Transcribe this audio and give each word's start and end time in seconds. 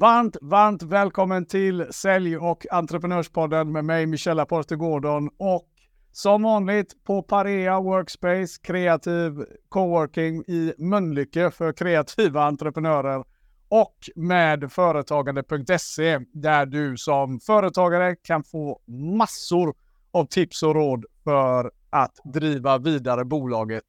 Varmt, 0.00 0.36
varmt 0.40 0.82
välkommen 0.82 1.46
till 1.46 1.86
Sälj 1.90 2.36
och 2.36 2.66
entreprenörspodden 2.70 3.72
med 3.72 3.84
mig 3.84 4.06
Michella 4.06 4.46
Porter 4.46 4.76
Gordon 4.76 5.30
och 5.38 5.68
som 6.12 6.42
vanligt 6.42 7.04
på 7.04 7.22
Parea 7.22 7.80
Workspace 7.80 8.60
kreativ 8.62 9.32
coworking 9.68 10.44
i 10.46 10.74
Mölnlycke 10.78 11.50
för 11.50 11.72
kreativa 11.72 12.44
entreprenörer 12.44 13.24
och 13.68 13.94
med 14.14 14.72
företagande.se 14.72 16.18
där 16.32 16.66
du 16.66 16.96
som 16.96 17.40
företagare 17.40 18.16
kan 18.16 18.44
få 18.44 18.80
massor 19.16 19.74
av 20.10 20.24
tips 20.24 20.62
och 20.62 20.74
råd 20.74 21.04
för 21.24 21.70
att 21.90 22.14
driva 22.24 22.78
vidare 22.78 23.24
bolaget 23.24 23.84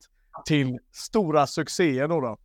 till 0.45 0.79
stora 0.91 1.47
succéer. 1.47 2.07
Då, 2.07 2.21
då. 2.21 2.37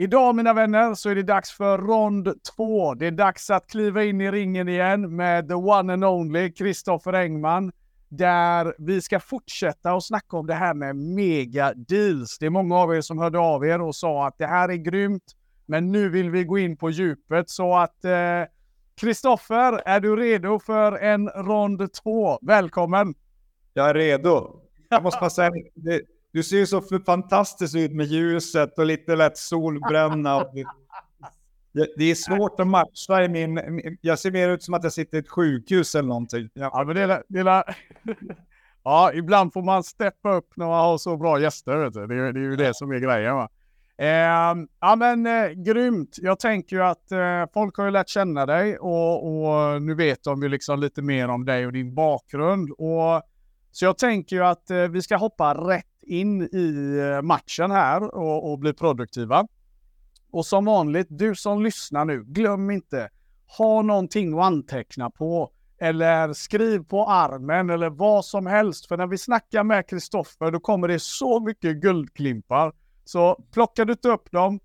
Idag 0.00 0.34
mina 0.34 0.52
vänner 0.52 0.94
så 0.94 1.10
är 1.10 1.14
det 1.14 1.22
dags 1.22 1.52
för 1.52 1.78
rond 1.78 2.42
två. 2.56 2.94
Det 2.94 3.06
är 3.06 3.10
dags 3.10 3.50
att 3.50 3.66
kliva 3.66 4.04
in 4.04 4.20
i 4.20 4.30
ringen 4.30 4.68
igen 4.68 5.16
med 5.16 5.48
the 5.48 5.54
one 5.54 5.92
and 5.92 6.04
only 6.04 6.52
Kristoffer 6.52 7.12
Engman. 7.12 7.72
Där 8.08 8.74
vi 8.78 9.02
ska 9.02 9.20
fortsätta 9.20 9.92
att 9.92 10.04
snacka 10.04 10.36
om 10.36 10.46
det 10.46 10.54
här 10.54 10.74
med 10.74 10.96
mega 10.96 11.74
deals. 11.74 12.38
Det 12.38 12.46
är 12.46 12.50
många 12.50 12.76
av 12.76 12.94
er 12.94 13.00
som 13.00 13.18
hörde 13.18 13.38
av 13.38 13.66
er 13.66 13.80
och 13.80 13.94
sa 13.94 14.26
att 14.26 14.38
det 14.38 14.46
här 14.46 14.68
är 14.68 14.76
grymt. 14.76 15.36
Men 15.66 15.92
nu 15.92 16.08
vill 16.08 16.30
vi 16.30 16.44
gå 16.44 16.58
in 16.58 16.76
på 16.76 16.90
djupet 16.90 17.50
så 17.50 17.76
att 17.76 18.04
Kristoffer, 19.00 19.72
eh, 19.72 19.80
är 19.84 20.00
du 20.00 20.16
redo 20.16 20.58
för 20.58 20.92
en 20.92 21.28
rond 21.28 21.92
två? 21.92 22.38
Välkommen! 22.42 23.14
Jag 23.74 23.90
är 23.90 23.94
redo. 23.94 24.60
Jag 24.88 25.02
måste 25.02 25.20
bara 25.20 25.30
säga, 25.30 25.50
det, 25.74 26.00
du 26.32 26.42
ser 26.42 26.56
ju 26.56 26.66
så 26.66 26.82
fantastiskt 27.06 27.76
ut 27.76 27.92
med 27.92 28.06
ljuset 28.06 28.78
och 28.78 28.86
lite 28.86 29.16
lätt 29.16 29.38
solbränna. 29.38 30.44
Det 31.72 32.04
är 32.04 32.14
svårt 32.14 32.60
att 32.60 32.66
matcha 32.66 33.24
i 33.24 33.28
min... 33.28 33.60
Jag 34.00 34.18
ser 34.18 34.30
mer 34.30 34.48
ut 34.48 34.62
som 34.62 34.74
att 34.74 34.82
jag 34.82 34.92
sitter 34.92 35.16
i 35.16 35.20
ett 35.20 35.28
sjukhus 35.28 35.94
eller 35.94 36.08
någonting. 36.08 36.48
Ja, 36.54 36.70
ja 36.72 36.84
men 36.84 36.96
det 36.96 37.02
är, 37.02 37.22
det 37.28 37.38
är, 37.38 37.64
ja, 38.84 39.12
ibland 39.14 39.52
får 39.52 39.62
man 39.62 39.84
steppa 39.84 40.34
upp 40.34 40.48
när 40.56 40.66
man 40.66 40.80
har 40.80 40.98
så 40.98 41.16
bra 41.16 41.40
gäster. 41.40 41.76
Vet 41.76 41.94
du. 41.94 42.06
Det, 42.06 42.14
är, 42.14 42.32
det 42.32 42.40
är 42.40 42.42
ju 42.42 42.56
det 42.56 42.74
som 42.76 42.90
är 42.90 42.98
grejen. 42.98 43.34
Va? 43.34 43.48
Eh, 43.98 44.56
ja 44.80 44.96
men 44.96 45.26
eh, 45.26 45.48
grymt. 45.48 46.16
Jag 46.20 46.38
tänker 46.38 46.76
ju 46.76 46.82
att 46.82 47.12
eh, 47.12 47.52
folk 47.54 47.76
har 47.76 47.84
ju 47.84 47.90
lärt 47.90 48.08
känna 48.08 48.46
dig 48.46 48.78
och, 48.78 49.26
och 49.26 49.82
nu 49.82 49.94
vet 49.94 50.24
de 50.24 50.42
ju 50.42 50.48
liksom 50.48 50.80
lite 50.80 51.02
mer 51.02 51.28
om 51.28 51.44
dig 51.44 51.66
och 51.66 51.72
din 51.72 51.94
bakgrund. 51.94 52.70
Och, 52.70 53.22
så 53.72 53.84
jag 53.84 53.98
tänker 53.98 54.36
ju 54.36 54.44
att 54.44 54.70
eh, 54.70 54.78
vi 54.78 55.02
ska 55.02 55.16
hoppa 55.16 55.54
rätt 55.54 55.84
in 56.10 56.42
i 56.42 56.98
eh, 56.98 57.22
matchen 57.22 57.70
här 57.70 58.14
och, 58.14 58.52
och 58.52 58.58
bli 58.58 58.72
produktiva. 58.72 59.46
Och 60.30 60.46
som 60.46 60.64
vanligt, 60.64 61.06
du 61.10 61.34
som 61.34 61.62
lyssnar 61.62 62.04
nu, 62.04 62.24
glöm 62.24 62.70
inte, 62.70 63.10
ha 63.58 63.82
någonting 63.82 64.38
att 64.38 64.44
anteckna 64.44 65.10
på 65.10 65.50
eller 65.80 66.32
skriv 66.32 66.84
på 66.84 67.06
armen 67.06 67.70
eller 67.70 67.90
vad 67.90 68.24
som 68.24 68.46
helst. 68.46 68.86
För 68.86 68.96
när 68.96 69.06
vi 69.06 69.18
snackar 69.18 69.64
med 69.64 69.88
Kristoffer 69.88 70.50
då 70.50 70.60
kommer 70.60 70.88
det 70.88 70.98
så 70.98 71.40
mycket 71.40 71.76
guldklimpar. 71.76 72.72
Så 73.04 73.44
plockar 73.52 73.84
du 73.84 73.92
inte 73.92 74.08
upp 74.08 74.30
dem, 74.30 74.60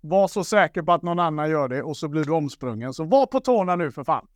var 0.00 0.28
så 0.28 0.44
säker 0.44 0.82
på 0.82 0.92
att 0.92 1.02
någon 1.02 1.18
annan 1.18 1.50
gör 1.50 1.68
det 1.68 1.82
och 1.82 1.96
så 1.96 2.08
blir 2.08 2.24
du 2.24 2.32
omsprungen. 2.32 2.94
Så 2.94 3.04
var 3.04 3.26
på 3.26 3.40
tårna 3.40 3.76
nu 3.76 3.90
för 3.90 4.04
fan. 4.04 4.26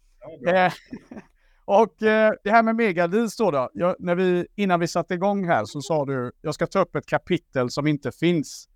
Ja, 0.41 0.71
Och 1.65 2.03
eh, 2.03 2.33
det 2.45 2.51
här 2.51 2.63
med 2.63 2.77
megadeals 2.77 3.37
då, 3.37 3.51
då 3.51 3.71
jag, 3.75 3.97
när 3.99 4.15
vi, 4.15 4.47
innan 4.55 4.81
vi 4.81 4.89
satte 4.89 5.15
igång 5.15 5.47
här 5.47 5.65
så 5.65 5.81
sa 5.81 6.05
du, 6.05 6.33
jag 6.41 6.55
ska 6.55 6.67
ta 6.67 6.81
upp 6.81 6.97
ett 6.97 7.07
kapitel 7.07 7.71
som 7.71 7.87
inte 7.87 8.13
finns. 8.13 8.69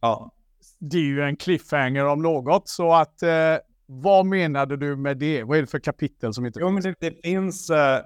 Ja. 0.00 0.34
Det 0.78 0.96
är 0.96 1.02
ju 1.02 1.22
en 1.22 1.36
cliffhanger 1.36 2.04
om 2.04 2.22
något, 2.22 2.68
så 2.68 2.94
att 2.94 3.22
eh, 3.22 3.56
vad 3.86 4.26
menade 4.26 4.76
du 4.76 4.96
med 4.96 5.18
det? 5.18 5.42
Vad 5.42 5.58
är 5.58 5.60
det 5.60 5.66
för 5.66 5.78
kapitel 5.78 6.34
som 6.34 6.46
inte 6.46 6.60
jo, 6.60 6.68
finns? 6.68 6.84
Men 6.84 6.94
det, 7.00 7.10
det 7.10 7.22
finns? 7.22 7.70
Eh, 7.70 8.00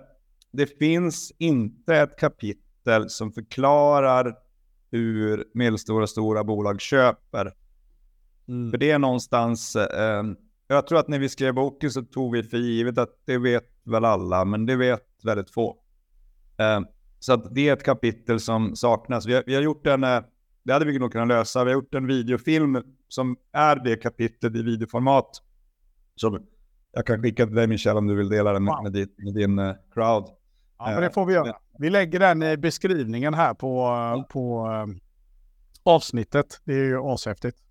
det 0.52 0.78
finns 0.78 1.32
inte 1.38 1.96
ett 1.96 2.18
kapitel 2.18 3.10
som 3.10 3.32
förklarar 3.32 4.34
hur 4.90 5.44
medelstora 5.54 6.02
och 6.02 6.10
stora 6.10 6.44
bolag 6.44 6.80
köper. 6.80 7.52
Mm. 8.48 8.70
För 8.70 8.78
det 8.78 8.90
är 8.90 8.98
någonstans, 8.98 9.76
eh, 9.76 10.22
jag 10.68 10.86
tror 10.86 10.98
att 10.98 11.08
när 11.08 11.18
vi 11.18 11.28
skrev 11.28 11.54
boken 11.54 11.90
så 11.90 12.02
tog 12.02 12.32
vi 12.32 12.42
för 12.42 12.56
givet 12.56 12.98
att 12.98 13.20
det 13.24 13.38
vet 13.38 13.64
väl 13.84 14.04
alla, 14.04 14.44
men 14.44 14.66
det 14.66 14.76
vet 14.76 15.06
väldigt 15.22 15.50
få. 15.50 15.76
Eh, 16.58 16.80
så 17.18 17.36
det 17.36 17.68
är 17.68 17.72
ett 17.72 17.84
kapitel 17.84 18.40
som 18.40 18.76
saknas. 18.76 19.26
Vi 19.26 19.34
har, 19.34 19.42
vi 19.46 19.54
har 19.54 19.62
gjort 19.62 19.86
en, 19.86 20.04
eh, 20.04 20.20
det 20.62 20.72
hade 20.72 20.84
vi 20.84 20.98
nog 20.98 21.12
kunnat 21.12 21.28
lösa, 21.28 21.64
vi 21.64 21.70
har 21.70 21.80
gjort 21.80 21.94
en 21.94 22.06
videofilm 22.06 22.82
som 23.08 23.36
är 23.52 23.76
det 23.76 23.96
kapitlet 23.96 24.56
i 24.56 24.62
videoformat. 24.62 25.42
Som 26.14 26.46
jag 26.92 27.06
kan 27.06 27.22
skicka 27.22 27.46
till 27.46 27.54
dig 27.54 27.66
Michel 27.66 27.96
om 27.96 28.06
du 28.06 28.14
vill 28.14 28.28
dela 28.28 28.52
den 28.52 28.64
med, 28.64 28.82
med 28.82 28.92
din, 28.92 29.08
med 29.16 29.34
din 29.34 29.58
uh, 29.58 29.74
crowd. 29.94 30.28
Ja, 30.78 30.90
men 30.90 31.00
det 31.00 31.10
får 31.10 31.26
vi 31.26 31.34
göra. 31.34 31.56
Vi 31.78 31.90
lägger 31.90 32.18
den 32.18 32.42
i 32.42 32.56
beskrivningen 32.56 33.34
här 33.34 33.54
på, 33.54 34.24
på 34.28 34.66
um, 34.68 35.00
avsnittet. 35.82 36.60
Det 36.64 36.72
är 36.72 36.84
ju 36.84 36.98
ashäftigt. 37.02 37.65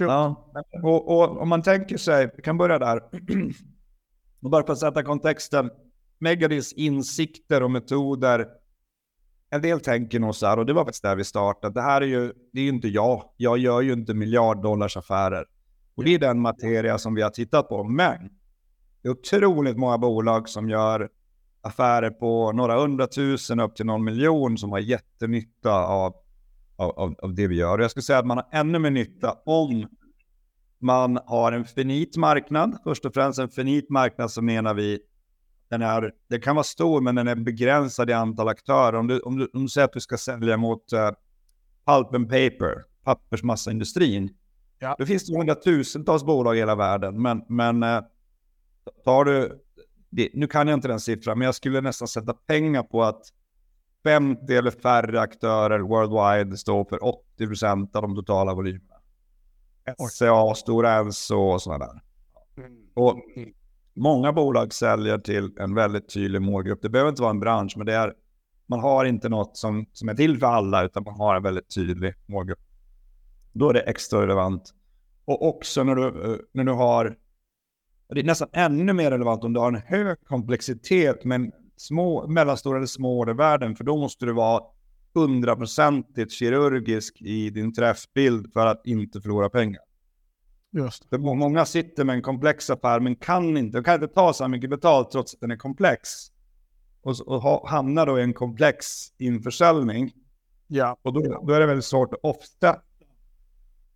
Ja, 0.00 0.52
och, 0.82 1.08
och 1.08 1.40
om 1.40 1.48
man 1.48 1.62
tänker 1.62 1.96
sig, 1.96 2.30
vi 2.36 2.42
kan 2.42 2.58
börja 2.58 2.78
där. 2.78 2.96
och 4.42 4.50
bara 4.50 4.66
för 4.66 4.72
att 4.72 4.78
sätta 4.78 5.02
kontexten. 5.02 5.70
Megadis 6.18 6.72
insikter 6.72 7.62
och 7.62 7.70
metoder. 7.70 8.46
En 9.50 9.62
del 9.62 9.80
tänker 9.80 10.20
nog 10.20 10.34
så 10.34 10.46
här, 10.46 10.58
och 10.58 10.66
det 10.66 10.72
var 10.72 10.84
faktiskt 10.84 11.02
där 11.02 11.16
vi 11.16 11.24
startade. 11.24 11.74
Det 11.74 11.82
här 11.82 12.00
är 12.00 12.06
ju, 12.06 12.32
det 12.52 12.60
är 12.60 12.64
ju 12.64 12.68
inte 12.68 12.88
jag. 12.88 13.24
Jag 13.36 13.58
gör 13.58 13.80
ju 13.80 13.92
inte 13.92 14.14
miljarddollars 14.14 14.96
affärer. 14.96 15.46
Och 15.94 16.04
det 16.04 16.14
är 16.14 16.18
den 16.18 16.40
materia 16.40 16.98
som 16.98 17.14
vi 17.14 17.22
har 17.22 17.30
tittat 17.30 17.68
på. 17.68 17.84
Men 17.84 18.30
det 19.02 19.08
är 19.08 19.12
otroligt 19.12 19.76
många 19.76 19.98
bolag 19.98 20.48
som 20.48 20.68
gör 20.68 21.08
affärer 21.60 22.10
på 22.10 22.52
några 22.52 22.80
hundratusen 22.80 23.60
upp 23.60 23.76
till 23.76 23.86
någon 23.86 24.04
miljon 24.04 24.58
som 24.58 24.72
har 24.72 24.78
jättenytta 24.78 25.86
av 25.86 26.14
av, 26.76 27.14
av, 27.22 27.34
det 27.34 27.46
vi 27.46 27.56
gör. 27.56 27.78
Jag 27.78 27.90
skulle 27.90 28.02
säga 28.02 28.18
att 28.18 28.26
man 28.26 28.36
har 28.36 28.48
ännu 28.52 28.78
mer 28.78 28.90
nytta 28.90 29.36
om 29.46 29.86
man 30.78 31.18
har 31.26 31.52
en 31.52 31.64
finit 31.64 32.16
marknad. 32.16 32.78
Först 32.84 33.04
och 33.04 33.14
främst 33.14 33.38
en 33.38 33.48
finit 33.48 33.90
marknad 33.90 34.30
så 34.30 34.42
menar 34.42 34.74
vi 34.74 35.00
den 35.68 35.82
är, 35.82 36.12
det 36.28 36.38
kan 36.38 36.56
vara 36.56 36.64
stor 36.64 37.00
men 37.00 37.14
den 37.14 37.28
är 37.28 37.34
begränsad 37.34 38.10
i 38.10 38.12
antal 38.12 38.48
aktörer. 38.48 38.98
Om 38.98 39.06
du, 39.06 39.20
om 39.20 39.38
du, 39.38 39.50
om 39.52 39.62
du 39.62 39.68
säger 39.68 39.84
att 39.84 39.92
du 39.92 40.00
ska 40.00 40.16
sälja 40.16 40.56
mot 40.56 40.92
uh, 40.92 41.10
pulp 41.86 42.14
and 42.14 42.28
paper, 42.28 42.84
pappersmassaindustrin. 43.04 44.30
Ja. 44.78 44.96
Då 44.98 45.06
finns 45.06 45.26
det 45.26 45.38
hundratusentals 45.38 46.24
bolag 46.24 46.56
i 46.56 46.58
hela 46.58 46.74
världen. 46.74 47.22
Men, 47.22 47.42
men 47.48 47.82
uh, 47.82 48.00
tar 49.04 49.24
du, 49.24 49.60
det, 50.10 50.30
nu 50.34 50.46
kan 50.46 50.68
jag 50.68 50.76
inte 50.76 50.88
den 50.88 51.00
siffran, 51.00 51.38
men 51.38 51.46
jag 51.46 51.54
skulle 51.54 51.80
nästan 51.80 52.08
sätta 52.08 52.32
pengar 52.32 52.82
på 52.82 53.02
att 53.02 53.22
50 54.04 54.56
eller 54.56 54.70
färre 54.70 55.20
aktörer 55.20 55.80
worldwide 55.80 56.56
står 56.56 56.84
för 56.84 57.04
80 57.04 57.46
procent 57.46 57.96
av 57.96 58.02
de 58.02 58.16
totala 58.16 58.54
volymerna. 58.54 58.94
SCA, 60.10 60.54
Stora 60.54 60.92
Enso 60.92 61.36
och 61.36 61.62
sådana 61.62 61.86
där. 61.86 62.02
Mm. 62.56 62.86
Och 62.94 63.16
många 63.94 64.32
bolag 64.32 64.72
säljer 64.72 65.18
till 65.18 65.52
en 65.58 65.74
väldigt 65.74 66.08
tydlig 66.08 66.42
målgrupp. 66.42 66.82
Det 66.82 66.88
behöver 66.88 67.10
inte 67.10 67.22
vara 67.22 67.30
en 67.30 67.40
bransch, 67.40 67.74
men 67.76 67.86
det 67.86 67.94
är, 67.94 68.14
man 68.66 68.80
har 68.80 69.04
inte 69.04 69.28
något 69.28 69.56
som, 69.56 69.86
som 69.92 70.08
är 70.08 70.14
till 70.14 70.38
för 70.38 70.46
alla, 70.46 70.84
utan 70.84 71.04
man 71.04 71.14
har 71.14 71.36
en 71.36 71.42
väldigt 71.42 71.74
tydlig 71.74 72.14
målgrupp. 72.26 72.58
Då 73.52 73.68
är 73.68 73.74
det 73.74 73.80
extra 73.80 74.22
relevant. 74.22 74.74
Och 75.24 75.48
också 75.48 75.84
när 75.84 75.94
du, 75.94 76.06
eh, 76.06 76.38
när 76.52 76.64
du 76.64 76.72
har, 76.72 77.16
det 78.08 78.20
är 78.20 78.24
nästan 78.24 78.48
ännu 78.52 78.92
mer 78.92 79.10
relevant 79.10 79.44
om 79.44 79.52
du 79.52 79.60
har 79.60 79.68
en 79.68 79.82
hög 79.86 80.24
komplexitet, 80.24 81.24
men 81.24 81.52
små, 81.86 82.26
mellanstora 82.26 82.76
eller 82.76 82.86
små 82.86 83.18
ordervärden, 83.18 83.76
för 83.76 83.84
då 83.84 83.96
måste 83.96 84.26
du 84.26 84.32
vara 84.32 84.62
hundraprocentigt 85.14 86.32
kirurgisk 86.32 87.22
i 87.22 87.50
din 87.50 87.74
träffbild 87.74 88.52
för 88.52 88.66
att 88.66 88.86
inte 88.86 89.20
förlora 89.20 89.50
pengar. 89.50 89.80
Just. 90.72 91.08
För 91.08 91.18
många 91.18 91.64
sitter 91.64 92.04
med 92.04 92.14
en 92.14 92.22
komplex 92.22 92.70
affär 92.70 93.00
men 93.00 93.16
kan 93.16 93.56
inte, 93.56 93.82
kan 93.82 93.94
inte 93.94 94.14
ta 94.14 94.32
så 94.32 94.48
mycket 94.48 94.70
betalt 94.70 95.10
trots 95.10 95.34
att 95.34 95.40
den 95.40 95.50
är 95.50 95.56
komplex. 95.56 96.08
Och, 97.02 97.20
och 97.20 97.42
ha, 97.42 97.68
hamnar 97.68 98.06
då 98.06 98.18
i 98.18 98.22
en 98.22 98.32
komplex 98.32 98.86
införsäljning. 99.18 100.12
Ja. 100.66 100.96
Och 101.02 101.12
då, 101.12 101.44
då 101.46 101.52
är 101.52 101.60
det 101.60 101.66
väldigt 101.66 101.84
svårt 101.84 102.12
att 102.12 102.20
ofta. 102.22 102.76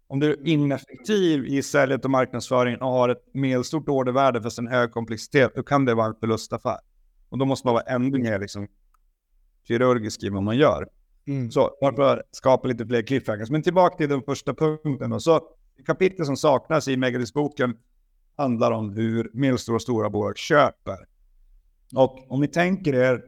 Om 0.07 0.21
du 0.21 0.33
är 0.33 0.47
ineffektiv 0.47 1.47
i 1.47 1.63
säljet 1.63 2.05
och 2.05 2.11
marknadsföringen 2.11 2.81
och 2.81 2.91
har 2.91 3.09
ett 3.09 3.25
medelstort 3.35 3.89
ordervärde 3.89 4.43
för 4.43 4.51
sin 4.51 4.67
hög 4.67 4.93
komplexitet, 4.93 5.53
då 5.55 5.63
kan 5.63 5.85
det 5.85 5.95
vara 5.95 6.07
en 6.07 6.15
förlustaffär. 6.21 6.79
Och 7.29 7.39
då 7.39 7.45
måste 7.45 7.67
man 7.67 7.75
vara 7.75 7.85
ännu 7.85 8.19
mer 8.19 8.39
liksom, 8.39 8.69
kirurgisk 9.69 10.23
i 10.23 10.29
vad 10.29 10.43
man 10.43 10.57
gör. 10.57 10.89
Mm. 11.27 11.51
Så 11.51 11.77
varför 11.81 12.23
skapa 12.31 12.69
lite 12.69 12.87
fler 12.87 13.03
cliffhangers. 13.03 13.51
Men 13.51 13.63
tillbaka 13.63 13.97
till 13.97 14.09
den 14.09 14.23
första 14.23 14.55
punkten. 14.55 15.11
Då. 15.11 15.21
Så 15.21 15.41
kapitlet 15.87 16.27
som 16.27 16.37
saknas 16.37 16.89
i 16.89 16.97
Megadis-boken 16.97 17.77
handlar 18.37 18.71
om 18.71 18.91
hur 18.91 19.31
medelstora 19.35 19.75
och 19.75 19.83
stora 19.83 20.11
bolag 20.11 20.39
köper. 20.39 20.97
Och 21.95 22.33
om 22.33 22.41
ni 22.41 22.49
tänker 22.49 22.95
er 22.95 23.23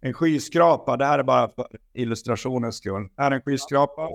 en 0.00 0.14
skyskrapa, 0.14 0.96
det 0.96 1.04
här 1.04 1.18
är 1.18 1.22
bara 1.22 1.48
för 1.48 1.66
illustrationens 1.92 2.76
skull. 2.76 3.08
Här 3.16 3.30
är 3.30 3.34
en 3.34 3.42
skyskrapa. 3.42 4.08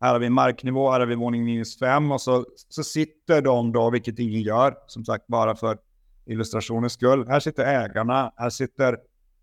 här 0.00 0.12
har 0.12 0.18
vi 0.18 0.30
marknivå, 0.30 0.90
här 0.90 1.00
har 1.00 1.06
vi 1.06 1.14
våning 1.14 1.44
minus 1.44 1.78
fem 1.78 2.12
och 2.12 2.20
så, 2.20 2.46
så 2.68 2.84
sitter 2.84 3.42
de 3.42 3.72
då, 3.72 3.90
vilket 3.90 4.18
ingen 4.18 4.42
gör, 4.42 4.76
som 4.86 5.04
sagt 5.04 5.26
bara 5.26 5.56
för 5.56 5.78
illustrationens 6.26 6.92
skull. 6.92 7.28
Här 7.28 7.40
sitter 7.40 7.64
ägarna, 7.64 8.32
här 8.36 8.50
sitter 8.50 8.98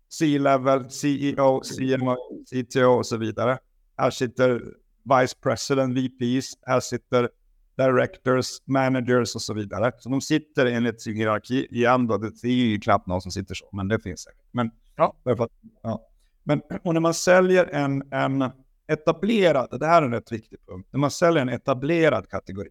C-level, 0.08 0.90
CEO, 0.90 1.60
CMO, 1.60 2.16
CTO 2.50 2.90
och 2.90 3.06
så 3.06 3.16
vidare. 3.16 3.58
Här 3.96 4.10
sitter 4.10 4.62
Vice 5.02 5.36
President, 5.42 5.96
VPs, 5.96 6.58
här 6.62 6.80
sitter 6.80 7.28
Directors, 7.76 8.46
Managers 8.64 9.34
och 9.34 9.42
så 9.42 9.54
vidare. 9.54 9.92
Så 9.98 10.08
de 10.08 10.20
sitter 10.20 10.66
enligt 10.66 11.02
sin 11.02 11.16
hierarki 11.16 11.66
igen 11.70 12.06
då. 12.06 12.18
Det 12.18 12.44
är 12.44 12.48
ju 12.48 12.80
knappt 12.80 13.06
någon 13.06 13.20
som 13.22 13.32
sitter 13.32 13.54
så, 13.54 13.68
men 13.72 13.88
det 13.88 14.00
finns 14.00 14.20
säkert. 14.20 14.48
Men, 14.50 14.70
ja. 14.96 15.14
Därför, 15.22 15.48
ja. 15.82 16.08
men 16.42 16.62
och 16.82 16.94
när 16.94 17.00
man 17.00 17.14
säljer 17.14 17.64
en, 17.64 18.12
en 18.12 18.50
etablerad, 18.86 19.80
det 19.80 19.86
här 19.86 20.02
är 20.02 20.06
en 20.06 20.12
rätt 20.12 20.32
viktig 20.32 20.58
punkt, 20.66 20.88
när 20.90 21.00
man 21.00 21.10
säljer 21.10 21.42
en 21.42 21.48
etablerad 21.48 22.28
kategori. 22.28 22.68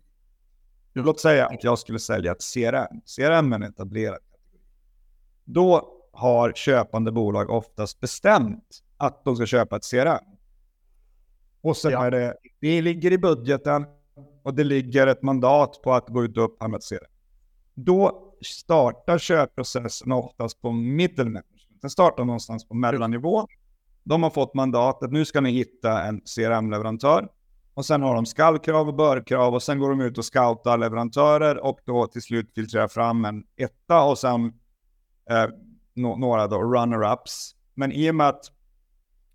Låt 0.94 1.20
säga 1.20 1.46
att 1.46 1.64
jag 1.64 1.80
skulle 1.80 2.00
sälja 2.00 2.32
ett 2.32 2.44
CRM. 2.54 3.02
CRM 3.16 3.54
är 3.54 3.56
en 3.56 3.64
etablerad 3.64 4.20
kategori. 4.32 4.66
Då 5.46 5.98
har 6.12 6.52
köpande 6.56 7.12
bolag 7.12 7.50
oftast 7.50 8.00
bestämt 8.00 8.84
att 8.98 9.26
de 9.26 9.36
ska 9.36 9.46
köpa 9.46 9.76
ett 9.76 9.90
CRM. 9.92 10.26
Och 11.62 11.78
sen 11.78 11.92
ja. 11.92 12.06
är 12.06 12.12
det, 12.12 12.36
det 12.60 12.82
ligger 12.82 13.12
i 13.12 13.18
budgeten 13.18 13.86
och 14.44 14.54
det 14.54 14.64
ligger 14.64 15.08
ett 15.08 15.22
mandat 15.22 15.82
på 15.84 15.94
att 15.94 16.10
gå 16.10 16.24
ut 16.24 16.38
och 16.38 16.44
upphandla 16.44 16.78
ett 16.78 16.90
CRM. 16.90 17.12
Då 17.74 18.34
startar 18.42 19.18
köpprocessen 19.18 20.12
oftast 20.12 20.62
på 20.62 20.72
middle 20.72 21.24
management. 21.24 21.82
Den 21.82 21.90
startar 21.90 22.26
någonstans 22.26 22.68
på 22.68 22.74
mellannivå. 22.74 23.48
De 24.04 24.24
har 24.24 24.30
fått 24.30 24.54
mandatet, 24.54 25.12
nu 25.12 25.26
ska 25.26 25.42
ni 25.42 25.52
hitta 25.52 26.04
en 26.04 26.22
CRM-leverantör. 26.22 27.28
Och 27.74 27.86
sen 27.86 28.02
har 28.02 28.16
de 28.16 28.26
skallkrav 28.26 28.88
och 28.88 28.96
börkrav 28.96 29.54
och 29.54 29.64
sen 29.64 29.80
går 29.80 29.90
de 29.90 30.02
ut 30.02 30.18
och 30.18 30.26
scoutar 30.26 30.78
leverantörer 30.78 31.64
och 31.64 31.80
då 31.86 32.08
till 32.08 32.22
slut 32.22 32.52
filtrerar 32.56 32.88
fram 32.88 33.26
en 33.26 33.44
etta 33.56 34.04
och 34.04 34.18
sen 34.18 34.46
eh, 35.30 35.48
no 35.94 36.18
några 36.18 36.48
då 36.48 36.58
runner-ups. 36.58 37.56
Men 37.74 37.92
i 37.92 38.12
och 38.12 38.16
med 38.16 38.28
att, 38.28 38.46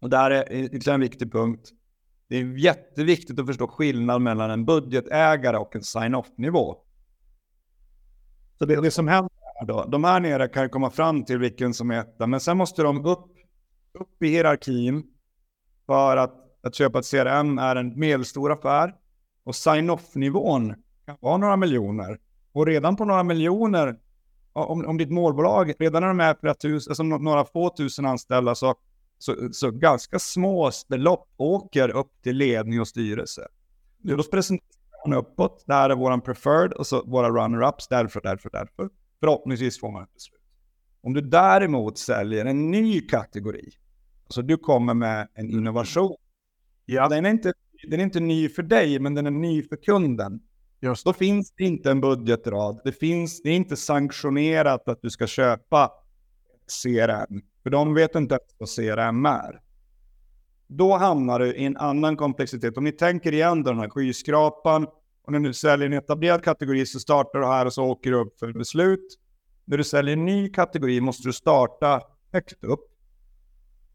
och 0.00 0.10
det 0.10 0.16
här 0.16 0.30
är 0.30 0.52
ytterligare 0.52 0.94
en 0.94 1.00
viktig 1.00 1.32
punkt, 1.32 1.70
det 2.28 2.36
är 2.36 2.58
jätteviktigt 2.58 3.40
att 3.40 3.46
förstå 3.46 3.68
skillnad 3.68 4.22
mellan 4.22 4.50
en 4.50 4.64
budgetägare 4.64 5.56
och 5.56 5.76
en 5.76 5.82
sign-off-nivå. 5.82 6.76
Så 8.58 8.64
det, 8.64 8.80
det 8.80 8.90
som 8.90 9.08
händer 9.08 9.30
här 9.60 9.66
då, 9.66 9.84
de 9.84 10.04
här 10.04 10.20
nere 10.20 10.48
kan 10.48 10.62
ju 10.62 10.68
komma 10.68 10.90
fram 10.90 11.24
till 11.24 11.38
vilken 11.38 11.74
som 11.74 11.90
är 11.90 12.00
etta, 12.00 12.26
men 12.26 12.40
sen 12.40 12.56
måste 12.56 12.82
de 12.82 13.06
upp, 13.06 13.26
upp 13.92 14.22
i 14.22 14.28
hierarkin 14.28 15.04
för 15.86 16.16
att, 16.16 16.45
att 16.66 16.74
köpa 16.74 16.98
ett 16.98 17.10
CRM 17.10 17.58
är 17.58 17.76
en 17.76 17.98
medelstor 17.98 18.52
affär 18.52 18.94
och 19.44 19.54
sign-off-nivån 19.54 20.74
kan 21.06 21.16
vara 21.20 21.36
några 21.36 21.56
miljoner. 21.56 22.18
Och 22.52 22.66
redan 22.66 22.96
på 22.96 23.04
några 23.04 23.22
miljoner 23.22 23.98
om, 24.52 24.86
om 24.86 24.98
ditt 24.98 25.10
målbolag, 25.10 25.74
redan 25.78 26.02
när 26.02 26.08
de 26.08 26.20
är 26.20 26.34
flera 26.40 26.54
tusen, 26.54 26.90
alltså 26.90 27.02
några 27.02 27.44
få 27.44 27.70
tusen 27.76 28.06
anställda, 28.06 28.54
så, 28.54 28.74
så, 29.18 29.34
så 29.52 29.70
ganska 29.70 30.18
små 30.18 30.70
belopp 30.88 31.28
åker 31.36 31.88
upp 31.88 32.22
till 32.22 32.36
ledning 32.36 32.80
och 32.80 32.88
styrelse. 32.88 33.48
Då 33.98 34.22
presenterar 34.22 35.08
man 35.08 35.18
uppåt, 35.18 35.64
det 35.66 35.74
här 35.74 35.90
är 35.90 35.94
våran 35.94 36.20
preferred 36.20 36.72
och 36.72 36.86
så 36.86 37.02
våra 37.06 37.28
runner-ups, 37.28 37.86
därför, 37.90 38.20
därför, 38.20 38.50
därför. 38.50 38.90
Förhoppningsvis 39.20 39.80
får 39.80 39.90
man 39.90 40.02
ett 40.02 40.14
beslut. 40.14 40.40
Om 41.02 41.14
du 41.14 41.20
däremot 41.20 41.98
säljer 41.98 42.44
en 42.44 42.70
ny 42.70 43.00
kategori, 43.00 43.70
alltså 44.24 44.42
du 44.42 44.56
kommer 44.56 44.94
med 44.94 45.28
en 45.34 45.50
innovation, 45.50 46.16
ja. 46.86 47.08
den, 47.08 47.26
är 47.26 47.30
inte, 47.30 47.52
den 47.88 48.00
är 48.00 48.04
inte 48.04 48.20
ny 48.20 48.48
för 48.48 48.62
dig, 48.62 48.98
men 48.98 49.14
den 49.14 49.26
är 49.26 49.30
ny 49.30 49.62
för 49.62 49.76
kunden. 49.76 50.40
Just. 50.80 51.04
Då 51.04 51.12
finns 51.12 51.52
det 51.56 51.64
inte 51.64 51.90
en 51.90 52.00
budgetrad. 52.00 52.80
Det, 52.84 52.92
finns, 52.92 53.42
det 53.42 53.50
är 53.50 53.56
inte 53.56 53.76
sanktionerat 53.76 54.88
att 54.88 55.02
du 55.02 55.10
ska 55.10 55.26
köpa 55.26 55.90
CRM. 56.82 57.42
För 57.62 57.70
de 57.70 57.94
vet 57.94 58.14
inte 58.14 58.38
vad 58.58 58.68
CRM 58.68 59.26
är. 59.26 59.60
Då 60.66 60.96
hamnar 60.96 61.38
du 61.38 61.54
i 61.54 61.64
en 61.64 61.76
annan 61.76 62.16
komplexitet. 62.16 62.78
Om 62.78 62.84
ni 62.84 62.92
tänker 62.92 63.32
igen 63.34 63.62
den 63.62 63.78
här 63.78 63.88
skyskrapan. 63.88 64.86
Och 65.22 65.32
när 65.32 65.40
du 65.40 65.52
säljer 65.52 65.86
en 65.86 65.92
etablerad 65.92 66.44
kategori 66.44 66.86
så 66.86 67.00
startar 67.00 67.38
du 67.38 67.46
här 67.46 67.66
och 67.66 67.72
så 67.72 67.84
åker 67.84 68.10
du 68.10 68.16
upp 68.16 68.38
för 68.38 68.52
beslut. 68.52 69.18
När 69.64 69.78
du 69.78 69.84
säljer 69.84 70.12
en 70.12 70.24
ny 70.24 70.48
kategori 70.48 71.00
måste 71.00 71.28
du 71.28 71.32
starta 71.32 72.02
högt 72.32 72.64
upp. 72.64 72.92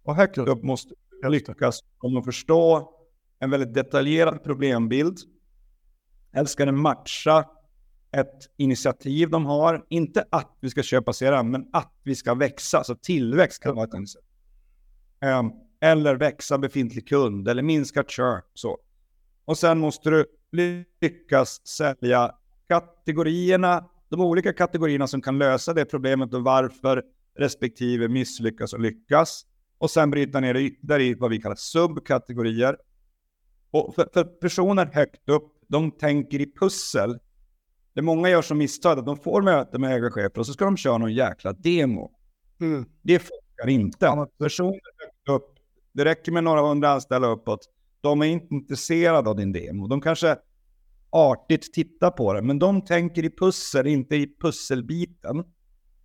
Och 0.04 0.16
högt 0.16 0.38
upp 0.38 0.64
måste 0.64 0.90
du 0.90 0.96
lyckas 1.30 1.80
om 2.00 2.18
att 2.18 2.26
förstå 2.26 2.92
en 3.40 3.50
väldigt 3.50 3.74
detaljerad 3.74 4.44
problembild 4.44 5.18
Helst 6.34 6.54
ska 6.54 6.66
den 6.66 6.78
matcha 6.78 7.46
ett 8.12 8.50
initiativ 8.58 9.30
de 9.30 9.46
har. 9.46 9.86
Inte 9.90 10.26
att 10.30 10.58
vi 10.60 10.70
ska 10.70 10.84
köpa 10.84 11.14
CRM, 11.14 11.52
men 11.52 11.70
att 11.74 11.94
vi 12.04 12.16
ska 12.16 12.34
växa. 12.34 12.84
Så 12.84 12.96
tillväxt 12.96 13.64
kan 13.64 13.76
vara 13.76 13.88
ett 13.88 13.94
initiativ. 13.94 14.28
Um, 15.40 15.52
eller 15.82 16.16
växa 16.16 16.58
befintlig 16.58 17.08
kund 17.08 17.48
eller 17.48 17.64
minska 17.64 18.04
churn. 18.04 18.42
Så. 18.54 18.78
Och 19.46 19.58
sen 19.58 19.80
måste 19.80 20.10
du 20.10 20.26
lyckas 21.02 21.68
sälja 21.68 22.32
kategorierna, 22.68 23.90
de 24.10 24.22
olika 24.22 24.54
kategorierna 24.54 25.08
som 25.08 25.22
kan 25.22 25.38
lösa 25.38 25.74
det 25.74 25.86
problemet 25.86 26.34
och 26.34 26.44
varför 26.44 27.04
respektive 27.38 28.08
misslyckas 28.08 28.74
och 28.74 28.80
lyckas. 28.80 29.46
Och 29.82 29.92
sen 29.92 30.12
bryta 30.12 30.40
ner 30.40 30.54
det 30.54 30.62
ytterligare 30.62 31.04
i 31.04 31.14
vad 31.14 31.30
vi 31.30 31.42
kallar 31.42 31.56
subkategorier. 31.56 32.78
Och 33.72 33.96
för, 33.96 34.10
för 34.14 34.24
personer 34.24 34.86
högt 34.86 35.30
upp 35.30 35.54
de 35.68 35.92
tänker 35.92 36.42
i 36.42 36.54
pussel. 36.60 37.20
Det 37.94 38.02
många 38.02 38.30
gör 38.30 38.42
som 38.42 38.58
misstag 38.58 39.00
att 39.00 39.06
de 39.06 39.18
får 39.18 39.42
möte 39.42 39.80
med 39.80 39.96
ägarchefer 39.96 40.40
och 40.40 40.46
så 40.46 40.54
ska 40.54 40.66
de 40.66 40.78
köra 40.78 40.98
någon 40.98 41.14
jäkla 41.14 41.54
demo. 41.54 42.12
Mm. 42.60 42.86
Det 43.02 43.20
funkar 43.20 43.70
inte. 43.70 44.28
Personer 44.40 44.80
upp, 45.30 45.56
det 45.92 46.06
räcker 46.06 46.32
med 46.32 46.44
några 46.44 46.62
hundra 46.62 46.90
anställda 46.90 47.28
uppåt. 47.28 47.70
De 48.02 48.22
är 48.22 48.26
inte 48.26 48.56
intresserade 48.56 49.30
av 49.30 49.36
din 49.36 49.52
demo. 49.52 49.88
De 49.88 50.02
kanske 50.02 50.38
artigt 51.10 51.74
tittar 51.74 52.12
på 52.12 52.34
det, 52.34 52.42
men 52.42 52.60
de 52.60 52.82
tänker 52.82 53.26
i 53.26 53.30
pussel, 53.30 53.88
inte 53.88 54.16
i 54.16 54.36
pusselbiten. 54.42 55.44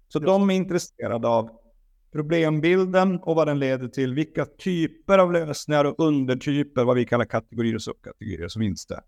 Så 0.08 0.18
Just. 0.18 0.26
de 0.26 0.50
är 0.50 0.54
intresserade 0.54 1.28
av 1.28 1.65
problembilden 2.12 3.18
och 3.18 3.36
vad 3.36 3.48
den 3.48 3.58
leder 3.58 3.88
till, 3.88 4.14
vilka 4.14 4.44
typer 4.44 5.18
av 5.18 5.32
lösningar 5.32 5.84
och 5.84 5.94
undertyper, 5.98 6.84
vad 6.84 6.96
vi 6.96 7.04
kallar 7.04 7.24
kategorier 7.24 7.74
och 7.74 7.82
subkategorier 7.82 8.48
som 8.48 8.60
finns 8.60 8.86
det. 8.86 9.02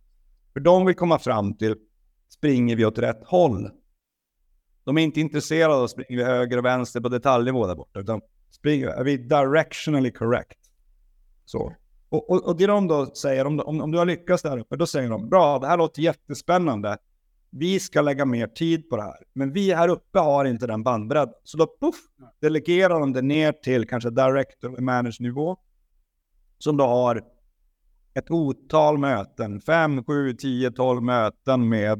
För 0.52 0.60
de 0.60 0.86
vill 0.86 0.94
komma 0.94 1.18
fram 1.18 1.56
till, 1.56 1.76
springer 2.28 2.76
vi 2.76 2.84
åt 2.84 2.98
rätt 2.98 3.24
håll? 3.24 3.70
De 4.84 4.98
är 4.98 5.02
inte 5.02 5.20
intresserade 5.20 5.74
av 5.74 5.84
att 5.84 5.90
springa 5.90 6.24
höger 6.24 6.58
och 6.58 6.64
vänster 6.64 7.00
på 7.00 7.08
detaljnivå 7.08 7.67
där 7.67 7.74
borta, 7.74 8.00
utan 8.00 8.20
springer, 8.50 8.88
är 8.88 9.05
vi 9.05 9.17
directionally 9.17 10.10
correct? 10.10 10.58
Så. 11.44 11.74
Och, 12.08 12.31
och, 12.31 12.48
och 12.48 12.56
det 12.56 12.67
de 12.67 12.88
då 12.88 13.06
säger, 13.06 13.46
om, 13.46 13.60
om, 13.60 13.81
om 13.81 13.90
du 13.90 13.98
har 13.98 14.05
lyckats 14.05 14.43
där 14.43 14.58
uppe, 14.58 14.76
då 14.76 14.86
säger 14.86 15.10
de, 15.10 15.28
bra, 15.28 15.58
det 15.58 15.67
här 15.67 15.76
låter 15.76 16.02
jättespännande. 16.02 16.98
Vi 17.50 17.81
ska 17.81 18.00
lägga 18.00 18.24
mer 18.24 18.46
tid 18.46 18.88
på 18.90 18.96
det 18.96 19.02
här. 19.02 19.22
Men 19.32 19.52
vi 19.52 19.74
här 19.74 19.88
uppe 19.88 20.19
har 20.19 20.44
inte 20.44 20.67
den 20.67 20.82
bandbredden. 20.82 21.34
Så 21.44 21.58
då 21.58 21.76
puff, 21.81 21.96
delegerar 22.40 23.00
de 23.00 23.12
det 23.12 23.22
ner 23.22 23.52
till 23.52 23.88
kanske 23.88 24.10
director 24.10 24.81
manager 24.81 25.22
nivå. 25.22 25.56
Som 26.58 26.76
då 26.76 26.84
har 26.84 27.22
ett 28.14 28.31
otal 28.31 28.98
möten, 28.98 29.60
fem, 29.60 30.05
sju, 30.05 30.32
tio, 30.32 30.70
tolv 30.70 31.02
möten 31.02 31.69
med, 31.69 31.98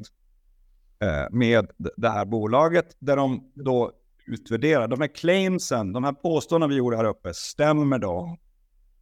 eh, 0.99 1.31
med 1.31 1.71
det 1.97 2.09
här 2.09 2.25
bolaget 2.25 2.97
där 2.99 3.17
de 3.17 3.52
då 3.55 3.93
utvärderar. 4.26 4.88
De 4.88 5.00
här 5.00 5.14
claimsen, 5.14 5.93
de 5.93 6.05
här 6.05 6.12
påståendena 6.12 6.69
vi 6.69 6.76
gjorde 6.76 6.97
här 6.97 7.05
uppe, 7.05 7.35
stämmer 7.35 7.99
då? 7.99 8.37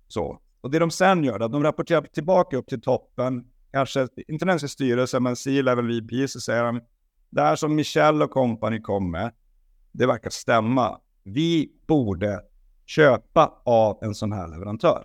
Så. 0.09 0.41
Och 0.61 0.71
det 0.71 0.79
de 0.79 0.91
sen 0.91 1.25
gör, 1.25 1.41
att 1.41 1.53
de 1.53 1.63
rapporterar 1.63 2.03
tillbaka 2.03 2.57
upp 2.57 2.67
till 2.67 2.81
toppen, 2.81 3.45
kanske 3.77 4.09
inte 4.29 4.45
ens 4.45 4.63
i 4.63 4.69
styrelsen, 4.69 5.23
men 5.23 5.37
C-level 5.37 5.87
VP, 5.87 6.29
så 6.29 6.41
säger 6.41 6.65
de, 6.65 6.81
det 7.31 7.41
här 7.41 7.57
som 7.57 7.75
Michel 7.75 8.23
och 8.23 8.31
company 8.31 8.81
kom 8.81 9.11
med, 9.11 9.33
det 9.93 10.07
verkar 10.07 10.31
stämma. 10.31 11.01
Vi 11.23 11.73
borde 11.87 12.41
köpa 12.87 13.63
av 13.65 13.99
en 14.03 14.15
sån 14.15 14.33
här 14.33 14.49
leverantör. 14.49 15.05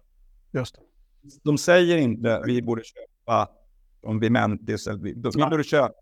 Just 0.51 0.75
det 0.75 0.81
de 1.43 1.57
säger 1.57 1.97
inte 1.97 2.37
att 2.37 2.47
vi 2.47 2.61
borde 2.61 2.81
köpa 2.83 3.49
Vimentis, 4.21 4.87
eller 4.87 4.99
vi, 4.99 5.13
vi 5.13 5.45
borde 5.49 5.63
köpa 5.63 5.93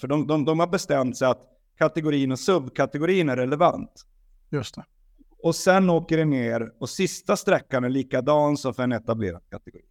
För 0.00 0.08
de, 0.08 0.26
de, 0.26 0.44
de 0.44 0.60
har 0.60 0.66
bestämt 0.66 1.16
sig 1.16 1.28
att 1.28 1.40
kategorin 1.78 2.32
och 2.32 2.38
subkategorin 2.38 3.28
är 3.28 3.36
relevant. 3.36 4.06
Just 4.50 4.74
det. 4.74 4.84
Och 5.42 5.54
sen 5.54 5.90
åker 5.90 6.16
det 6.16 6.24
ner 6.24 6.72
och 6.78 6.88
sista 6.88 7.36
sträckan 7.36 7.84
är 7.84 7.88
likadan 7.88 8.56
som 8.56 8.74
för 8.74 8.82
en 8.82 8.92
etablerad 8.92 9.42
kategori. 9.50 9.84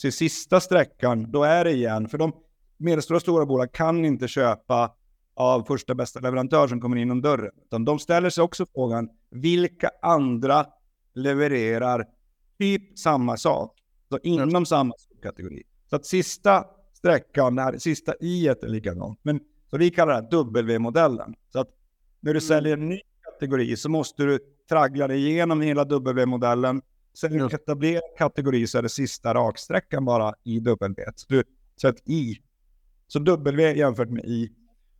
Så 0.00 0.06
i 0.06 0.12
sista 0.12 0.60
sträckan, 0.60 1.30
då 1.30 1.42
är 1.42 1.64
det 1.64 1.72
igen, 1.72 2.08
för 2.08 2.18
de 2.18 2.32
medelstora 2.76 3.20
stora 3.20 3.46
bolag 3.46 3.72
kan 3.72 4.04
inte 4.04 4.28
köpa 4.28 4.94
av 5.34 5.62
första 5.62 5.94
bästa 5.94 6.20
leverantör 6.20 6.68
som 6.68 6.80
kommer 6.80 6.96
in 6.96 7.10
om 7.10 7.22
dörren. 7.22 7.50
Utan 7.64 7.84
de 7.84 7.98
ställer 7.98 8.30
sig 8.30 8.44
också 8.44 8.66
frågan, 8.74 9.08
vilka 9.30 9.90
andra 10.02 10.66
levererar 11.14 12.06
typ 12.58 12.98
samma 12.98 13.36
sak? 13.36 13.78
Så 14.08 14.18
inom 14.22 14.66
samma 14.66 14.94
kategori. 15.22 15.62
Så 15.90 15.96
att 15.96 16.06
sista 16.06 16.64
sträckan, 16.92 17.56
det 17.56 17.80
sista 17.80 18.14
i 18.20 18.48
är 18.48 18.68
likadant. 18.68 19.20
Men 19.22 19.40
så 19.70 19.76
vi 19.76 19.90
kallar 19.90 20.22
det 20.22 20.28
W-modellen. 20.36 21.34
Så 21.52 21.60
att 21.60 21.68
när 22.20 22.34
du 22.34 22.38
mm. 22.38 22.48
säljer 22.48 22.72
en 22.72 22.88
ny 22.88 23.00
kategori 23.22 23.76
så 23.76 23.88
måste 23.88 24.24
du 24.24 24.38
traggla 24.68 25.08
dig 25.08 25.28
igenom 25.28 25.60
hela 25.60 25.84
W-modellen. 25.84 26.82
Sen 27.20 27.32
när 27.32 27.48
du 27.48 27.54
etablerar 27.54 28.16
kategori 28.18 28.66
så 28.66 28.78
är 28.78 28.82
det 28.82 28.88
sista 28.88 29.34
raksträckan 29.34 30.04
bara 30.04 30.34
i 30.44 30.60
W. 30.60 31.04
Så, 31.16 31.26
du, 31.28 31.42
så 31.76 31.92
I. 32.04 32.36
Så 33.06 33.18
W 33.18 33.72
jämfört 33.72 34.10
med 34.10 34.24
I. 34.24 34.52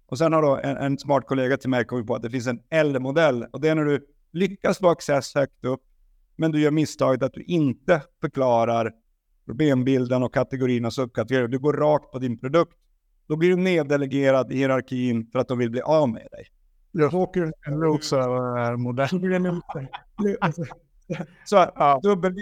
Och 0.07 0.19
sen 0.19 0.33
har 0.33 0.43
då 0.43 0.57
en, 0.57 0.77
en 0.77 0.99
smart 0.99 1.27
kollega 1.27 1.57
till 1.57 1.71
mig 1.71 1.85
kommit 1.85 2.07
på 2.07 2.15
att 2.15 2.23
det 2.23 2.31
finns 2.31 2.47
en 2.47 2.61
L-modell. 2.71 3.47
Och 3.53 3.61
det 3.61 3.69
är 3.69 3.75
när 3.75 3.85
du 3.85 4.07
lyckas 4.33 4.79
få 4.79 4.89
access 4.89 5.35
högt 5.35 5.65
upp, 5.65 5.81
men 6.37 6.53
du 6.53 6.61
gör 6.61 6.71
misstaget 6.71 7.23
att 7.23 7.33
du 7.33 7.43
inte 7.43 8.03
förklarar 8.21 8.93
problembilden 9.47 10.23
och 10.23 10.35
kategorierna 10.35 10.91
subkategorier. 10.91 11.49
Du 11.49 11.59
går 11.59 11.73
rakt 11.73 12.13
på 12.13 12.19
din 12.19 12.39
produkt. 12.39 12.77
Då 13.27 13.37
blir 13.37 13.49
du 13.49 13.57
neddelegerad 13.57 14.53
i 14.53 14.57
hierarkin 14.57 15.31
för 15.33 15.39
att 15.39 15.49
de 15.49 15.59
vill 15.59 15.71
bli 15.71 15.81
av 15.81 16.09
med 16.09 16.27
dig. 16.31 16.47
Jag 16.93 17.15
åker 17.15 17.53
en 17.67 17.81
loser-modell. 17.81 19.09
Så 21.45 21.57
ja. 21.75 22.01
dubbel 22.03 22.35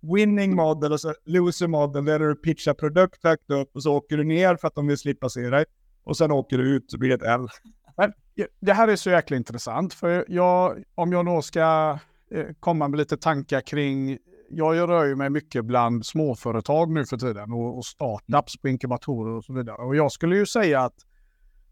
winning 0.00 0.54
model 0.54 0.92
och 0.92 1.00
så 1.00 1.14
loser 1.24 1.66
model, 1.66 2.04
där 2.04 2.18
du 2.18 2.34
pitchar 2.34 2.74
produkt 2.74 3.24
högt 3.24 3.50
upp 3.50 3.76
och 3.76 3.82
så 3.82 3.96
åker 3.96 4.16
du 4.16 4.24
ner 4.24 4.56
för 4.56 4.68
att 4.68 4.74
de 4.74 4.86
vill 4.86 4.98
slippa 4.98 5.28
se 5.28 5.40
dig. 5.40 5.64
Och 6.04 6.16
sen 6.16 6.30
åker 6.30 6.58
du 6.58 6.76
ut 6.76 6.90
så 6.90 6.98
blir 6.98 7.08
det 7.08 7.14
ett 7.14 7.40
L. 7.40 7.48
Men 7.96 8.12
det 8.60 8.72
här 8.72 8.88
är 8.88 8.96
så 8.96 9.10
jäkla 9.10 9.36
intressant, 9.36 9.94
för 9.94 10.24
jag, 10.28 10.82
om 10.94 11.12
jag 11.12 11.26
då 11.26 11.42
ska 11.42 11.98
eh, 12.30 12.46
komma 12.60 12.88
med 12.88 12.98
lite 12.98 13.16
tankar 13.16 13.60
kring 13.60 14.18
jag 14.50 14.88
rör 14.88 15.04
ju 15.04 15.16
mig 15.16 15.30
mycket 15.30 15.64
bland 15.64 16.06
småföretag 16.06 16.90
nu 16.90 17.06
för 17.06 17.16
tiden 17.16 17.52
och, 17.52 17.78
och 17.78 17.84
startups 17.84 18.56
på 18.56 18.68
inkubatorer 18.68 19.32
och 19.32 19.44
så 19.44 19.52
vidare. 19.52 19.76
Och 19.76 19.96
jag 19.96 20.12
skulle 20.12 20.36
ju 20.36 20.46
säga 20.46 20.80
att 20.80 20.94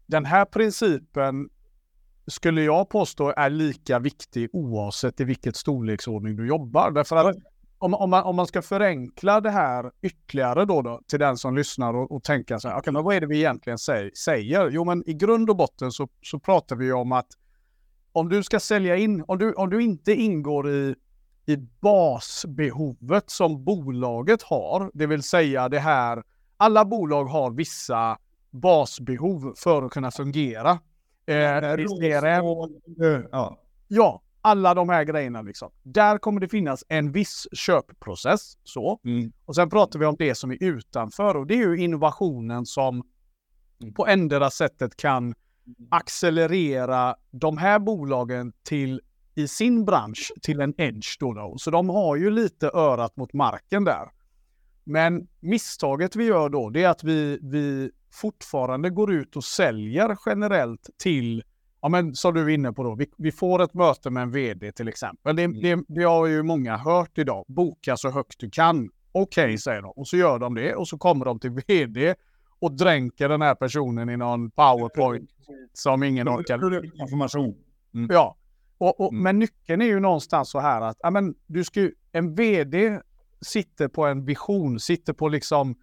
den 0.05 0.25
här 0.25 0.45
principen 0.45 1.49
skulle 2.29 2.61
jag 2.61 2.89
påstå 2.89 3.33
är 3.37 3.49
lika 3.49 3.99
viktig 3.99 4.49
oavsett 4.53 5.19
i 5.19 5.23
vilket 5.23 5.55
storleksordning 5.55 6.35
du 6.35 6.47
jobbar. 6.47 6.91
Därför 6.91 7.15
att 7.15 7.35
om, 7.79 7.93
om, 7.93 8.09
man, 8.09 8.23
om 8.23 8.35
man 8.35 8.47
ska 8.47 8.61
förenkla 8.61 9.41
det 9.41 9.49
här 9.49 9.91
ytterligare 10.01 10.65
då, 10.65 10.81
då 10.81 11.01
till 11.07 11.19
den 11.19 11.37
som 11.37 11.55
lyssnar 11.55 11.93
och, 11.93 12.11
och 12.11 12.23
tänker 12.23 12.57
så 12.57 12.67
här, 12.67 12.77
okay, 12.77 12.93
men 12.93 13.03
vad 13.03 13.15
är 13.15 13.21
det 13.21 13.27
vi 13.27 13.37
egentligen 13.37 13.77
säger? 13.77 14.11
säger? 14.15 14.69
Jo, 14.69 14.85
men 14.85 15.09
i 15.09 15.13
grund 15.13 15.49
och 15.49 15.55
botten 15.55 15.91
så, 15.91 16.07
så 16.21 16.39
pratar 16.39 16.75
vi 16.75 16.91
om 16.91 17.11
att 17.11 17.27
om 18.11 18.29
du 18.29 18.43
ska 18.43 18.59
sälja 18.59 18.95
in, 18.95 19.23
om 19.27 19.37
du, 19.37 19.53
om 19.53 19.69
du 19.69 19.81
inte 19.81 20.13
ingår 20.13 20.69
i, 20.69 20.95
i 21.45 21.57
basbehovet 21.81 23.29
som 23.29 23.63
bolaget 23.63 24.43
har, 24.43 24.91
det 24.93 25.07
vill 25.07 25.23
säga 25.23 25.69
det 25.69 25.79
här, 25.79 26.23
alla 26.57 26.85
bolag 26.85 27.25
har 27.25 27.51
vissa 27.51 28.17
basbehov 28.51 29.53
för 29.57 29.83
att 29.85 29.91
kunna 29.91 30.11
fungera. 30.11 30.79
Eh, 33.03 33.21
ja. 33.31 33.59
ja, 33.87 34.21
alla 34.41 34.73
de 34.73 34.89
här 34.89 35.03
grejerna 35.03 35.41
liksom. 35.41 35.71
Där 35.83 36.17
kommer 36.17 36.41
det 36.41 36.47
finnas 36.47 36.83
en 36.87 37.11
viss 37.11 37.47
köpprocess. 37.51 38.57
Så. 38.63 38.99
Mm. 39.05 39.31
Och 39.45 39.55
sen 39.55 39.69
pratar 39.69 39.99
vi 39.99 40.05
om 40.05 40.15
det 40.19 40.35
som 40.35 40.51
är 40.51 40.63
utanför 40.63 41.35
och 41.35 41.47
det 41.47 41.53
är 41.53 41.67
ju 41.67 41.77
innovationen 41.77 42.65
som 42.65 43.03
mm. 43.81 43.93
på 43.93 44.07
ändra 44.07 44.49
sättet 44.49 44.97
kan 44.97 45.35
accelerera 45.89 47.15
de 47.31 47.57
här 47.57 47.79
bolagen 47.79 48.53
till 48.63 49.01
i 49.35 49.47
sin 49.47 49.85
bransch 49.85 50.31
till 50.41 50.61
en 50.61 50.73
edge 50.77 51.17
då, 51.19 51.33
då. 51.33 51.55
Så 51.57 51.71
de 51.71 51.89
har 51.89 52.15
ju 52.15 52.29
lite 52.29 52.71
örat 52.73 53.17
mot 53.17 53.33
marken 53.33 53.83
där. 53.83 54.09
Men 54.89 55.27
misstaget 55.39 56.15
vi 56.15 56.25
gör 56.25 56.49
då, 56.49 56.69
det 56.69 56.83
är 56.83 56.89
att 56.89 57.03
vi, 57.03 57.39
vi 57.41 57.91
fortfarande 58.11 58.89
går 58.89 59.13
ut 59.13 59.35
och 59.35 59.43
säljer 59.43 60.17
generellt 60.25 60.89
till 60.97 61.43
ja, 61.81 61.89
men 61.89 62.15
som 62.15 62.33
du 62.33 62.41
är 62.41 62.49
inne 62.49 62.73
på 62.73 62.83
då, 62.83 62.95
vi, 62.95 63.09
vi 63.17 63.31
får 63.31 63.61
ett 63.61 63.73
möte 63.73 64.09
med 64.09 64.23
en 64.23 64.31
vd 64.31 64.71
till 64.71 64.87
exempel. 64.87 65.35
Det, 65.35 65.43
mm. 65.43 65.61
det, 65.61 65.83
det 65.87 66.03
har 66.03 66.27
ju 66.27 66.43
många 66.43 66.77
hört 66.77 67.17
idag. 67.17 67.45
Boka 67.47 67.97
så 67.97 68.09
högt 68.09 68.39
du 68.39 68.49
kan. 68.49 68.89
Okej, 69.11 69.43
okay, 69.43 69.57
säger 69.57 69.81
de. 69.81 69.91
Och 69.91 70.07
så 70.07 70.17
gör 70.17 70.39
de 70.39 70.55
det 70.55 70.75
och 70.75 70.87
så 70.87 70.97
kommer 70.97 71.25
de 71.25 71.39
till 71.39 71.51
vd 71.67 72.15
och 72.59 72.71
dränker 72.71 73.29
den 73.29 73.41
här 73.41 73.55
personen 73.55 74.09
i 74.09 74.17
någon 74.17 74.51
powerpoint 74.51 75.29
som 75.73 76.03
ingen 76.03 76.29
orkar. 76.29 76.85
Information. 77.01 77.55
Mm. 77.93 78.09
Ja, 78.11 78.35
och, 78.77 78.99
och, 78.99 79.11
mm. 79.11 79.23
men 79.23 79.39
nyckeln 79.39 79.81
är 79.81 79.85
ju 79.85 79.99
någonstans 79.99 80.49
så 80.49 80.59
här 80.59 80.81
att 80.81 80.97
ja, 80.99 81.09
men 81.09 81.35
du 81.47 81.63
ska, 81.63 81.89
en 82.11 82.35
vd 82.35 83.01
sitter 83.41 83.87
på 83.87 84.05
en 84.05 84.25
vision, 84.25 84.79
sitter 84.79 85.13
på 85.13 85.29
liksom 85.29 85.75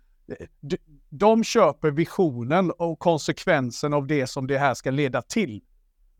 de, 0.60 0.76
de 1.08 1.44
köper 1.44 1.90
visionen 1.90 2.70
och 2.70 2.98
konsekvensen 2.98 3.94
av 3.94 4.06
det 4.06 4.26
som 4.26 4.46
det 4.46 4.58
här 4.58 4.74
ska 4.74 4.90
leda 4.90 5.22
till. 5.22 5.62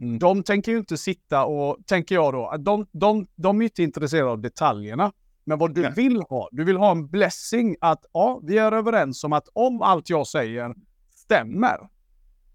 Mm. 0.01 0.19
De 0.19 0.43
tänker 0.43 0.73
ju 0.73 0.79
inte 0.79 0.97
sitta 0.97 1.45
och, 1.45 1.79
tänker 1.87 2.15
jag 2.15 2.33
då, 2.33 2.57
de, 2.59 2.87
de, 2.93 3.27
de 3.35 3.61
är 3.61 3.65
inte 3.65 3.83
intresserade 3.83 4.31
av 4.31 4.41
detaljerna. 4.41 5.13
Men 5.45 5.59
vad 5.59 5.75
du 5.75 5.83
Nej. 5.83 5.93
vill 5.97 6.23
ha, 6.23 6.49
du 6.53 6.65
vill 6.65 6.77
ha 6.77 6.91
en 6.91 7.09
blessing 7.09 7.77
att 7.81 8.05
ja, 8.13 8.41
vi 8.43 8.59
är 8.59 8.73
överens 8.73 9.25
om 9.25 9.33
att 9.33 9.49
om 9.53 9.83
allt 9.83 10.11
jag 10.11 10.27
säger 10.27 10.75
stämmer, 11.11 11.89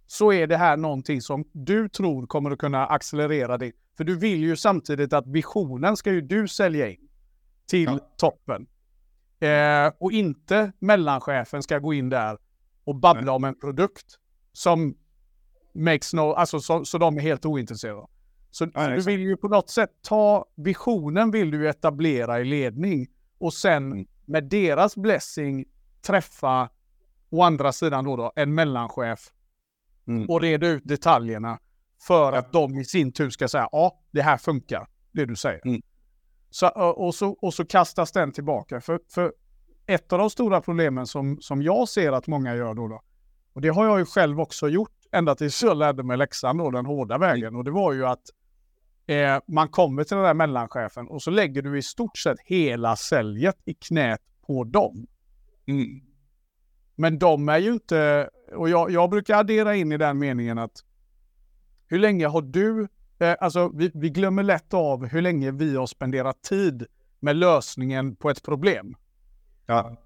så 0.07 0.33
är 0.33 0.47
det 0.47 0.57
här 0.57 0.77
någonting 0.77 1.21
som 1.21 1.45
du 1.51 1.89
tror 1.89 2.27
kommer 2.27 2.51
att 2.51 2.59
kunna 2.59 2.85
accelerera 2.85 3.57
det. 3.57 3.71
För 3.97 4.03
du 4.03 4.15
vill 4.15 4.39
ju 4.39 4.55
samtidigt 4.55 5.13
att 5.13 5.27
visionen 5.27 5.97
ska 5.97 6.11
ju 6.11 6.21
du 6.21 6.47
sälja 6.47 6.89
in 6.89 7.09
till 7.67 7.83
ja. 7.83 7.99
toppen. 8.17 8.67
Eh, 9.41 9.93
och 9.99 10.11
inte 10.11 10.71
mellanchefen 10.79 11.63
ska 11.63 11.79
gå 11.79 11.93
in 11.93 12.09
där 12.09 12.37
och 12.83 12.95
babbla 12.95 13.21
Nej. 13.21 13.31
om 13.35 13.43
en 13.43 13.59
produkt 13.59 14.05
som 14.53 14.95
makes 15.73 16.13
no, 16.13 16.33
alltså 16.33 16.59
så, 16.59 16.85
så 16.85 16.97
de 16.97 17.17
är 17.17 17.21
helt 17.21 17.45
ointresserade. 17.45 18.07
Så, 18.51 18.67
ja, 18.73 18.85
så 18.85 18.89
du 18.89 19.01
vill 19.01 19.19
ju 19.19 19.37
på 19.37 19.47
något 19.47 19.69
sätt 19.69 19.89
ta 20.01 20.45
visionen 20.55 21.31
vill 21.31 21.51
du 21.51 21.69
etablera 21.69 22.39
i 22.39 22.45
ledning 22.45 23.07
och 23.37 23.53
sen 23.53 23.91
mm. 23.91 24.05
med 24.25 24.43
deras 24.43 24.95
blessing 24.95 25.65
träffa 26.01 26.69
å 27.29 27.41
andra 27.41 27.71
sidan 27.71 28.05
då, 28.05 28.15
då 28.15 28.31
en 28.35 28.53
mellanchef 28.53 29.29
mm. 30.07 30.29
och 30.29 30.41
reda 30.41 30.67
ut 30.67 30.83
detaljerna 30.85 31.59
för 32.07 32.33
att 32.33 32.51
de 32.51 32.77
i 32.77 32.85
sin 32.85 33.11
tur 33.11 33.29
ska 33.29 33.47
säga 33.47 33.69
ja, 33.71 34.01
det 34.11 34.21
här 34.21 34.37
funkar, 34.37 34.87
det 35.11 35.25
du 35.25 35.35
säger. 35.35 35.61
Mm. 35.67 35.81
Så, 36.51 36.67
och, 36.67 37.15
så, 37.15 37.29
och 37.29 37.53
så 37.53 37.65
kastas 37.65 38.11
den 38.11 38.31
tillbaka. 38.31 38.81
För, 38.81 38.99
för 39.09 39.33
ett 39.85 40.13
av 40.13 40.19
de 40.19 40.29
stora 40.29 40.61
problemen 40.61 41.07
som, 41.07 41.37
som 41.41 41.61
jag 41.61 41.89
ser 41.89 42.11
att 42.11 42.27
många 42.27 42.55
gör 42.55 42.73
då, 42.73 42.87
då, 42.87 43.01
och 43.53 43.61
det 43.61 43.69
har 43.69 43.85
jag 43.85 43.99
ju 43.99 44.05
själv 44.05 44.39
också 44.39 44.69
gjort, 44.69 44.91
ända 45.11 45.35
tills 45.35 45.63
jag 45.63 45.77
lärde 45.77 46.03
mig 46.03 46.17
läxan 46.17 46.57
då, 46.57 46.71
den 46.71 46.85
hårda 46.85 47.17
vägen. 47.17 47.55
Och 47.55 47.63
det 47.63 47.71
var 47.71 47.93
ju 47.93 48.05
att 48.05 48.21
eh, 49.07 49.39
man 49.47 49.69
kommer 49.69 50.03
till 50.03 50.17
den 50.17 50.25
där 50.25 50.33
mellanchefen 50.33 51.07
och 51.07 51.21
så 51.21 51.31
lägger 51.31 51.61
du 51.61 51.77
i 51.77 51.81
stort 51.81 52.17
sett 52.17 52.39
hela 52.45 52.95
säljet 52.95 53.57
i 53.65 53.73
knät 53.73 54.21
på 54.47 54.63
dem. 54.63 55.07
Mm. 55.65 56.01
Men 56.95 57.19
de 57.19 57.49
är 57.49 57.57
ju 57.57 57.73
inte, 57.73 58.29
och 58.55 58.69
jag, 58.69 58.91
jag, 58.91 59.09
brukar 59.09 59.37
addera 59.37 59.75
in 59.75 59.91
i 59.91 59.97
den 59.97 60.19
meningen 60.19 60.57
att 60.57 60.83
hur 61.87 61.99
länge 61.99 62.27
har 62.27 62.41
du, 62.41 62.87
alltså 63.25 63.71
vi, 63.73 63.91
vi 63.93 64.09
glömmer 64.09 64.43
lätt 64.43 64.73
av 64.73 65.05
hur 65.05 65.21
länge 65.21 65.51
vi 65.51 65.75
har 65.75 65.87
spenderat 65.87 66.41
tid 66.41 66.85
med 67.19 67.35
lösningen 67.35 68.15
på 68.15 68.29
ett 68.29 68.43
problem. 68.43 68.95
Ja. 69.65 69.97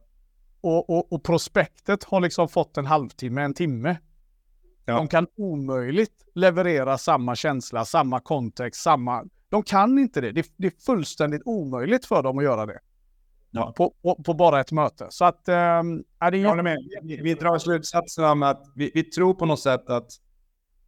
Och, 0.62 0.90
och, 0.90 1.14
och 1.14 1.24
prospektet 1.24 2.04
har 2.04 2.20
liksom 2.20 2.50
fått 2.50 2.78
en 2.78 2.86
halvtimme, 2.86 3.42
en 3.42 3.54
timme. 3.54 3.98
Ja. 4.86 4.96
De 4.96 5.08
kan 5.08 5.28
omöjligt 5.36 6.26
leverera 6.34 6.98
samma 6.98 7.36
känsla, 7.36 7.86
samma 7.86 8.20
kontext, 8.20 8.82
samma... 8.82 9.24
De 9.50 9.64
kan 9.64 10.00
inte 10.00 10.22
det. 10.22 10.32
Det, 10.32 10.48
det 10.58 10.68
är 10.68 10.86
fullständigt 10.86 11.42
omöjligt 11.46 12.06
för 12.06 12.24
dem 12.24 12.38
att 12.38 12.44
göra 12.44 12.66
det. 12.66 12.80
Ja. 13.52 13.74
På, 13.78 13.94
på, 14.02 14.24
på, 14.24 14.34
bara 14.34 14.60
ett 14.60 14.72
möte. 14.72 15.08
Så 15.10 15.26
att... 15.26 15.48
Ähm, 15.48 16.04
är 16.20 16.32
det 16.32 16.38
jag 16.38 16.64
med. 16.64 16.78
Vi, 17.02 17.22
vi 17.22 17.34
drar 17.34 17.58
slutsatsen 17.58 18.26
om 18.26 18.44
att 18.44 18.64
vi, 18.76 18.92
vi, 18.94 19.04
tror 19.04 19.34
på 19.34 19.46
något 19.46 19.60
sätt 19.60 19.90
att 19.90 20.12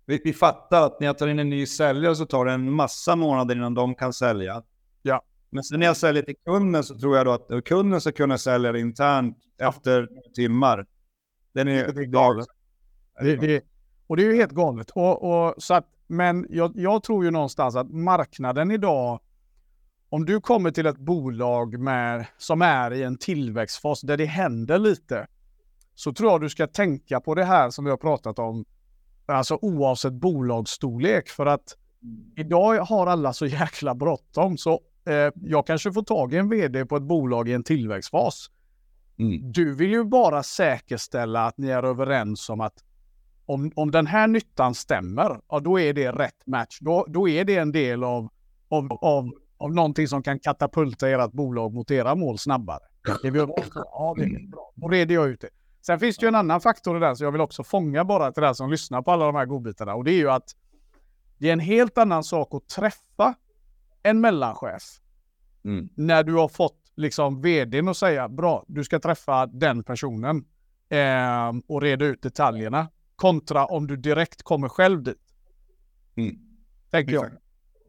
vi, 0.08 0.22
vi 0.24 0.34
fattar 0.34 0.86
att 0.86 1.00
när 1.00 1.08
jag 1.08 1.18
tar 1.18 1.28
in 1.28 1.40
en 1.40 1.50
ny 1.50 1.66
säljare 1.66 2.16
så 2.16 2.26
tar 2.26 2.46
det 2.46 2.52
en 2.52 2.72
massa 2.72 3.16
månader 3.16 3.56
innan 3.56 3.74
de 3.74 3.96
kan 3.96 4.14
sälja. 4.14 4.64
Ja. 5.02 5.22
Men 5.50 5.64
sen 5.64 5.80
när 5.80 5.86
jag 5.86 5.98
säljer 5.98 6.24
till 6.24 6.36
kunden 6.46 6.84
så 6.84 7.00
tror 7.00 7.18
jag 7.18 7.26
då 7.26 7.32
att 7.32 7.66
kunden 7.66 8.02
ska 8.02 8.12
kunna 8.12 8.38
sälja 8.38 8.72
det 8.72 8.80
internt 8.80 9.38
efter 9.58 10.10
timmar. 10.36 10.86
Den 11.54 11.68
är, 11.68 11.92
det 11.92 12.02
är 12.02 12.06
galet. 12.06 12.48
Det, 13.22 13.36
det, 13.36 13.62
och 14.08 14.18
det 14.18 14.24
är 14.24 14.28
ju 14.28 14.36
helt 14.36 14.52
galet. 14.52 14.90
Och, 14.90 15.24
och, 15.24 15.54
så 15.58 15.74
att, 15.74 15.88
men 16.08 16.48
jag, 16.50 16.72
jag 16.76 17.04
tror 17.04 17.26
ju 17.26 17.32
någonstans 17.32 17.76
att 17.76 17.90
marknaden 17.90 18.72
idag, 18.72 19.20
om 20.10 20.26
du 20.26 20.42
kommer 20.42 20.72
till 20.72 20.86
ett 20.86 20.98
bolag 20.98 21.80
med, 21.80 22.26
som 22.38 22.62
är 22.62 22.94
i 22.94 23.04
en 23.04 23.18
tillväxtfas 23.18 24.02
där 24.02 24.18
det 24.18 24.26
händer 24.26 24.80
lite, 24.80 25.28
så 25.96 26.14
tror 26.14 26.32
jag 26.32 26.42
du 26.42 26.50
ska 26.50 26.68
tänka 26.68 27.20
på 27.20 27.36
det 27.36 27.44
här 27.46 27.70
som 27.70 27.86
vi 27.86 27.92
har 27.92 27.98
pratat 27.98 28.40
om, 28.40 28.66
alltså 29.34 29.60
oavsett 29.62 30.14
bolagsstorlek. 30.14 31.30
För 31.30 31.46
att 31.46 31.78
idag 32.36 32.80
har 32.80 33.08
alla 33.08 33.34
så 33.34 33.46
jäkla 33.46 33.96
bråttom, 33.96 34.58
så 34.58 34.82
eh, 35.06 35.32
jag 35.36 35.68
kanske 35.68 35.94
får 35.94 36.04
tag 36.04 36.34
i 36.34 36.38
en 36.38 36.50
vd 36.50 36.86
på 36.86 36.96
ett 36.96 37.04
bolag 37.04 37.50
i 37.50 37.54
en 37.54 37.64
tillväxtfas. 37.64 38.48
Mm. 39.20 39.52
Du 39.52 39.74
vill 39.74 39.92
ju 39.92 40.04
bara 40.04 40.44
säkerställa 40.44 41.46
att 41.46 41.58
ni 41.58 41.70
är 41.70 41.84
överens 41.84 42.50
om 42.50 42.62
att 42.62 42.84
om, 43.46 43.72
om 43.76 43.92
den 43.92 44.08
här 44.08 44.28
nyttan 44.28 44.76
stämmer, 44.76 45.42
ja, 45.50 45.60
då 45.60 45.80
är 45.80 45.94
det 45.94 46.12
rätt 46.12 46.48
match. 46.48 46.78
Då, 46.82 47.06
då 47.10 47.30
är 47.30 47.46
det 47.46 47.56
en 47.56 47.72
del 47.72 48.04
av, 48.04 48.30
av, 48.70 48.92
av, 48.92 49.32
av 49.58 49.74
någonting 49.74 50.08
som 50.08 50.24
kan 50.24 50.40
katapulta 50.40 51.10
ert 51.10 51.32
bolag 51.32 51.74
mot 51.74 51.92
era 51.92 52.16
mål 52.16 52.38
snabbare. 52.38 52.84
Det 53.22 53.32
vi 53.32 53.40
ja, 53.40 54.16
det 54.18 54.24
är 54.24 54.52
bra. 54.52 54.74
Då 54.76 54.88
reder 54.88 55.16
jag 55.16 55.28
ut 55.28 55.42
det. 55.42 55.50
Sen 55.88 56.00
finns 56.00 56.18
det 56.18 56.26
ju 56.26 56.28
en 56.28 56.36
annan 56.36 56.62
faktor 56.62 56.98
i 56.98 57.00
den, 57.00 57.16
så 57.16 57.24
jag 57.24 57.32
vill 57.32 57.42
också 57.42 57.64
fånga 57.64 58.06
bara 58.06 58.32
till 58.32 58.44
den 58.44 58.56
som 58.56 58.72
lyssnar 58.72 59.02
på 59.02 59.12
alla 59.12 59.26
de 59.26 59.36
här 59.36 59.46
godbitarna. 59.46 59.96
Och 59.96 60.04
det 60.04 60.12
är 60.12 60.18
ju 60.18 60.30
att 60.30 60.56
det 61.38 61.50
är 61.50 61.54
en 61.54 61.60
helt 61.60 61.98
annan 61.98 62.24
sak 62.24 62.54
att 62.54 62.68
träffa 62.68 63.36
en 64.04 64.22
mellanchef. 64.22 64.84
Mm. 65.66 65.90
När 65.96 66.24
du 66.24 66.34
har 66.34 66.48
fått 66.48 66.92
liksom 66.96 67.42
vdn 67.42 67.88
att 67.88 67.98
säga 67.98 68.30
bra, 68.30 68.66
du 68.68 68.84
ska 68.84 69.00
träffa 69.00 69.46
den 69.46 69.84
personen 69.84 70.46
eh, 70.90 71.54
och 71.68 71.82
reda 71.82 72.06
ut 72.06 72.22
detaljerna. 72.22 72.88
Kontra 73.16 73.66
om 73.66 73.88
du 73.88 73.98
direkt 73.98 74.44
kommer 74.44 74.70
själv 74.70 75.04
dit. 75.04 75.34
Mm. 76.16 76.36
Tänker 76.92 77.14
jag. 77.14 77.32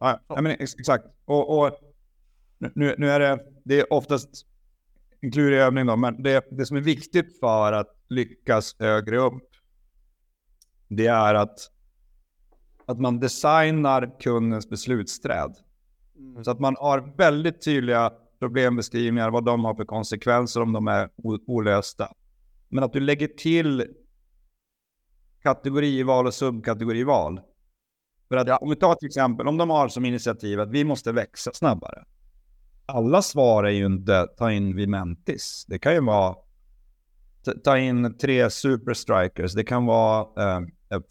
Ja, 0.00 0.20
ja, 0.28 0.40
men 0.40 0.52
exakt. 0.52 1.04
Och, 1.24 1.58
och 1.58 1.72
nu, 2.58 2.94
nu, 2.98 3.10
är 3.10 3.20
det, 3.20 3.38
det 3.64 3.80
är 3.80 3.92
oftast 3.92 4.46
en 5.20 5.32
klurig 5.32 5.58
övning 5.58 5.86
då, 5.86 5.96
men 5.96 6.22
det, 6.22 6.46
det 6.50 6.66
som 6.66 6.76
är 6.76 6.80
viktigt 6.80 7.40
för 7.40 7.72
att 7.72 7.96
lyckas 8.08 8.76
högre 8.78 9.18
upp, 9.18 9.48
det 10.88 11.06
är 11.06 11.34
att, 11.34 11.58
att 12.86 13.00
man 13.00 13.20
designar 13.20 14.20
kundens 14.20 14.68
beslutsträd. 14.68 15.54
Mm. 16.18 16.44
Så 16.44 16.50
att 16.50 16.60
man 16.60 16.76
har 16.78 17.16
väldigt 17.16 17.64
tydliga 17.64 18.12
problembeskrivningar, 18.38 19.30
vad 19.30 19.44
de 19.44 19.64
har 19.64 19.74
för 19.74 19.84
konsekvenser 19.84 20.62
om 20.62 20.72
de 20.72 20.88
är 20.88 21.10
olösta. 21.46 22.12
Men 22.68 22.84
att 22.84 22.92
du 22.92 23.00
lägger 23.00 23.28
till 23.28 23.86
kategorival 25.42 26.26
och 26.26 26.34
subkategorival. 26.34 27.40
För 28.28 28.36
att 28.36 28.48
ja. 28.48 28.56
om 28.56 28.70
vi 28.70 28.76
tar 28.76 28.94
till 28.94 29.06
exempel, 29.06 29.48
om 29.48 29.56
de 29.56 29.70
har 29.70 29.88
som 29.88 30.04
initiativ 30.04 30.60
att 30.60 30.70
vi 30.70 30.84
måste 30.84 31.12
växa 31.12 31.52
snabbare. 31.52 32.04
Alla 32.92 33.22
svar 33.22 33.64
är 33.64 33.70
ju 33.70 33.86
inte 33.86 34.26
ta 34.38 34.52
in 34.52 34.76
Vimentis. 34.76 35.64
Det 35.68 35.78
kan 35.78 35.94
ju 35.94 36.00
vara 36.00 36.36
ta 37.64 37.78
in 37.78 38.18
tre 38.18 38.50
superstrikers. 38.50 39.54
Det 39.54 39.64
kan 39.64 39.86
vara, 39.86 40.20
eh, 40.20 40.60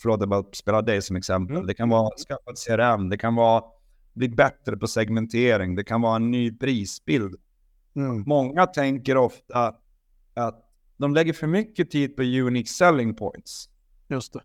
förlåt 0.02 0.20
jag 0.20 0.30
bara 0.30 0.44
spelar 0.54 0.82
dig 0.82 1.02
som 1.02 1.16
exempel. 1.16 1.56
Mm. 1.56 1.68
Det 1.68 1.74
kan 1.74 1.90
vara 1.90 2.10
skaffa 2.28 2.52
ett 2.52 2.60
CRM. 2.68 3.10
Det 3.10 3.18
kan 3.18 3.36
vara 3.36 3.64
bli 4.14 4.30
bättre 4.30 4.78
på 4.78 4.88
segmentering. 4.88 5.76
Det 5.76 5.84
kan 5.84 6.02
vara 6.02 6.16
en 6.16 6.32
ny 6.32 6.58
prisbild. 6.58 7.36
Mm. 7.96 8.24
Många 8.28 8.66
tänker 8.66 9.18
ofta 9.18 9.76
att 10.34 10.64
de 10.98 11.14
lägger 11.14 11.34
för 11.34 11.48
mycket 11.48 11.92
tid 11.92 12.16
på 12.16 12.24
unique 12.24 12.68
selling 12.68 13.16
points. 13.16 13.70
Just 14.08 14.34
det. 14.34 14.42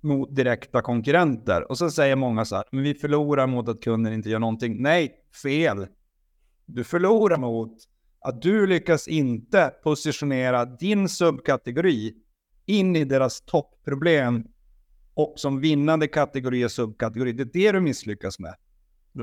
Mot 0.00 0.36
direkta 0.36 0.82
konkurrenter. 0.82 1.70
Och 1.70 1.78
så 1.78 1.90
säger 1.90 2.16
många 2.16 2.44
så 2.44 2.56
här, 2.56 2.64
men 2.72 2.82
vi 2.82 2.94
förlorar 2.94 3.46
mot 3.46 3.68
att 3.68 3.80
kunden 3.82 4.12
inte 4.12 4.30
gör 4.30 4.38
någonting. 4.38 4.82
Nej, 4.82 5.14
fel. 5.42 5.86
Du 6.68 6.84
förlorar 6.84 7.36
mot 7.36 7.72
att 8.20 8.42
du 8.42 8.66
lyckas 8.66 9.08
inte 9.08 9.72
positionera 9.82 10.64
din 10.64 11.08
subkategori 11.08 12.14
in 12.66 12.96
i 12.96 13.04
deras 13.04 13.40
toppproblem 13.40 14.44
och 15.14 15.34
som 15.36 15.60
vinnande 15.60 16.08
kategori 16.08 16.64
och 16.64 16.70
subkategori. 16.70 17.32
Det 17.32 17.42
är 17.42 17.46
det 17.52 17.72
du 17.72 17.80
misslyckas 17.80 18.38
med. 18.38 18.54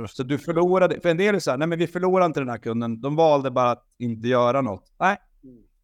Så 0.09 0.23
du 0.23 0.37
förlorade, 0.37 1.01
för 1.01 1.09
en 1.09 1.17
del 1.17 1.35
är 1.35 1.39
så 1.39 1.51
här, 1.51 1.57
nej 1.57 1.67
men 1.67 1.79
vi 1.79 1.87
förlorade 1.87 2.25
inte 2.25 2.39
den 2.39 2.49
här 2.49 2.57
kunden, 2.57 3.01
de 3.01 3.15
valde 3.15 3.51
bara 3.51 3.71
att 3.71 3.85
inte 3.99 4.27
göra 4.27 4.61
något. 4.61 4.91
Nej, 4.99 5.17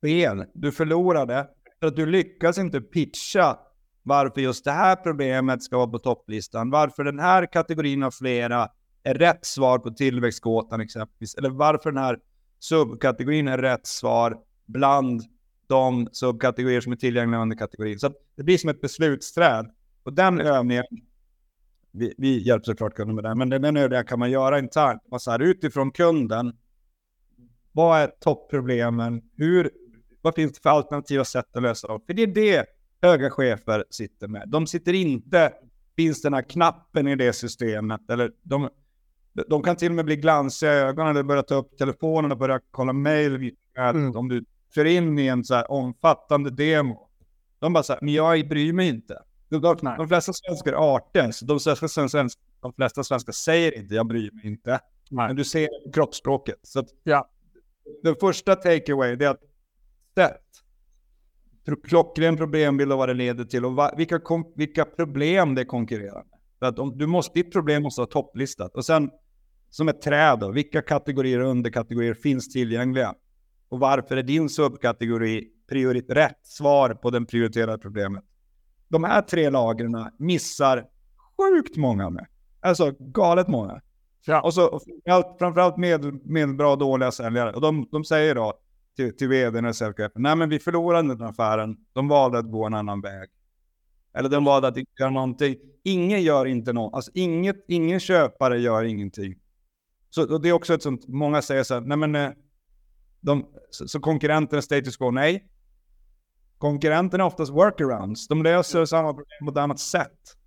fel. 0.02 0.46
Du 0.54 0.72
förlorade 0.72 1.48
för 1.80 1.88
att 1.88 1.96
du 1.96 2.06
lyckas 2.06 2.58
inte 2.58 2.82
pitcha 2.82 3.58
varför 4.04 4.42
just 4.42 4.66
det 4.66 4.72
här 4.72 4.96
problemet 4.96 5.64
ska 5.64 5.78
vara 5.78 5.88
på 5.88 6.00
topplistan, 6.00 6.70
varför 6.70 7.04
den 7.04 7.20
här 7.20 7.46
kategorin 7.46 8.04
av 8.04 8.12
flera 8.12 8.68
är 9.04 9.14
rätt 9.14 9.46
svar 9.46 9.80
på 9.80 9.92
tillväxtgåtan 9.92 10.82
exempelvis, 10.82 11.36
eller 11.36 11.50
varför 11.50 11.92
den 11.92 12.04
här 12.04 12.20
subkategorin 12.60 13.48
är 13.48 13.58
rätt 13.58 13.88
svar 13.88 14.38
bland 14.66 15.22
de 15.68 16.10
subkategorier 16.12 16.82
som 16.82 16.92
är 16.92 16.96
tillgängliga 16.96 17.42
under 17.42 17.58
kategorin. 17.58 18.00
Så 18.00 18.14
det 18.36 18.44
blir 18.44 18.58
som 18.58 18.70
ett 18.70 18.82
beslutsträd. 18.82 19.72
Och 20.04 20.14
den 20.14 20.42
övningen 20.42 20.84
vi, 21.92 22.14
vi 22.18 22.48
hjälper 22.48 22.66
såklart 22.66 22.94
kunden 22.94 23.16
med 23.16 23.24
det, 23.24 23.36
men 23.36 23.50
den 23.50 23.78
övningen 23.78 24.06
kan 24.06 24.20
man 24.20 24.32
göra 24.32 24.60
internt. 24.60 25.02
Man 25.12 25.20
så 25.20 25.32
här, 25.32 25.40
utifrån 25.40 25.92
kunden, 25.92 26.58
vad 27.72 28.00
är 28.00 28.08
toppproblemen? 28.08 29.22
Hur, 29.36 29.72
vad 30.22 30.36
finns 30.36 30.54
det 30.54 30.62
för 30.62 30.70
alternativa 30.70 31.26
sätt 31.26 31.56
att 31.56 31.64
lösa 31.64 31.88
dem? 31.88 32.02
För 32.08 32.14
det 32.14 32.24
är 32.24 32.28
det 32.28 32.66
höga 33.02 33.30
chefer 33.30 33.86
sitter 33.90 34.28
med. 34.28 34.50
De 34.50 34.68
sitter 34.68 34.94
inte, 34.94 35.54
finns 35.96 36.22
den 36.22 36.34
här 36.34 36.42
knappen 36.42 37.08
i 37.08 37.16
det 37.16 37.34
systemet? 37.34 38.10
Eller 38.10 38.32
de, 38.44 38.70
de 39.48 39.64
kan 39.64 39.76
till 39.76 39.92
och 39.92 39.96
med 39.96 40.06
bli 40.06 40.16
glansiga 40.16 40.74
i 40.74 40.78
ögonen 40.78 41.12
eller 41.12 41.24
börja 41.24 41.44
ta 41.44 41.56
upp 41.56 41.78
telefonen 41.78 42.32
och 42.32 42.38
börja 42.38 42.60
kolla 42.72 42.94
mail. 42.94 43.56
Mm. 43.78 44.16
Om 44.16 44.30
du 44.30 44.46
för 44.74 44.86
in 44.86 45.20
i 45.20 45.28
en 45.28 45.44
så 45.44 45.56
här 45.56 45.72
omfattande 45.72 46.50
demo. 46.50 47.10
De 47.60 47.74
bara 47.74 47.84
så 47.84 47.94
här, 47.94 48.00
men 48.02 48.14
jag 48.14 48.48
bryr 48.48 48.74
mig 48.74 48.90
inte. 48.90 49.24
De, 49.50 49.62
de, 49.62 49.78
de 49.98 50.08
flesta 50.08 50.34
svenskar 50.34 50.74
är 50.74 50.96
artiga, 50.96 51.32
så 51.32 51.46
de, 51.46 51.60
svenska, 51.60 52.42
de 52.62 52.74
flesta 52.74 53.04
svenskar 53.04 53.34
säger 53.34 53.78
inte 53.78 53.96
jag 53.96 54.08
bryr 54.08 54.32
mig 54.32 54.48
inte. 54.48 54.80
Nej. 55.10 55.28
Men 55.28 55.36
du 55.36 55.44
ser 55.44 55.92
kroppsspråket. 55.94 56.60
Så 56.64 56.80
att, 56.80 56.88
ja. 57.04 57.30
Den 58.04 58.16
första 58.20 58.56
takeaway 58.56 59.12
är 59.12 59.28
att 59.28 59.40
sätt 60.16 60.42
klockren 61.84 62.38
problembild 62.38 62.92
av 62.92 62.98
vad 62.98 63.10
det 63.10 63.14
leder 63.14 63.44
till 63.44 63.66
och 63.66 63.76
va, 63.76 63.94
vilka, 63.98 64.22
vilka 64.56 64.86
problem 64.86 65.56
det 65.56 65.66
konkurrerar. 65.66 66.24
För 66.62 66.68
att 66.68 66.80
om, 66.80 66.98
du 66.98 67.08
måste, 67.08 67.40
ditt 67.40 67.54
problem 67.54 67.84
måste 67.84 68.02
vara 68.02 68.10
topplistat. 68.10 68.76
Och 68.76 68.86
sen 68.86 69.10
som 69.70 69.90
ett 69.90 70.02
träd 70.02 70.40
då, 70.40 70.52
vilka 70.52 70.82
kategorier 70.82 71.40
och 71.40 71.50
underkategorier 71.50 72.14
finns 72.14 72.50
tillgängliga? 72.50 73.14
Och 73.70 73.80
varför 73.80 74.18
är 74.18 74.24
din 74.24 74.50
subkategori 74.50 75.48
priorit 75.70 76.10
rätt 76.10 76.40
svar 76.44 76.94
på 76.94 77.10
den 77.10 77.26
prioriterade 77.26 77.78
problemet? 77.78 78.24
de 78.92 79.04
här 79.04 79.22
tre 79.22 79.50
lagren 79.50 80.12
missar 80.18 80.86
sjukt 81.38 81.78
många 81.78 82.10
med. 82.10 82.26
Alltså 82.62 82.92
galet 83.00 83.48
många. 83.48 83.82
Ja. 84.26 84.42
Och 84.42 84.54
så 84.54 84.80
framförallt 85.40 85.78
med, 85.78 86.26
med 86.26 86.56
bra 86.56 86.72
och 86.72 86.78
dåliga 86.78 87.12
säljare. 87.12 87.54
Och 87.54 87.62
de, 87.62 87.88
de 87.92 88.04
säger 88.04 88.36
då 88.36 88.54
till, 88.96 89.18
till 89.18 89.28
vdn 89.28 89.66
och 89.66 89.76
säljchefen, 89.76 90.22
nej 90.22 90.36
men 90.36 90.50
vi 90.50 90.60
förlorade 90.60 91.16
den 91.16 91.28
affären. 91.28 91.78
De 91.94 92.08
valde 92.08 92.38
att 92.38 92.52
gå 92.52 92.66
en 92.66 92.74
annan 92.74 93.02
väg. 93.02 93.30
Eller 94.14 94.30
de 94.30 94.44
valde 94.44 94.68
att 94.68 94.78
inte 94.78 94.92
göra 95.00 95.10
någonting. 95.10 95.56
Ingen 95.84 96.22
gör 96.22 96.46
inte 96.46 96.74
något. 96.74 96.94
Alltså 96.94 97.12
inget, 97.14 97.66
ingen 97.68 98.00
köpare 98.00 98.60
gör 98.60 98.84
ingenting. 98.84 99.36
Så 100.10 100.38
det 100.38 100.50
är 100.50 100.54
också 100.54 100.74
ett 100.74 100.84
sånt, 100.84 101.08
många 101.08 101.42
säger 101.42 101.64
så 101.64 101.74
här, 101.74 101.82
nej 101.82 101.98
men 101.98 102.16
eh, 102.16 102.32
de, 103.22 103.46
så, 103.70 103.88
så 103.88 104.00
konkurrenterna 104.00 104.62
status 104.62 104.98
quo, 104.98 105.12
nej. 105.12 105.48
Konkurrenterna 106.58 107.24
är 107.24 107.28
oftast 107.28 107.52
workarounds. 107.52 108.28
De 108.28 108.44
löser 108.44 108.86
samma 108.86 109.14
problem 109.14 109.46
på 109.46 109.52
ett 109.52 109.58
annat 109.58 109.80
sätt. 109.80 110.38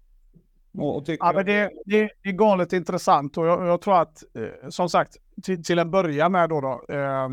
Och, 0.79 1.05
ja, 1.07 1.33
men 1.35 1.46
det, 1.46 1.70
det, 1.85 2.11
det, 2.22 2.29
är 2.29 2.33
galet 2.33 2.72
intressant 2.72 3.38
och 3.38 3.46
jag, 3.46 3.66
jag 3.66 3.81
tror 3.81 4.00
att, 4.00 4.24
eh, 4.35 4.68
som 4.68 4.88
sagt, 4.88 5.16
till, 5.42 5.64
till 5.64 5.79
en 5.79 5.90
början 5.90 6.33
med 6.33 6.48
då, 6.48 6.61
då 6.61 6.94
eh, 6.94 7.29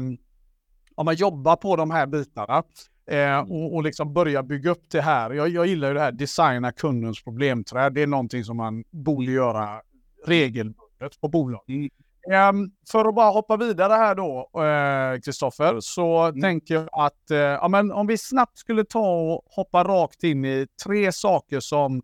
om 0.95 1.05
man 1.05 1.15
jobbar 1.15 1.55
på 1.55 1.75
de 1.75 1.91
här 1.91 2.07
bitarna 2.07 2.63
eh, 3.05 3.39
och, 3.39 3.75
och 3.75 3.83
liksom 3.83 4.13
börja 4.13 4.43
bygga 4.43 4.71
upp 4.71 4.83
det 4.91 5.01
här. 5.01 5.31
Jag, 5.31 5.49
jag 5.49 5.67
gillar 5.67 5.87
ju 5.87 5.93
det 5.93 5.99
här 5.99 6.11
designa 6.11 6.71
kundens 6.71 7.23
problemträd. 7.23 7.93
Det 7.93 8.01
är 8.01 8.07
någonting 8.07 8.43
som 8.43 8.57
man 8.57 8.83
borde 8.91 9.31
göra 9.31 9.81
regelbundet 10.25 11.21
på 11.21 11.27
bolag. 11.27 11.63
Mm. 11.67 11.89
Um, 12.29 12.71
för 12.91 13.05
att 13.05 13.15
bara 13.15 13.31
hoppa 13.31 13.57
vidare 13.57 13.93
här 13.93 14.15
då, 14.15 14.49
eh, 14.61 15.19
Kristoffer, 15.19 15.73
uh, 15.73 15.79
så 15.81 16.17
mm. 16.17 16.41
tänker 16.41 16.73
jag 16.73 16.89
att 16.91 17.31
uh, 17.31 17.37
ja, 17.37 17.67
men 17.67 17.91
om 17.91 18.07
vi 18.07 18.17
snabbt 18.17 18.57
skulle 18.57 18.85
ta 18.85 19.21
och 19.21 19.43
hoppa 19.45 19.83
rakt 19.83 20.23
in 20.23 20.45
i 20.45 20.67
tre 20.85 21.11
saker 21.11 21.59
som 21.59 22.01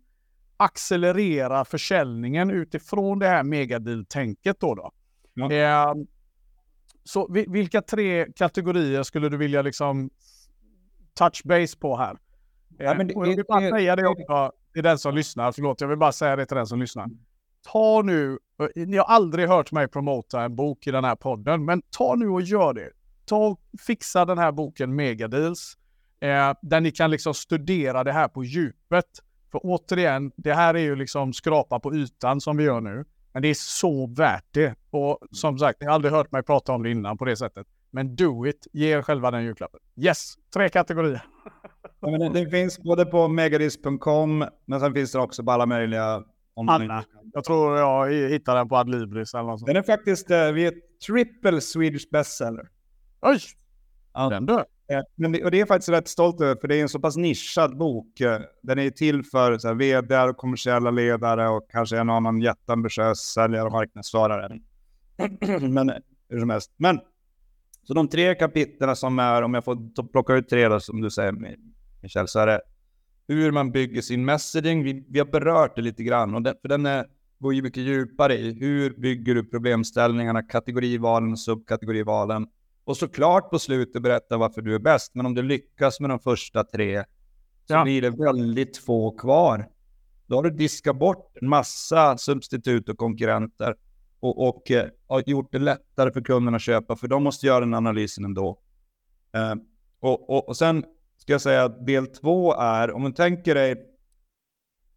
accelererar 0.56 1.64
försäljningen 1.64 2.50
utifrån 2.50 3.18
det 3.18 3.28
här 3.28 3.42
megadeal-tänket 3.42 4.60
då. 4.60 4.74
då. 4.74 4.90
Ja. 5.34 5.96
Så 7.04 7.26
vilka 7.48 7.82
tre 7.82 8.26
kategorier 8.36 9.02
skulle 9.02 9.28
du 9.28 9.36
vilja 9.36 9.62
liksom 9.62 10.10
touch 11.18 11.42
base 11.44 11.78
på 11.78 11.96
här? 11.96 12.16
Ja, 12.78 12.94
men 12.94 13.06
det, 13.06 13.14
jag 13.16 13.36
vill 13.36 13.44
bara 13.48 13.70
säga 13.70 13.96
det 13.96 14.08
också 14.08 14.52
till 14.72 14.82
den 14.82 14.98
som 14.98 15.14
lyssnar. 15.14 15.52
Förlåt, 15.52 15.80
jag 15.80 15.88
vill 15.88 15.98
bara 15.98 16.12
säga 16.12 16.36
det 16.36 16.46
till 16.46 16.56
den 16.56 16.66
som 16.66 16.80
lyssnar 16.80 17.08
ta 17.72 18.02
nu, 18.02 18.38
ni 18.74 18.96
har 18.96 19.04
aldrig 19.04 19.48
hört 19.48 19.72
mig 19.72 19.88
promota 19.88 20.42
en 20.42 20.56
bok 20.56 20.86
i 20.86 20.90
den 20.90 21.04
här 21.04 21.16
podden, 21.16 21.64
men 21.64 21.82
ta 21.90 22.14
nu 22.14 22.28
och 22.28 22.42
gör 22.42 22.74
det. 22.74 22.90
Ta 23.24 23.46
och 23.46 23.60
fixa 23.86 24.24
den 24.24 24.38
här 24.38 24.52
boken 24.52 24.96
Megadeals, 24.96 25.78
eh, 26.20 26.52
där 26.62 26.80
ni 26.80 26.90
kan 26.90 27.10
liksom 27.10 27.34
studera 27.34 28.04
det 28.04 28.12
här 28.12 28.28
på 28.28 28.44
djupet. 28.44 29.04
För 29.52 29.60
återigen, 29.62 30.32
det 30.36 30.54
här 30.54 30.74
är 30.74 30.78
ju 30.78 30.96
liksom 30.96 31.32
skrapa 31.32 31.80
på 31.80 31.94
ytan 31.94 32.40
som 32.40 32.56
vi 32.56 32.64
gör 32.64 32.80
nu. 32.80 33.04
Men 33.32 33.42
det 33.42 33.48
är 33.48 33.54
så 33.54 34.06
värt 34.06 34.46
det. 34.50 34.74
Och 34.90 35.18
som 35.30 35.58
sagt, 35.58 35.80
ni 35.80 35.86
har 35.86 35.94
aldrig 35.94 36.12
hört 36.12 36.32
mig 36.32 36.42
prata 36.42 36.72
om 36.72 36.82
det 36.82 36.90
innan 36.90 37.18
på 37.18 37.24
det 37.24 37.36
sättet. 37.36 37.66
Men 37.90 38.16
do 38.16 38.46
it, 38.46 38.66
ge 38.72 38.92
er 38.92 39.02
själva 39.02 39.30
den 39.30 39.44
julklappen. 39.44 39.80
Yes, 39.96 40.34
tre 40.54 40.68
kategorier. 40.68 41.22
Ja, 42.00 42.10
men 42.10 42.20
det, 42.20 42.44
det 42.44 42.50
finns 42.50 42.78
både 42.78 43.04
på 43.06 43.28
megadisc.com, 43.28 44.44
men 44.66 44.80
sen 44.80 44.94
finns 44.94 45.12
det 45.12 45.18
också 45.18 45.44
på 45.44 45.50
alla 45.52 45.66
möjliga 45.66 46.22
Anna. 46.56 47.04
Jag 47.32 47.44
tror 47.44 47.78
jag 47.78 48.12
hittade 48.30 48.58
den 48.58 48.68
på 48.68 48.76
Adlibris 48.76 49.34
eller 49.34 49.44
något 49.44 49.60
sånt. 49.60 49.66
Den 49.66 49.76
är 49.76 49.82
faktiskt, 49.82 50.30
eh, 50.30 50.52
vi 50.52 50.66
är 50.66 50.74
triple 51.06 51.60
Swedish 51.60 52.10
bestseller. 52.10 52.68
Oj! 53.20 53.40
Ja. 54.14 54.28
Den 54.28 54.46
du. 54.46 54.54
Eh, 54.54 55.02
Men 55.14 55.32
det, 55.32 55.44
och 55.44 55.50
det 55.50 55.56
är 55.56 55.58
jag 55.58 55.68
faktiskt 55.68 55.88
rätt 55.88 56.08
stolt 56.08 56.40
över, 56.40 56.56
för 56.60 56.68
det 56.68 56.76
är 56.76 56.82
en 56.82 56.88
så 56.88 57.00
pass 57.00 57.16
nischad 57.16 57.76
bok. 57.76 58.20
Eh, 58.20 58.40
Den 58.62 58.78
är 58.78 58.90
till 58.90 59.24
för 59.24 59.58
så 59.58 59.68
här, 59.68 59.74
vd 59.74 60.18
och 60.22 60.36
kommersiella 60.36 60.90
ledare 60.90 61.48
och 61.48 61.70
kanske 61.70 61.98
en 61.98 62.10
och 62.10 62.16
annan 62.16 62.40
jätteambitiös 62.40 63.18
säljare 63.18 63.66
och 63.66 63.72
marknadsförare. 63.72 64.58
Men 65.68 65.92
hur 66.28 66.40
som 66.40 66.50
helst. 66.50 66.72
Men, 66.76 67.00
så 67.88 67.94
de 67.94 68.08
tre 68.08 68.34
kapitlen 68.34 68.96
som 68.96 69.18
är, 69.18 69.42
om 69.42 69.54
jag 69.54 69.64
får 69.64 70.08
plocka 70.12 70.34
ut 70.34 70.48
tre 70.48 70.68
då, 70.68 70.80
som 70.80 71.00
du 71.00 71.10
säger 71.10 71.34
Michel, 72.02 72.28
så 72.28 72.38
är 72.38 72.46
det 72.46 72.60
hur 73.28 73.52
man 73.52 73.70
bygger 73.72 74.02
sin 74.02 74.24
messaging. 74.24 74.82
Vi, 74.84 75.06
vi 75.08 75.18
har 75.18 75.26
berört 75.26 75.76
det 75.76 75.82
lite 75.82 76.02
grann, 76.02 76.34
och 76.34 76.42
den, 76.42 76.54
för 76.62 76.68
den 76.68 76.86
är, 76.86 77.06
går 77.38 77.54
ju 77.54 77.62
mycket 77.62 77.82
djupare 77.82 78.34
i 78.34 78.52
hur 78.52 78.90
bygger 78.90 79.34
du 79.34 79.44
problemställningarna, 79.44 80.42
kategorivalen 80.42 81.36
subkategorivalen. 81.36 82.46
Och 82.84 82.96
såklart 82.96 83.50
på 83.50 83.58
slutet 83.58 84.02
berätta 84.02 84.36
varför 84.36 84.62
du 84.62 84.74
är 84.74 84.78
bäst. 84.78 85.14
Men 85.14 85.26
om 85.26 85.34
du 85.34 85.42
lyckas 85.42 86.00
med 86.00 86.10
de 86.10 86.20
första 86.20 86.64
tre 86.64 87.04
så 87.66 87.74
Ja. 87.74 87.84
blir 87.84 88.02
det 88.02 88.10
väldigt 88.10 88.76
få 88.76 89.10
kvar. 89.10 89.68
Då 90.26 90.36
har 90.36 90.42
du 90.42 90.50
diskat 90.50 90.98
bort 90.98 91.32
en 91.40 91.48
massa 91.48 92.18
substitut 92.18 92.88
och 92.88 92.98
konkurrenter 92.98 93.74
och, 94.20 94.48
och 94.48 94.70
eh, 94.70 94.86
har 95.06 95.22
gjort 95.26 95.52
det 95.52 95.58
lättare 95.58 96.12
för 96.12 96.20
kunderna 96.20 96.56
att 96.56 96.62
köpa, 96.62 96.96
för 96.96 97.08
de 97.08 97.22
måste 97.22 97.46
göra 97.46 97.60
den 97.60 97.74
analysen 97.74 98.24
ändå. 98.24 98.58
Eh, 99.34 99.54
och, 100.00 100.30
och, 100.30 100.48
och 100.48 100.56
sen 100.56 100.84
ska 101.16 101.32
jag 101.32 101.40
säga 101.40 101.64
att 101.64 101.86
del 101.86 102.06
två 102.06 102.54
är, 102.54 102.90
om 102.90 103.02
man 103.02 103.12
tänker 103.12 103.54
dig, 103.54 103.84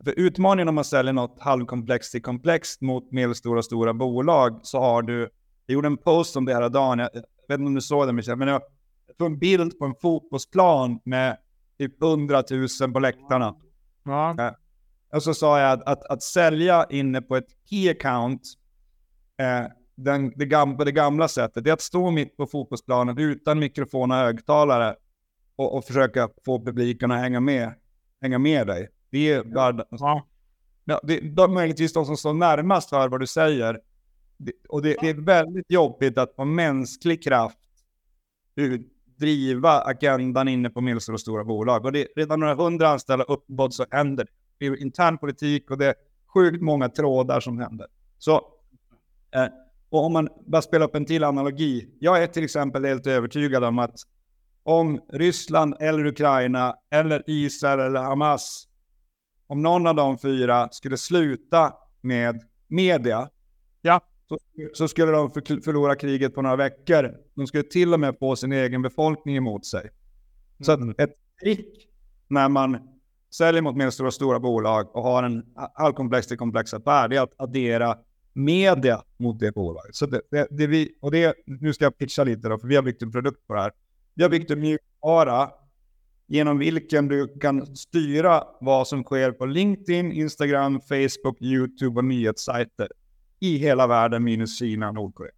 för 0.04 0.20
utmaningen 0.20 0.68
om 0.70 0.76
man 0.76 0.84
säljer 0.84 1.14
något 1.14 1.40
halvkomplext 1.40 2.12
till 2.12 2.22
komplext 2.22 2.82
mot 2.82 3.12
medelstora 3.12 3.58
och 3.58 3.66
stora 3.66 3.94
bolag 3.94 4.60
så 4.64 4.80
har 4.80 5.02
du, 5.02 5.30
jag 5.66 5.74
gjorde 5.74 5.88
en 5.88 5.98
post 5.98 6.36
om 6.36 6.46
det 6.46 6.54
här 6.54 6.70
dagen, 6.70 7.00
jag, 7.00 7.10
jag 7.14 7.22
vet 7.48 7.60
inte 7.60 7.68
om 7.68 7.76
du 7.76 7.82
såg 7.82 8.08
den 8.08 8.16
Michel, 8.16 8.36
men 8.36 8.48
jag 8.48 8.62
tog 9.18 9.28
en 9.28 9.40
bild 9.40 9.80
på 9.80 9.86
en 9.86 9.96
fotbollsplan 10.02 11.00
med 11.04 11.38
typ 11.78 12.04
100 12.04 12.44
000 12.82 12.94
på 12.94 13.00
läktarna. 13.00 13.56
Ja. 14.04 14.56
Och 15.14 15.24
så 15.24 15.34
sa 15.34 15.60
jag 15.60 15.72
att, 15.72 15.84
att, 15.84 16.06
att 16.06 16.24
sälja 16.24 16.86
inne 16.90 17.22
på 17.22 17.36
ett 17.36 17.50
key 17.70 17.90
account, 17.90 18.42
eh, 18.42 18.61
den, 19.96 20.34
det, 20.36 20.46
gam, 20.46 20.78
på 20.78 20.84
det 20.84 20.92
gamla 20.92 21.28
sättet, 21.28 21.64
det 21.64 21.70
är 21.70 21.74
att 21.74 21.82
stå 21.82 22.12
mitt 22.12 22.38
på 22.38 22.48
fotbollsplanen 22.48 23.18
utan 23.18 23.60
mikrofon 23.60 24.12
och 24.12 24.18
högtalare 24.18 24.96
och, 25.56 25.78
och 25.78 25.86
försöka 25.86 26.30
få 26.46 26.66
publiken 26.66 27.12
att 27.12 27.20
hänga 27.20 27.40
med, 27.40 27.74
hänga 28.22 28.40
med 28.40 28.68
dig. 28.68 28.90
Det 29.10 29.32
är 29.32 29.44
bara, 29.44 29.86
Ja. 29.90 30.28
ja, 30.86 31.00
det, 31.04 31.20
de, 31.20 31.54
möjligtvis 31.54 31.94
de 31.94 32.06
som 32.06 32.18
står 32.18 32.34
närmast 32.34 32.90
för 32.90 33.10
vad 33.10 33.20
du 33.20 33.28
säger. 33.28 33.80
Det, 34.38 34.52
och 34.70 34.82
det, 34.82 34.98
det 35.02 35.10
är 35.10 35.14
väldigt 35.14 35.72
jobbigt 35.72 36.18
att 36.18 36.36
på 36.36 36.46
mänsklig 36.46 37.24
kraft 37.24 37.58
driva 39.22 39.82
agendan 39.82 40.48
inne 40.48 40.70
på 40.70 40.82
medelstora 40.82 41.14
och 41.14 41.22
stora 41.22 41.44
bolag. 41.44 41.86
Och 41.86 41.92
det, 41.92 42.08
redan 42.16 42.40
några 42.40 42.56
hundra 42.56 42.90
anställda 42.90 43.26
uppåt 43.26 43.74
så 43.74 43.86
händer 43.92 44.24
det. 44.26 44.32
Det 44.58 44.66
är 44.66 44.82
intern 44.82 45.18
politik 45.18 45.72
och 45.72 45.78
det 45.78 45.86
är 45.86 45.96
sjukt 46.34 46.62
många 46.62 46.90
trådar 46.90 47.40
som 47.40 47.60
händer. 47.60 47.88
Så, 48.18 48.36
eh, 48.36 48.42
och 49.90 50.06
om 50.06 50.14
man 50.14 50.30
bara 50.48 50.62
spelar 50.62 50.86
upp 50.86 50.96
en 50.96 51.06
till 51.06 51.24
analogi. 51.24 51.90
Jag 52.00 52.24
är 52.24 52.28
till 52.28 52.44
exempel 52.44 52.86
helt 52.86 53.08
övertygad 53.08 53.64
om 53.64 53.80
att 53.80 53.96
om 54.64 55.00
Ryssland 55.14 55.76
eller 55.80 56.06
Ukraina 56.06 56.76
eller 56.92 57.24
Israel 57.28 57.80
eller 57.80 58.00
Hamas, 58.02 58.68
om 59.48 59.62
någon 59.62 59.88
av 59.88 59.96
de 59.96 60.18
fyra 60.18 60.70
skulle 60.72 60.98
sluta 60.98 61.74
med 62.02 62.42
media, 62.68 63.30
Ja. 63.82 64.02
så, 64.30 64.38
så 64.74 64.88
skulle 64.88 65.12
de 65.12 65.32
för, 65.32 65.62
förlora 65.62 65.96
kriget 65.96 66.36
på 66.36 66.42
några 66.42 66.56
veckor. 66.56 67.12
De 67.36 67.48
skulle 67.48 67.64
till 67.64 67.94
och 67.94 68.00
med 68.00 68.16
få 68.20 68.36
sin 68.36 68.52
egen 68.52 68.82
befolkning 68.82 69.36
emot 69.38 69.66
sig. 69.66 69.90
Så 70.60 70.72
Mm. 70.74 70.96
ett 70.98 71.14
trick 71.44 71.88
när 72.28 72.50
man 72.50 72.78
säljer 73.36 73.62
mot 73.62 73.76
medelstora 73.76 74.08
och 74.08 74.14
stora 74.14 74.40
bolag 74.40 74.96
och 74.96 75.04
har 75.04 75.24
en 75.24 75.44
halvkomplex 75.74 76.28
till 76.28 76.38
komplex 76.38 76.74
affär, 76.74 77.08
det 77.08 77.18
är 77.18 77.22
att 77.22 77.42
addera 77.42 77.98
media 78.34 79.04
mot 79.18 79.40
det 79.40 79.52
bolaget. 79.52 79.96
Så 79.96 80.06
det, 80.06 80.22
det, 80.32 80.48
det 80.52 80.68
vi, 80.68 80.98
och 81.00 81.12
det, 81.12 81.36
nu 81.46 81.74
ska 81.74 81.86
jag 81.86 81.98
pitcha 81.98 82.24
lite 82.24 82.50
då, 82.50 82.58
för 82.58 82.68
vi 82.68 82.76
har 82.76 82.84
byggt 82.84 83.02
en 83.02 83.12
produkt 83.12 83.48
på 83.48 83.54
det 83.54 83.62
här. 83.62 83.72
Vi 84.14 84.24
har 84.24 84.30
byggt 84.30 84.52
en 84.52 84.60
mjukvara 84.60 85.52
genom 86.28 86.60
vilken 86.60 87.08
du 87.08 87.28
kan 87.28 87.76
styra 87.76 88.44
vad 88.62 88.88
som 88.88 89.04
sker 89.04 89.32
på 89.32 89.46
LinkedIn, 89.46 90.12
Instagram, 90.12 90.82
Facebook, 90.82 91.42
YouTube 91.42 92.00
och 92.00 92.06
nyhetssajter 92.06 92.88
i 93.40 93.58
hela 93.58 93.88
världen 93.88 94.24
minus 94.24 94.60
Kina 94.60 94.88
och 94.88 94.96
Nordkorea. 94.96 95.32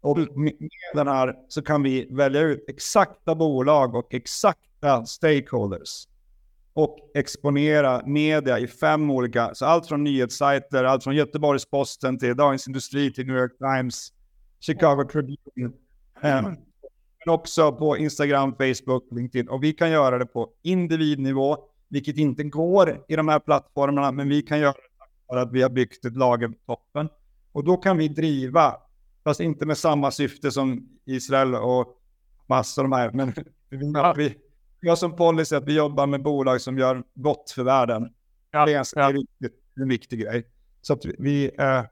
Och 0.00 0.18
med 0.18 0.28
med 0.34 0.60
den 0.94 1.08
här 1.08 1.34
så 1.48 1.62
kan 1.62 1.82
vi 1.82 2.08
välja 2.10 2.40
ut 2.40 2.64
exakta 2.68 3.34
bolag 3.34 3.94
och 3.94 4.14
exakta 4.14 5.06
stakeholders 5.06 6.06
och 6.74 6.98
exponera 7.14 8.02
media 8.06 8.58
i 8.58 8.66
fem 8.66 9.10
olika, 9.10 9.54
så 9.54 9.66
allt 9.66 9.86
från 9.86 10.04
nyhetssajter, 10.04 10.84
allt 10.84 11.04
från 11.04 11.16
Göteborgs-Posten 11.16 12.18
till 12.18 12.36
Dagens 12.36 12.66
Industri 12.66 13.12
till 13.12 13.26
New 13.26 13.36
York 13.36 13.58
Times, 13.58 14.12
Chicago 14.60 15.04
Tribune, 15.12 15.72
eh, 16.22 16.42
men 16.42 17.34
också 17.34 17.72
på 17.72 17.96
Instagram, 17.96 18.52
Facebook, 18.52 19.04
LinkedIn. 19.10 19.48
Och 19.48 19.62
vi 19.62 19.72
kan 19.72 19.90
göra 19.90 20.18
det 20.18 20.26
på 20.26 20.50
individnivå, 20.62 21.58
vilket 21.88 22.16
inte 22.16 22.44
går 22.44 23.04
i 23.08 23.16
de 23.16 23.28
här 23.28 23.38
plattformarna, 23.38 24.12
men 24.12 24.28
vi 24.28 24.42
kan 24.42 24.58
göra 24.58 24.72
det 24.72 25.34
vare 25.34 25.42
att 25.42 25.52
vi 25.52 25.62
har 25.62 25.70
byggt 25.70 26.04
ett 26.04 26.16
lager 26.16 26.48
på 26.48 26.54
toppen. 26.66 27.08
Och 27.52 27.64
då 27.64 27.76
kan 27.76 27.98
vi 27.98 28.08
driva, 28.08 28.76
fast 29.24 29.40
inte 29.40 29.66
med 29.66 29.78
samma 29.78 30.10
syfte 30.10 30.50
som 30.50 30.88
Israel 31.04 31.54
och 31.54 32.00
massor 32.46 32.84
av 32.84 32.90
de 32.90 32.96
här, 32.96 33.10
men 33.10 33.32
vi, 34.16 34.36
vi, 34.84 34.88
har 34.88 34.96
som 34.96 35.16
policy 35.16 35.56
att 35.56 35.64
vi 35.64 35.76
jobbar 35.76 36.06
med 36.06 36.22
bolag 36.22 36.60
som 36.60 36.78
gör 36.78 37.02
gott 37.14 37.50
för 37.50 37.62
världen. 37.62 38.08
Ja, 38.50 38.64
Det 38.64 38.72
är, 38.72 38.74
ganska 38.74 39.00
ja. 39.00 39.08
viktigt, 39.08 39.60
en 39.76 39.88
viktig 39.88 40.20
grej. 40.20 40.46
Så 40.82 40.92
att 40.92 41.04
vi, 41.18 41.50
eh, 41.58 41.82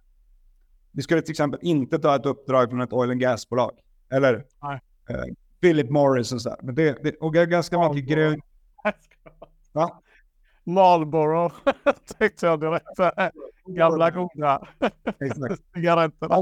vi 0.92 1.02
skulle 1.02 1.22
till 1.22 1.30
exempel 1.30 1.60
inte 1.62 1.98
ta 1.98 2.16
ett 2.16 2.26
uppdrag 2.26 2.70
från 2.70 2.80
ett 2.80 2.92
oil 2.92 3.10
and 3.10 3.20
gas-bolag. 3.20 3.72
Eller 4.12 4.34
eh, 4.34 5.24
Philip 5.60 5.90
Morris 5.90 6.32
och 6.32 6.42
sådär. 6.42 6.58
Men 6.62 6.74
det, 6.74 6.98
det, 7.02 7.16
och 7.16 7.34
ganska 7.34 7.92
mycket 7.92 8.10
grön... 8.10 8.40
Va? 9.72 10.02
Marlboro 10.64 11.50
tänkte 12.18 12.46
jag 12.46 12.60
direkt. 12.60 12.98
äh, 12.98 13.28
Gamla 13.66 14.10
goda 14.10 14.68
cigaretterna. 15.74 16.36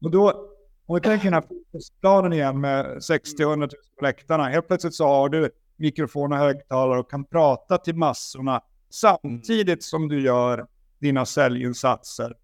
Och 0.00 0.10
då, 0.10 0.48
om 0.86 0.94
vi 0.94 1.00
tänker 1.00 1.24
den 1.24 1.34
här 1.34 1.40
fotbollsplanen 1.40 2.32
igen 2.32 2.60
med 2.60 2.86
60-100 2.86 3.56
000 3.56 3.68
på 3.98 4.04
läktarna. 4.04 4.44
Helt 4.48 4.66
plötsligt 4.66 4.94
så 4.94 5.06
har 5.06 5.28
du 5.28 5.50
mikrofon 5.76 6.32
och 6.32 6.38
högtalare 6.38 7.00
och 7.00 7.10
kan 7.10 7.24
prata 7.24 7.78
till 7.78 7.96
massorna 7.96 8.60
samtidigt 8.90 9.82
som 9.82 10.08
du 10.08 10.20
gör 10.20 10.66
dina 10.98 11.26
säljinsatser. 11.26 12.36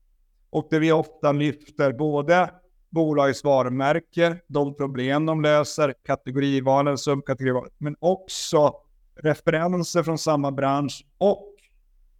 Och 0.50 0.66
det 0.70 0.78
vi 0.78 0.92
ofta 0.92 1.32
lyfter 1.32 1.92
både 1.92 2.50
bolagets 2.90 3.44
varumärke, 3.44 4.36
de 4.46 4.74
problem 4.74 5.26
de 5.26 5.42
löser, 5.42 5.94
kategorivalen, 6.06 6.98
subkategorivalen, 6.98 7.70
men 7.78 7.96
också 7.98 8.74
referenser 9.14 10.02
från 10.02 10.18
samma 10.18 10.52
bransch 10.52 11.06
och 11.18 11.54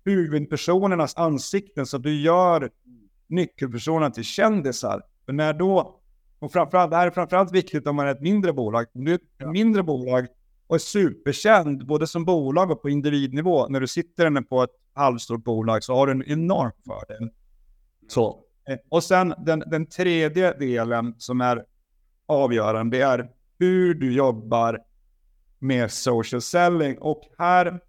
huvudpersonernas 0.04 1.16
ansikten 1.16 1.86
så 1.86 1.96
att 1.96 2.02
du 2.02 2.20
gör 2.20 2.70
nyckelpersonerna 3.26 4.10
till 4.10 4.24
kändisar. 4.24 5.02
För 5.26 5.32
när 5.32 5.52
då, 5.52 6.00
och 6.38 6.52
framförallt, 6.52 6.90
det 6.90 6.96
här 6.96 7.06
är 7.06 7.10
framförallt 7.10 7.52
viktigt 7.52 7.86
om 7.86 7.96
man 7.96 8.06
är 8.06 8.10
ett 8.10 8.20
mindre 8.20 8.52
bolag. 8.52 8.86
Om 8.94 9.04
du 9.04 9.12
är 9.12 9.14
ett 9.14 9.48
mindre 9.52 9.82
bolag 9.82 10.26
och 10.70 10.76
är 10.76 10.78
superkänd 10.78 11.86
både 11.86 12.06
som 12.06 12.24
bolag 12.24 12.70
och 12.70 12.82
på 12.82 12.90
individnivå, 12.90 13.68
när 13.68 13.80
du 13.80 13.86
sitter 13.86 14.26
inne 14.26 14.42
på 14.42 14.62
ett 14.62 14.70
halvstort 14.92 15.44
bolag 15.44 15.84
så 15.84 15.94
har 15.94 16.06
du 16.06 16.12
en 16.12 16.24
enorm 16.26 16.72
fördel. 16.86 17.30
Så. 18.08 18.44
Eh, 18.68 18.76
Och 18.88 19.04
sen 19.04 19.34
den, 19.46 19.62
den 19.66 19.86
tredje 19.86 20.52
delen 20.52 21.14
som 21.18 21.40
är 21.40 21.64
avgörande, 22.26 22.96
det 22.96 23.02
är 23.02 23.30
hur 23.58 23.94
du 23.94 24.12
jobbar 24.14 24.78
med 25.58 25.90
social 25.90 26.40
selling. 26.40 26.98
Och 26.98 27.22
här, 27.38 27.80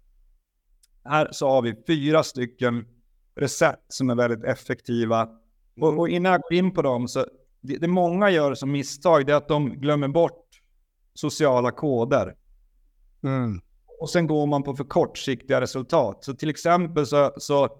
här 1.04 1.28
så 1.32 1.48
har 1.48 1.62
vi 1.62 1.74
fyra 1.86 2.22
stycken 2.22 2.86
recept 3.34 3.84
som 3.88 4.10
är 4.10 4.14
väldigt 4.14 4.44
effektiva. 4.44 5.28
Och, 5.80 5.98
och 5.98 6.08
innan 6.08 6.32
jag 6.32 6.40
går 6.40 6.52
in 6.52 6.74
på 6.74 6.82
dem, 6.82 7.08
så 7.08 7.26
det, 7.60 7.76
det 7.76 7.88
många 7.88 8.30
gör 8.30 8.54
som 8.54 8.72
misstag, 8.72 9.26
det 9.26 9.32
är 9.32 9.36
att 9.36 9.48
de 9.48 9.68
glömmer 9.68 10.08
bort 10.08 10.48
sociala 11.14 11.70
koder. 11.70 12.34
Mm. 13.22 13.60
Och 14.00 14.10
sen 14.10 14.26
går 14.26 14.46
man 14.46 14.62
på 14.62 14.76
för 14.76 14.84
kortsiktiga 14.84 15.60
resultat. 15.60 16.24
Så 16.24 16.34
till 16.34 16.50
exempel 16.50 17.06
så, 17.06 17.32
så 17.36 17.64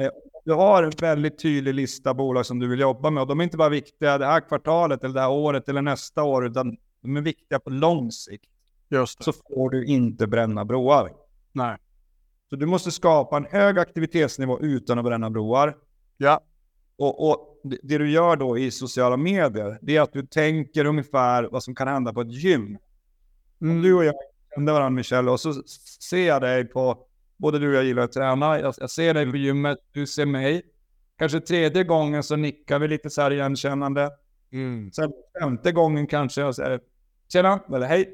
Eh, 0.00 0.10
Du 0.44 0.52
har 0.54 0.82
en 0.82 0.90
väldigt 1.00 1.38
tydlig 1.42 1.74
lista 1.74 2.14
bolag 2.14 2.46
som 2.46 2.58
du 2.58 2.68
vill 2.68 2.80
jobba 2.80 3.10
med 3.10 3.20
och 3.20 3.26
de 3.26 3.40
är 3.40 3.44
inte 3.44 3.56
bara 3.56 3.68
viktiga 3.68 4.18
det 4.18 4.26
här 4.26 4.40
kvartalet 4.40 5.04
eller 5.04 5.14
det 5.14 5.20
här 5.20 5.30
året 5.30 5.68
eller 5.68 5.82
nästa 5.82 6.22
år 6.22 6.46
utan 6.46 6.76
de 7.02 7.16
är 7.16 7.20
viktiga 7.20 7.58
på 7.58 7.70
lång 7.70 8.10
sikt. 8.12 8.44
Just 8.90 9.18
det. 9.18 9.24
Så 9.24 9.32
får 9.32 9.70
du 9.70 9.84
inte 9.86 10.26
bränna 10.26 10.64
broar. 10.64 11.12
Nej. 11.52 11.76
Så 12.50 12.56
du 12.56 12.66
måste 12.66 12.90
skapa 12.90 13.36
en 13.36 13.44
hög 13.44 13.78
aktivitetsnivå 13.78 14.60
utan 14.60 14.98
att 14.98 15.04
bränna 15.04 15.30
broar. 15.30 15.76
Ja. 16.16 16.40
Och, 16.96 17.30
och 17.30 17.60
det- 17.64 17.98
du 17.98 18.10
gör 18.10 18.36
då 18.36 18.58
i 18.58 18.70
sociala 18.70 19.16
medier, 19.16 19.78
det 19.82 19.96
är 19.96 20.00
att 20.00 20.12
du 20.12 20.26
tänker 20.26 20.84
ungefär 20.84 21.48
vad 21.52 21.62
som 21.62 21.74
kan 21.74 21.88
hända 21.88 22.12
på 22.12 22.20
ett 22.20 22.32
gym. 22.32 22.78
Om 23.60 23.82
du 23.82 23.94
och 23.94 24.04
jag 24.04 24.14
kände 24.58 24.72
varandra 24.72 24.90
Michelle 24.90 25.30
och 25.30 25.40
så 25.40 25.62
ser 26.00 26.26
jag 26.26 26.42
dig 26.42 26.64
på, 26.64 26.98
både 27.36 27.58
du 27.58 27.68
och 27.68 27.74
jag 27.74 27.84
gillar 27.84 28.02
att 28.02 28.12
träna, 28.12 28.60
jag, 28.60 28.74
jag 28.78 28.90
ser 28.90 29.14
dig 29.14 29.30
på 29.30 29.36
gymmet, 29.36 29.78
du 29.92 30.06
ser 30.06 30.26
mig. 30.26 30.62
Kanske 31.18 31.40
tredje 31.40 31.84
gången 31.84 32.22
så 32.22 32.36
nickar 32.36 32.78
vi 32.78 32.88
lite 32.88 33.10
så 33.10 33.22
här 33.22 33.30
igenkännande. 33.30 34.10
Mm. 34.52 34.92
Sen 34.92 35.12
femte 35.40 35.72
gången 35.72 36.06
kanske 36.06 36.40
jag 36.40 36.54
säger 36.54 36.80
tjena 37.32 37.60
eller 37.68 37.86
hej. 37.86 38.10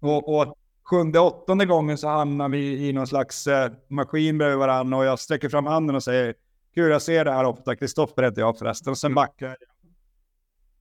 Och, 0.00 0.40
och 0.40 0.58
sjunde, 0.82 1.20
åttonde 1.20 1.66
gången 1.66 1.98
så 1.98 2.08
hamnar 2.08 2.48
vi 2.48 2.88
i 2.88 2.92
någon 2.92 3.06
slags 3.06 3.46
eh, 3.46 3.72
maskin 3.88 4.38
bredvid 4.38 4.58
varandra 4.58 4.98
och 4.98 5.04
jag 5.04 5.18
sträcker 5.18 5.48
fram 5.48 5.66
handen 5.66 5.96
och 5.96 6.02
säger 6.02 6.34
kul 6.74 6.90
jag 6.90 7.02
ser 7.02 7.24
det 7.24 7.32
här 7.32 7.44
ofta, 7.44 7.76
Kristoffer 7.76 8.22
heter 8.22 8.40
jag 8.40 8.58
förresten. 8.58 8.90
Och 8.90 8.98
sen 8.98 9.14
backar 9.14 9.46
jag. 9.46 9.56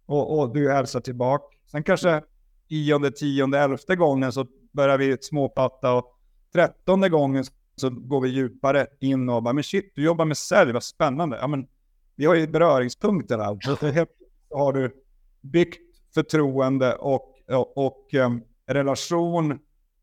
Och, 0.06 0.40
och 0.40 0.54
du 0.54 0.72
hälsar 0.72 1.00
tillbaka. 1.00 1.56
Sen 1.72 1.84
kanske 1.84 2.22
tionde, 2.70 3.12
tionde, 3.12 3.60
elfte 3.60 3.96
gången 3.96 4.32
så 4.32 4.46
börjar 4.80 4.98
vi 4.98 5.18
småpatta 5.22 5.94
och 5.94 6.16
trettonde 6.54 7.10
gången 7.10 7.44
så 7.76 7.90
går 7.90 8.22
vi 8.22 8.30
djupare 8.30 8.88
in 9.00 9.30
och 9.30 9.44
bara 9.44 9.54
men 9.54 9.64
shit, 9.64 9.92
du 9.96 10.04
jobbar 10.04 10.26
med 10.26 10.38
sälj, 10.38 10.72
vad 10.72 10.84
spännande. 10.84 11.38
Ja 11.42 11.48
men 11.48 11.68
vi 12.16 12.26
har 12.26 12.36
ju 12.36 12.48
beröringspunkter 12.48 13.38
här. 13.38 13.78
Så 13.78 13.88
helt 13.88 14.10
har 14.50 14.74
du 14.74 14.96
byggt 15.42 15.82
förtroende 16.14 16.96
och, 16.96 17.36
och, 17.48 17.78
och 17.78 18.14
um, 18.14 18.44
relation 18.68 19.60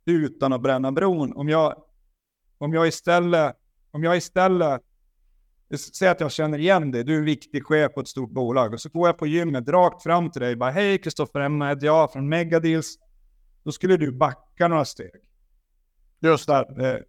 utan 0.07 0.53
att 0.53 0.63
bränna 0.63 0.93
bron. 0.93 1.33
Om 1.33 1.49
jag, 1.49 1.75
om 2.59 2.73
jag 2.73 2.89
istället, 2.89 3.57
om 3.91 4.05
jag 4.05 4.17
istället, 4.17 4.81
säg 5.95 6.09
att 6.09 6.21
jag 6.21 6.33
känner 6.33 6.59
igen 6.59 6.91
dig, 6.91 7.05
du 7.05 7.15
är 7.15 7.19
en 7.19 7.25
viktig 7.25 7.67
chef 7.67 7.95
på 7.95 8.01
ett 8.01 8.09
stort 8.09 8.31
bolag 8.31 8.73
och 8.73 8.81
så 8.81 8.89
går 8.89 9.09
jag 9.09 9.19
på 9.19 9.27
gymmet 9.27 9.69
rakt 9.69 10.03
fram 10.03 10.31
till 10.31 10.43
dig 10.43 10.53
och 10.53 10.59
bara 10.59 10.71
hej 10.71 10.99
Kristoffer 10.99 11.41
Emma 11.41 11.69
heter 11.69 11.87
jag 11.87 12.13
från 12.13 12.29
Megadeals. 12.29 12.99
Då 13.67 13.73
skulle 13.73 13.97
du 13.97 14.13
backa 14.13 14.69
några 14.69 14.85
steg. 14.85 15.11
Just 16.21 16.47
det. 16.47 16.53
Där, 16.53 16.95
eh, 16.95 17.01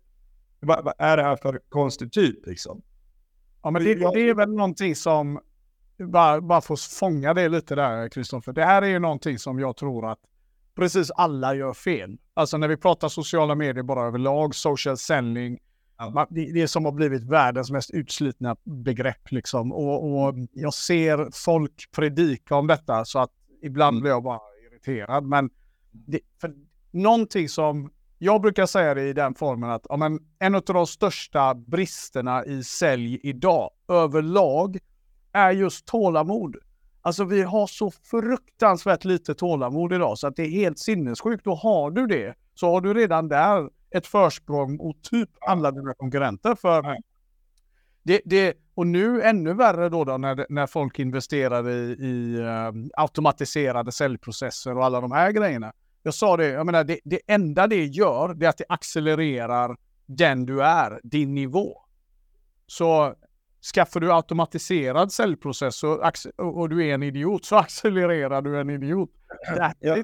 vad, 0.60 0.94
är 0.98 1.18
det 1.18 1.24
här 1.24 1.36
för 1.36 1.62
konstig 1.70 2.12
typ 2.12 2.48
liksom? 2.48 2.82
Ja, 3.64 3.72
men 3.72 3.84
det, 3.84 3.94
det 3.94 4.30
är 4.30 4.34
väl 4.34 4.50
någonting 4.50 4.96
som, 4.96 5.40
bara, 5.98 6.42
bara 6.42 6.62
för 6.62 6.74
att 6.74 6.80
fånga 6.80 7.34
det 7.34 7.50
lite 7.50 7.76
där 7.76 8.10
Kristoffer. 8.10 8.54
Det 8.54 8.66
här 8.66 8.82
är 8.82 8.88
ju 8.88 9.00
någonting 9.00 9.40
som 9.40 9.60
jag 9.60 9.78
tror 9.78 10.12
att 10.12 10.20
precis 10.76 11.12
alla 11.12 11.56
gör 11.56 11.74
fel. 11.74 12.18
Alltså 12.34 12.58
när 12.58 12.68
vi 12.68 12.78
pratar 12.78 13.10
sociala 13.10 13.56
medier 13.56 13.84
bara 13.84 14.08
överlag, 14.08 14.56
social 14.56 14.98
selling. 14.98 15.60
Ja. 15.98 16.28
Det, 16.30 16.54
det 16.54 16.62
är 16.62 16.68
som 16.68 16.86
har 16.86 16.92
blivit 16.92 17.24
världens 17.24 17.72
mest 17.72 17.92
utslitna 17.92 18.56
begrepp 18.64 19.32
liksom. 19.32 19.72
Och, 19.74 20.28
och 20.28 20.36
jag 20.54 20.74
ser 20.74 21.30
folk 21.34 21.90
predika 21.92 22.56
om 22.56 22.68
detta 22.68 23.06
så 23.06 23.20
att 23.20 23.32
ibland 23.62 23.94
Mm. 23.94 24.02
blir 24.02 24.12
jag 24.12 24.24
bara 24.24 24.40
irriterad. 24.72 25.24
Men 25.24 25.50
det, 26.06 26.20
för 26.42 26.54
någonting 26.92 27.50
som 27.50 27.92
jag 28.18 28.42
brukar 28.42 28.66
säga 28.66 28.94
det 28.94 29.04
i 29.04 29.14
den 29.14 29.36
formen 29.36 29.70
att 29.70 29.86
ja, 29.90 29.98
men 29.98 30.20
en 30.40 30.56
av 30.56 30.62
de 30.66 30.88
största 30.88 31.56
bristerna 31.56 32.46
i 32.46 32.64
sälj 32.64 33.20
idag 33.24 33.70
överlag 33.88 34.78
är 35.32 35.52
just 35.52 35.86
tålamod. 35.86 36.58
Alltså 37.02 37.24
vi 37.24 37.42
har 37.42 37.68
så 37.68 37.92
fruktansvärt 37.92 39.06
lite 39.06 39.34
tålamod 39.34 39.94
idag 39.94 40.18
så 40.18 40.28
att 40.28 40.36
det 40.36 40.44
är 40.44 40.50
helt 40.50 40.80
sinnessjukt. 40.80 41.44
Då 41.44 41.56
har 41.56 41.92
du 41.92 42.08
det 42.08 42.36
så 42.54 42.72
har 42.72 42.82
du 42.82 42.94
redan 42.94 43.28
där 43.28 43.70
ett 43.92 44.08
försprång 44.08 44.78
mot 44.78 45.04
typ 45.04 45.30
alla 45.40 45.72
dina 45.72 45.94
konkurrenter. 45.94 46.56
För 46.56 46.98
det, 48.04 48.22
det, 48.26 48.54
och 48.76 48.88
nu 48.88 49.22
ännu 49.22 49.54
värre 49.54 49.90
då, 49.90 50.04
då 50.04 50.18
när, 50.18 50.46
när 50.50 50.68
folk 50.68 51.00
investerar 51.00 51.70
i, 51.70 51.98
i 52.00 52.40
eh, 52.40 53.02
automatiserade 53.02 53.92
säljprocesser 53.92 54.78
och 54.78 54.86
alla 54.86 55.02
de 55.02 55.12
här 55.12 55.32
grejerna. 55.32 55.74
Jag 56.08 56.14
sa 56.14 56.38
det, 56.38 56.48
jag 56.48 56.66
menar 56.66 56.84
det, 56.84 57.00
det 57.04 57.20
enda 57.28 57.68
det 57.68 57.86
gör 57.86 58.34
det 58.34 58.46
är 58.46 58.50
att 58.50 58.58
det 58.58 58.66
accelererar 58.70 59.78
den 60.06 60.46
du 60.46 60.64
är, 60.64 61.00
din 61.04 61.36
nivå. 61.36 61.82
Så 62.68 63.16
skaffar 63.74 64.00
du 64.00 64.14
automatiserad 64.14 65.08
acce- 65.08 66.32
och 66.38 66.60
och 66.60 66.70
du 66.70 66.88
är 66.88 66.94
en 66.94 67.04
idiot 67.04 67.46
så 67.46 67.56
accelererar 67.66 68.42
du 68.42 68.60
en 68.60 68.70
idiot. 68.70 69.10
Jag, 69.80 70.04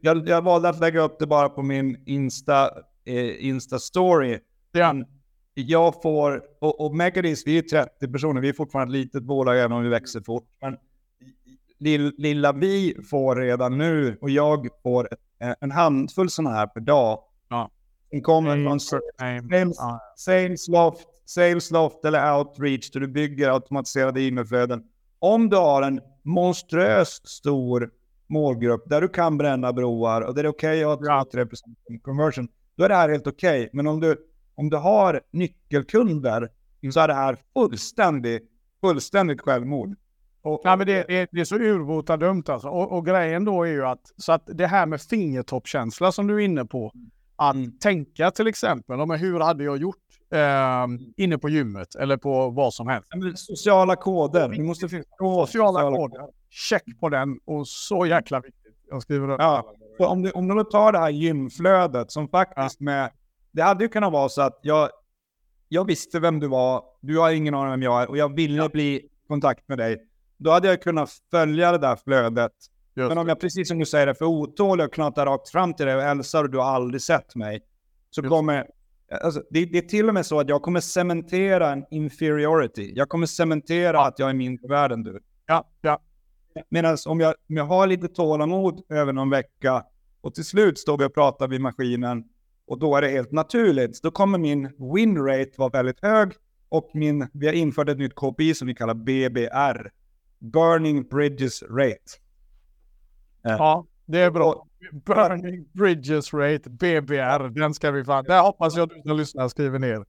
jag, 0.00 0.28
jag 0.28 0.42
valde 0.42 0.68
att 0.68 0.80
lägga 0.80 1.00
upp 1.00 1.18
det 1.18 1.26
bara 1.26 1.48
på 1.48 1.62
min 1.62 2.02
Insta, 2.06 2.70
eh, 3.04 3.44
Insta-story. 3.44 4.38
Ja. 4.72 4.94
Jag 5.54 6.02
får, 6.02 6.42
och, 6.60 6.80
och 6.80 6.96
Megadis, 6.96 7.46
vi 7.46 7.58
är 7.58 7.62
30 7.62 8.12
personer, 8.12 8.40
vi 8.40 8.48
är 8.48 8.52
fortfarande 8.52 8.98
ett 8.98 9.04
litet 9.04 9.22
bolag 9.22 9.58
även 9.58 9.72
om 9.72 9.82
vi 9.82 9.88
växer 9.88 10.20
fort. 10.20 10.48
Men 10.60 10.76
lilla 12.18 12.52
vi 12.52 12.96
får 13.10 13.36
redan 13.36 13.78
nu, 13.78 14.18
och 14.20 14.30
jag 14.30 14.68
får 14.82 15.08
ett, 15.12 15.56
en 15.60 15.70
handfull 15.70 16.30
sådana 16.30 16.56
här 16.56 16.66
per 16.66 16.80
dag. 16.80 17.18
Ja. 17.48 17.70
Den 18.10 18.22
kommer 18.22 18.64
från. 18.64 18.80
Sales, 20.16 20.68
Ja. 20.68 20.94
Salesloft 21.26 22.04
eller 22.04 22.38
Outreach 22.38 22.90
där 22.90 23.00
du 23.00 23.08
bygger 23.08 23.50
automatiserade 23.50 24.22
e-mailflöden. 24.22 24.82
Om 25.18 25.48
du 25.48 25.56
har 25.56 25.82
en 25.82 26.00
monströst 26.22 27.28
stor 27.28 27.90
målgrupp 28.26 28.82
där 28.86 29.00
du 29.00 29.08
kan 29.08 29.38
bränna 29.38 29.72
broar 29.72 30.20
och 30.20 30.34
där 30.34 30.42
det 30.42 30.48
är 30.48 30.50
okej 30.50 30.84
att 30.84 30.98
ha 30.98 31.24
2-3% 31.32 31.56
conversion, 32.02 32.48
då 32.76 32.84
är 32.84 32.88
det 32.88 32.94
här 32.94 33.08
helt 33.08 33.26
okej. 33.26 33.70
Men 33.72 33.86
om 33.86 34.00
du, 34.00 34.16
om 34.54 34.70
du 34.70 34.76
har 34.76 35.20
nyckelkunder 35.30 36.48
så 36.92 37.00
är 37.00 37.08
det 37.08 37.14
här 37.14 37.36
fullständigt, 37.54 38.50
fullständigt 38.80 39.40
självmord. 39.40 39.96
Och, 40.44 40.60
Nej, 40.64 40.76
men 40.76 40.86
det, 40.86 41.04
det, 41.08 41.28
det 41.32 41.40
är 41.40 41.44
så 41.44 41.56
urbota 41.56 42.16
dumt 42.16 42.44
alltså. 42.46 42.68
Och, 42.68 42.92
och 42.92 43.06
grejen 43.06 43.44
då 43.44 43.62
är 43.62 43.68
ju 43.68 43.86
att, 43.86 44.00
så 44.16 44.32
att 44.32 44.42
det 44.46 44.66
här 44.66 44.86
med 44.86 45.00
fingertoppkänsla 45.00 46.12
som 46.12 46.26
du 46.26 46.34
är 46.34 46.38
inne 46.44 46.64
på, 46.64 46.92
att 47.36 47.54
Mm. 47.54 47.78
tänka 47.78 48.30
till 48.30 48.46
exempel, 48.46 48.98
ja, 48.98 49.06
men 49.06 49.18
hur 49.18 49.40
hade 49.40 49.64
jag 49.64 49.76
gjort 49.76 49.96
eh, 50.30 50.86
inne 51.16 51.38
på 51.38 51.48
gymmet 51.48 51.94
eller 51.94 52.16
på 52.16 52.50
vad 52.50 52.74
som 52.74 52.88
helst. 52.88 53.08
Ja, 53.10 53.32
sociala 53.36 53.96
koder. 53.96 54.48
Vi 54.48 54.62
måste 54.62 54.88
förstå 54.88 55.46
Sociala 55.46 55.80
koder, 55.80 56.28
check 56.50 57.00
på 57.00 57.08
den 57.08 57.38
och 57.44 57.68
så 57.68 58.06
jäkla 58.06 58.40
viktigt. 58.40 58.76
Jag 58.90 59.02
skriver 59.02 59.30
upp. 59.30 59.40
Ja, 59.40 59.74
om 59.98 60.22
du, 60.22 60.30
om 60.30 60.48
du 60.48 60.64
tar 60.64 60.92
det 60.92 60.98
här 60.98 61.10
gymflödet 61.10 62.12
som 62.12 62.28
faktiskt 62.28 62.80
med... 62.80 63.10
Det 63.52 63.62
hade 63.62 63.84
ju 63.84 63.88
kunnat 63.88 64.12
vara 64.12 64.28
så 64.28 64.42
att 64.42 64.58
jag, 64.62 64.88
jag 65.68 65.86
visste 65.86 66.20
vem 66.20 66.40
du 66.40 66.48
var, 66.48 66.82
du 67.00 67.18
har 67.18 67.30
ingen 67.30 67.54
aning 67.54 67.70
vem 67.70 67.82
jag 67.82 68.02
är 68.02 68.10
och 68.10 68.16
jag 68.16 68.36
ville 68.36 68.68
bli 68.68 68.94
i 68.94 69.08
kontakt 69.28 69.68
med 69.68 69.78
dig. 69.78 70.08
Då 70.44 70.50
hade 70.50 70.68
jag 70.68 70.82
kunnat 70.82 71.10
följa 71.30 71.72
det 71.72 71.78
där 71.78 71.96
flödet. 71.96 72.52
Just 72.94 73.08
Men 73.08 73.18
om 73.18 73.28
jag 73.28 73.40
precis 73.40 73.68
som 73.68 73.78
du 73.78 73.86
säger 73.86 74.06
är 74.06 74.14
för 74.14 74.24
otålig 74.24 74.86
och 74.86 74.92
knatar 74.92 75.26
rakt 75.26 75.48
fram 75.48 75.74
till 75.74 75.86
dig 75.86 75.96
och 75.96 76.02
hälsar 76.02 76.44
och 76.44 76.50
du 76.50 76.58
har 76.58 76.64
aldrig 76.64 77.02
sett 77.02 77.36
mig. 77.36 77.60
Så 78.10 78.20
Just. 78.20 78.30
kommer... 78.30 78.66
Alltså, 79.22 79.42
det, 79.50 79.64
det 79.64 79.78
är 79.78 79.82
till 79.82 80.08
och 80.08 80.14
med 80.14 80.26
så 80.26 80.40
att 80.40 80.48
jag 80.48 80.62
kommer 80.62 80.80
cementera 80.80 81.72
en 81.72 81.84
inferiority. 81.90 82.92
Jag 82.94 83.08
kommer 83.08 83.26
cementera 83.26 84.00
att 84.00 84.18
jag 84.18 84.30
är 84.30 84.34
mindre 84.34 84.68
värd 84.68 84.92
än 84.92 85.02
du. 85.02 85.20
Ja, 85.46 85.68
ja. 85.80 86.00
Medan 86.68 86.96
om 87.06 87.20
jag, 87.20 87.34
om 87.48 87.56
jag 87.56 87.64
har 87.64 87.86
lite 87.86 88.08
tålamod 88.08 88.82
över 88.88 89.12
någon 89.12 89.30
vecka 89.30 89.84
och 90.20 90.34
till 90.34 90.44
slut 90.44 90.78
står 90.78 90.98
vi 90.98 91.04
och 91.04 91.14
pratar 91.14 91.48
vid 91.48 91.60
maskinen 91.60 92.24
och 92.66 92.78
då 92.78 92.96
är 92.96 93.02
det 93.02 93.08
helt 93.08 93.32
naturligt. 93.32 94.02
Då 94.02 94.10
kommer 94.10 94.38
min 94.38 94.92
win 94.94 95.18
rate 95.18 95.50
vara 95.56 95.70
väldigt 95.70 96.02
hög 96.02 96.32
och 96.68 96.90
min, 96.94 97.28
vi 97.32 97.46
har 97.46 97.54
infört 97.54 97.88
ett 97.88 97.98
nytt 97.98 98.14
KPI 98.14 98.54
som 98.54 98.68
vi 98.68 98.74
kallar 98.74 98.94
BBR. 98.94 100.03
Burning 100.44 101.02
Bridges 101.08 101.62
Rate. 101.62 102.18
ja, 103.42 103.86
det 104.06 104.20
är 104.20 104.30
bra. 104.30 104.66
Burning 104.92 105.64
Bridges 105.72 106.34
Rate, 106.34 106.70
BBR, 106.70 107.48
den 107.48 107.74
ska 107.74 107.90
vi 107.90 108.04
fan... 108.04 108.24
Det 108.24 108.34
hoppas 108.34 108.76
jag 108.76 108.82
att 108.82 109.02
du 109.04 109.08
som 109.08 109.16
lyssnar 109.16 109.48
skriver 109.48 109.78
ner. 109.78 110.04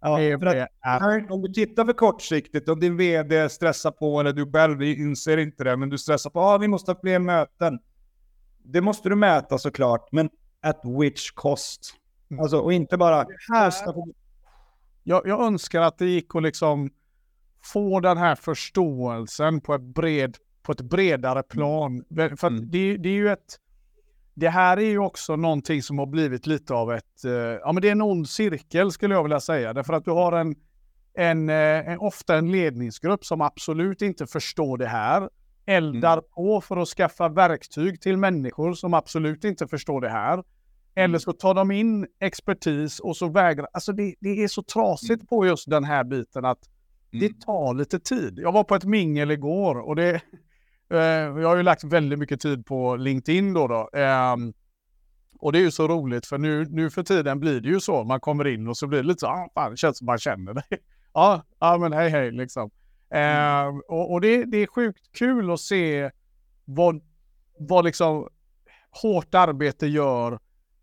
Ja, 0.00 0.16
för 0.38 0.46
att, 0.82 1.30
om 1.30 1.42
du 1.42 1.52
tittar 1.52 1.84
för 1.84 1.92
kortsiktigt 1.92 2.68
och 2.68 2.80
din 2.80 2.96
vd 2.96 3.48
stressar 3.48 3.90
på 3.90 4.20
eller 4.20 4.32
du 4.32 4.52
själv 4.52 4.82
inser 4.82 5.36
inte 5.36 5.64
det, 5.64 5.76
men 5.76 5.88
du 5.88 5.98
stressar 5.98 6.30
på 6.30 6.40
att 6.40 6.46
ah, 6.46 6.58
vi 6.58 6.68
måste 6.68 6.90
ha 6.90 7.00
fler 7.00 7.18
möten. 7.18 7.78
Det 8.64 8.80
måste 8.80 9.08
du 9.08 9.16
mäta 9.16 9.58
såklart, 9.58 10.12
men 10.12 10.30
at 10.62 10.80
which 10.84 11.34
cost? 11.34 11.94
Mm. 12.30 12.42
Alltså, 12.42 12.58
och 12.58 12.72
inte 12.72 12.96
bara 12.96 13.26
här 13.52 13.72
jag, 15.02 15.26
jag 15.26 15.40
önskar 15.46 15.80
att 15.80 15.98
det 15.98 16.06
gick 16.06 16.34
att 16.34 16.42
liksom 16.42 16.90
få 17.62 18.00
den 18.00 18.18
här 18.18 18.34
förståelsen 18.34 19.60
på 19.60 19.74
ett, 19.74 19.94
bred, 19.94 20.36
på 20.62 20.72
ett 20.72 20.80
bredare 20.80 21.42
plan. 21.42 22.04
För 22.36 22.46
Mm. 22.46 22.70
det, 22.70 22.96
det 22.96 23.08
är 23.08 23.14
ju 23.14 23.28
ett... 23.28 23.58
Det 24.34 24.48
här 24.48 24.76
är 24.76 24.90
ju 24.90 24.98
också 24.98 25.36
någonting 25.36 25.82
som 25.82 25.98
har 25.98 26.06
blivit 26.06 26.46
lite 26.46 26.74
av 26.74 26.92
ett... 26.92 27.24
eh, 27.24 27.32
ja 27.32 27.72
men 27.72 27.82
det 27.82 27.88
är 27.88 27.92
en 27.92 28.02
ond 28.02 28.28
cirkel 28.28 28.92
skulle 28.92 29.14
jag 29.14 29.22
vilja 29.22 29.40
säga. 29.40 29.72
Därför 29.72 29.92
att 29.92 30.04
du 30.04 30.10
har 30.10 30.32
en... 30.32 30.54
en, 31.14 31.48
en, 31.48 31.98
ofta 31.98 32.36
en 32.36 32.52
ledningsgrupp 32.52 33.24
som 33.24 33.40
absolut 33.40 34.02
inte 34.02 34.26
förstår 34.26 34.78
det 34.78 34.86
här. 34.86 35.28
Eldar 35.66 36.12
mm. 36.12 36.24
på 36.34 36.60
för 36.60 36.76
att 36.76 36.88
skaffa 36.88 37.28
verktyg 37.28 38.00
till 38.00 38.16
människor 38.16 38.74
som 38.74 38.94
absolut 38.94 39.44
inte 39.44 39.66
förstår 39.68 40.00
det 40.00 40.08
här. 40.08 40.44
Eller 40.94 41.04
mm. 41.04 41.20
så 41.20 41.32
tar 41.32 41.54
de 41.54 41.70
in 41.70 42.06
expertis 42.20 43.00
och 43.00 43.16
så 43.16 43.28
vägrar. 43.28 43.68
Alltså 43.72 43.92
det, 43.92 44.14
det 44.20 44.42
är 44.44 44.48
så 44.48 44.62
trasigt 44.62 45.10
mm. 45.10 45.26
på 45.26 45.46
just 45.46 45.70
den 45.70 45.84
här 45.84 46.04
biten 46.04 46.44
att 46.44 46.70
mm. 47.12 47.28
det 47.28 47.40
tar 47.44 47.74
lite 47.74 48.00
tid. 48.00 48.38
Jag 48.38 48.52
var 48.52 48.64
på 48.64 48.74
ett 48.74 48.84
mingel 48.84 49.30
igår 49.30 49.78
och 49.78 49.96
det, 49.96 50.14
eh, 50.90 50.98
jag 50.98 51.48
har 51.48 51.56
ju 51.56 51.62
lagt 51.62 51.84
väldigt 51.84 52.18
mycket 52.18 52.40
tid 52.40 52.66
på 52.66 52.96
LinkedIn 52.96 53.52
då. 53.52 53.66
då. 53.66 53.98
Eh, 53.98 54.36
och 55.38 55.52
det 55.52 55.58
är 55.58 55.62
ju 55.62 55.70
så 55.70 55.88
roligt 55.88 56.26
för 56.26 56.38
nu, 56.38 56.64
nu 56.64 56.90
för 56.90 57.02
tiden 57.02 57.40
blir 57.40 57.60
det 57.60 57.68
ju 57.68 57.80
så. 57.80 58.04
Man 58.04 58.20
kommer 58.20 58.46
in 58.46 58.68
och 58.68 58.76
så 58.76 58.86
blir 58.86 59.02
det 59.02 59.08
lite 59.08 59.20
så, 59.20 59.26
ah, 59.26 59.48
fan, 59.54 59.70
det 59.70 59.76
känns 59.76 59.98
som 59.98 60.06
man 60.06 60.18
känner 60.18 60.54
dig. 60.54 60.64
ja, 61.14 61.44
ja, 61.58 61.78
men 61.78 61.92
hej 61.92 62.08
hej 62.10 62.30
liksom. 62.30 62.70
Eh, 63.14 63.66
och, 63.88 64.12
och 64.12 64.20
det, 64.20 64.44
det 64.44 64.56
är 64.56 64.66
sjukt 64.66 65.12
kul 65.12 65.50
att 65.50 65.60
se 65.60 66.10
vad, 66.64 67.00
vad 67.58 67.84
liksom 67.84 68.28
hårt 68.90 69.34
arbete 69.34 69.86
gör 69.86 70.38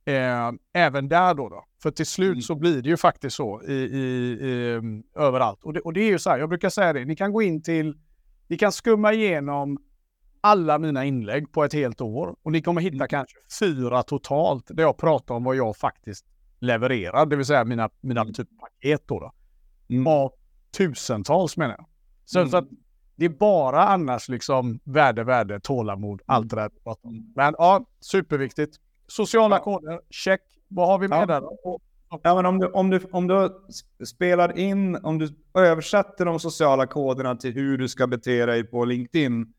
Eh, 0.07 0.51
även 0.73 1.09
där 1.09 1.33
då, 1.33 1.49
då. 1.49 1.65
För 1.87 1.91
till 1.91 2.05
slut 2.05 2.31
mm. 2.31 2.41
så 2.41 2.55
blir 2.55 2.81
det 2.81 2.89
ju 2.89 2.97
faktiskt 2.97 3.35
så 3.35 3.61
i, 3.63 3.73
i, 3.73 4.37
i 4.41 4.73
mm, 4.73 5.03
överallt. 5.15 5.63
Och 5.63 5.73
det, 5.73 5.79
och 5.79 5.93
det, 5.93 6.01
är 6.01 6.07
ju 6.07 6.19
så 6.19 6.29
här, 6.29 6.37
jag 6.37 6.49
brukar 6.49 6.69
säga 6.69 6.93
det, 6.93 7.05
ni 7.05 7.15
kan 7.15 7.31
gå 7.33 7.41
in 7.41 7.63
till, 7.63 7.97
ni 8.47 8.57
kan 8.57 8.71
skumma 8.71 9.13
igenom 9.13 9.77
alla 10.41 10.79
mina 10.79 11.05
inlägg 11.05 11.51
på 11.51 11.63
ett 11.63 11.73
helt 11.73 12.01
år 12.01 12.35
och 12.43 12.51
ni 12.51 12.61
kommer 12.61 12.81
hitta 12.81 12.95
mm. 12.95 13.07
kanske 13.07 13.37
fyra 13.59 14.03
totalt 14.03 14.65
där 14.67 14.83
jag 14.83 14.97
pratar 14.97 15.35
om 15.35 15.43
vad 15.43 15.55
jag 15.55 15.77
faktiskt 15.77 16.25
levererar, 16.59 17.25
det 17.25 17.35
vill 17.35 17.45
säga 17.45 17.65
mina, 17.65 17.89
mina 18.01 18.25
typ 18.25 18.47
paket 18.59 19.03
då. 19.05 19.19
då. 19.19 19.31
Mm. 19.89 20.07
Av 20.07 20.31
tusentals 20.77 21.57
menar 21.57 21.75
jag. 21.77 21.85
Så, 22.25 22.39
mm. 22.39 22.51
så 22.51 22.57
att 22.57 22.67
det 23.15 23.25
är 23.25 23.29
bara 23.29 23.87
annars 23.87 24.29
liksom 24.29 24.79
värde, 24.83 25.23
värde, 25.23 25.59
tålamod, 25.59 26.21
allt 26.25 26.49
det 26.49 26.55
där. 26.55 26.71
Men 27.35 27.55
ja, 27.57 27.85
superviktigt. 27.99 28.77
Sociala 29.07 29.55
ja. 29.55 29.63
koder, 29.63 29.99
check. 30.09 30.41
Vad 30.67 30.87
har 30.87 30.99
vi 30.99 31.07
med 31.07 31.21
ja. 31.21 31.25
där? 31.25 31.43
Ja, 32.23 32.35
men 32.35 32.45
om 32.45 32.59
du, 32.59 32.67
om, 32.67 32.89
du, 32.89 32.99
om 33.11 33.27
du 33.27 33.49
spelar 34.05 34.57
in, 34.57 34.95
om 34.95 35.19
du 35.19 35.35
översätter 35.53 36.25
de 36.25 36.39
sociala 36.39 36.87
koderna 36.87 37.35
till 37.35 37.53
hur 37.53 37.77
du 37.77 37.87
ska 37.87 38.07
bete 38.07 38.45
dig 38.45 38.63
på 38.63 38.85
LinkedIn. 38.85 39.53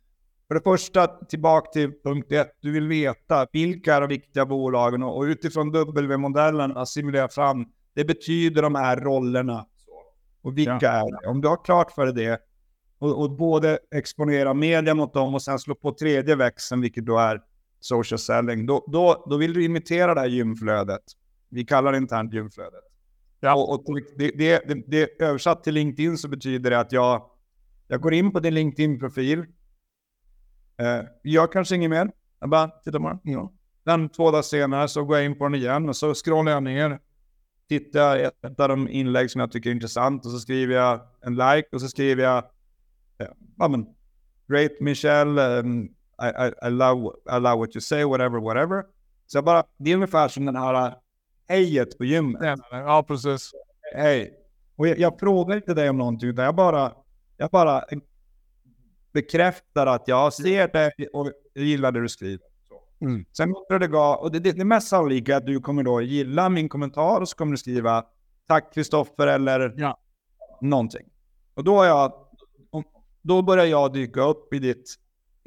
För 0.48 0.54
det 0.54 0.60
första, 0.60 1.06
tillbaka 1.06 1.70
till 1.70 1.92
punkt 2.04 2.32
ett. 2.32 2.52
Du 2.60 2.72
vill 2.72 2.88
veta 2.88 3.46
vilka 3.52 3.94
är 3.94 4.00
de 4.00 4.06
viktiga 4.06 4.46
bolagen 4.46 5.02
och 5.02 5.22
utifrån 5.22 5.72
W-modellen 5.72 6.76
assimilera 6.76 7.28
fram. 7.28 7.66
Det 7.94 8.04
betyder 8.04 8.62
de 8.62 8.74
här 8.74 8.96
rollerna. 8.96 9.66
Och 10.42 10.58
vilka 10.58 10.78
ja. 10.80 10.90
är 10.90 11.22
det? 11.22 11.28
Om 11.28 11.40
du 11.40 11.48
har 11.48 11.64
klart 11.64 11.90
för 11.90 12.06
dig 12.06 12.26
det 12.26 12.40
och, 12.98 13.20
och 13.20 13.30
både 13.30 13.78
exponera 13.94 14.54
media 14.54 14.94
mot 14.94 15.14
dem 15.14 15.34
och 15.34 15.42
sen 15.42 15.58
slå 15.58 15.74
på 15.74 15.92
tredje 15.92 16.36
växeln, 16.36 16.80
vilket 16.80 17.06
då 17.06 17.18
är 17.18 17.40
social 17.80 18.18
selling, 18.18 18.66
då, 18.66 18.84
då, 18.86 19.26
då 19.30 19.36
vill 19.36 19.52
du 19.52 19.64
imitera 19.64 20.14
det 20.14 20.20
här 20.20 20.28
gymflödet. 20.28 21.02
Vi 21.48 21.64
kallar 21.64 21.92
det 21.92 21.98
internt 21.98 22.34
gymflödet. 22.34 22.84
Ja. 23.40 23.54
Och, 23.54 23.88
och 23.88 23.98
det, 24.16 24.30
det, 24.30 24.62
det, 24.68 24.74
det, 24.86 25.22
översatt 25.22 25.64
till 25.64 25.74
LinkedIn 25.74 26.18
så 26.18 26.28
betyder 26.28 26.70
det 26.70 26.80
att 26.80 26.92
jag, 26.92 27.30
jag 27.88 28.00
går 28.00 28.14
in 28.14 28.32
på 28.32 28.40
din 28.40 28.54
LinkedIn-profil. 28.54 29.38
Eh, 30.78 31.00
jag 31.22 31.52
kanske 31.52 31.74
inget 31.76 31.90
mer. 31.90 32.10
Jag 32.40 32.50
bara, 32.50 32.68
titta 32.68 32.98
bara. 32.98 33.18
Ja. 33.22 33.52
Den 33.84 34.08
två 34.08 34.30
dagar 34.30 34.42
senare 34.42 34.88
så 34.88 35.04
går 35.04 35.16
jag 35.16 35.26
in 35.26 35.38
på 35.38 35.44
den 35.44 35.54
igen 35.54 35.88
och 35.88 35.96
så 35.96 36.14
scrollar 36.14 36.52
jag 36.52 36.62
ner. 36.62 37.00
Tittar 37.68 38.18
ett, 38.18 38.60
av 38.60 38.68
de 38.68 38.88
inlägg 38.88 39.30
som 39.30 39.40
jag 39.40 39.52
tycker 39.52 39.70
är 39.70 39.74
intressant 39.74 40.26
och 40.26 40.30
så 40.30 40.38
skriver 40.38 40.74
jag 40.74 41.00
en 41.20 41.34
like 41.34 41.68
och 41.72 41.80
så 41.80 41.88
skriver 41.88 42.22
jag, 42.22 42.44
ja 43.58 43.68
men, 43.68 43.86
Great 44.48 44.80
Michelle, 44.80 45.60
um, 45.60 45.94
i, 46.22 46.26
I, 46.26 46.68
I, 46.68 46.70
love, 46.70 47.10
I 47.30 47.40
love 47.40 47.56
what 47.56 47.76
you 47.76 47.80
say, 47.80 48.04
whatever, 48.04 48.40
whatever. 48.40 48.84
Så 49.26 49.36
jag 49.36 49.44
bara, 49.44 49.64
det 49.76 49.90
är 49.90 49.94
ungefär 49.94 50.28
som 50.28 50.44
den 50.44 50.56
här 50.56 50.94
hejet 51.48 51.98
på 51.98 52.04
gymmet. 52.04 52.58
Ja, 52.70 53.04
precis. 53.08 53.50
Hej. 53.94 54.34
Och 54.76 54.88
jag, 54.88 54.98
jag 54.98 55.20
frågar 55.20 55.56
inte 55.56 55.74
dig 55.74 55.90
om 55.90 55.98
någonting, 55.98 56.28
utan 56.28 56.44
jag 56.44 56.54
bara, 56.54 56.92
jag 57.36 57.50
bara 57.50 57.84
bekräftar 59.12 59.86
att 59.86 60.08
jag 60.08 60.32
ser 60.32 60.68
det 60.72 61.08
och 61.12 61.32
gillar 61.54 61.92
det 61.92 62.00
du 62.00 62.08
skriver. 62.08 62.46
Mm. 63.00 63.24
Sen 63.32 63.54
det 63.68 63.86
gå, 63.86 63.98
och 63.98 64.32
det, 64.32 64.38
det, 64.38 64.52
det 64.52 64.64
mest 64.64 64.88
sannolika 64.88 65.32
är 65.32 65.36
att 65.36 65.46
du 65.46 65.60
kommer 65.60 65.82
då 65.82 66.00
gilla 66.00 66.48
min 66.48 66.68
kommentar 66.68 67.20
och 67.20 67.28
så 67.28 67.36
kommer 67.36 67.52
du 67.52 67.58
skriva 67.58 68.04
tack 68.46 68.74
Kristoffer 68.74 69.26
eller 69.26 69.74
ja. 69.76 69.98
någonting. 70.60 71.08
Och 71.54 71.64
då, 71.64 71.76
har 71.76 71.84
jag, 71.84 72.12
då 73.22 73.42
börjar 73.42 73.64
jag 73.64 73.92
dyka 73.92 74.22
upp 74.22 74.54
i 74.54 74.58
ditt 74.58 74.94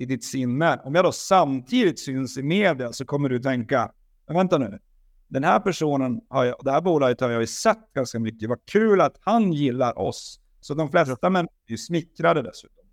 i 0.01 0.05
ditt 0.05 0.23
sinne. 0.23 0.81
Om 0.83 0.95
jag 0.95 1.05
då 1.05 1.11
samtidigt 1.11 1.99
syns 1.99 2.37
i 2.37 2.43
media 2.43 2.93
så 2.93 3.05
kommer 3.05 3.29
du 3.29 3.39
tänka, 3.39 3.91
men 4.27 4.37
vänta 4.37 4.57
nu, 4.57 4.79
den 5.27 5.43
här 5.43 5.59
personen, 5.59 6.21
har 6.29 6.45
jag, 6.45 6.55
det 6.63 6.71
här 6.71 6.81
bolaget 6.81 7.21
har 7.21 7.29
jag 7.29 7.41
ju 7.41 7.47
sett 7.47 7.93
ganska 7.93 8.19
mycket, 8.19 8.49
vad 8.49 8.65
kul 8.65 9.01
att 9.01 9.17
han 9.21 9.53
gillar 9.53 9.99
oss. 9.99 10.39
Så 10.61 10.73
de 10.73 10.89
flesta 10.89 11.29
människor 11.29 11.55
är 11.67 11.71
ju 11.71 11.77
smickrade 11.77 12.41
dessutom. 12.41 12.85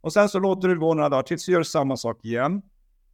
Och 0.00 0.12
sen 0.12 0.28
så 0.28 0.38
låter 0.38 0.68
du 0.68 0.78
gå 0.78 0.94
några 0.94 1.08
dagar 1.08 1.22
tills 1.22 1.46
du 1.46 1.52
gör 1.52 1.62
samma 1.62 1.96
sak 1.96 2.24
igen. 2.24 2.62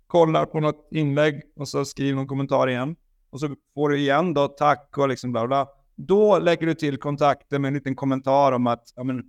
Kollar 0.06 0.46
på 0.46 0.60
något 0.60 0.88
inlägg 0.90 1.42
och 1.56 1.68
så 1.68 1.84
skriver 1.84 2.16
någon 2.16 2.26
kommentar 2.26 2.68
igen. 2.68 2.96
Och 3.30 3.40
så 3.40 3.54
får 3.74 3.88
du 3.88 3.98
igen 3.98 4.34
då 4.34 4.48
tack 4.48 4.98
och 4.98 5.08
liksom 5.08 5.32
bla 5.32 5.46
bla. 5.46 5.68
Då 5.96 6.38
lägger 6.38 6.66
du 6.66 6.74
till 6.74 6.98
kontakten 6.98 7.62
med 7.62 7.68
en 7.68 7.74
liten 7.74 7.96
kommentar 7.96 8.52
om 8.52 8.66
att 8.66 8.92
ja, 8.96 9.04
men, 9.04 9.22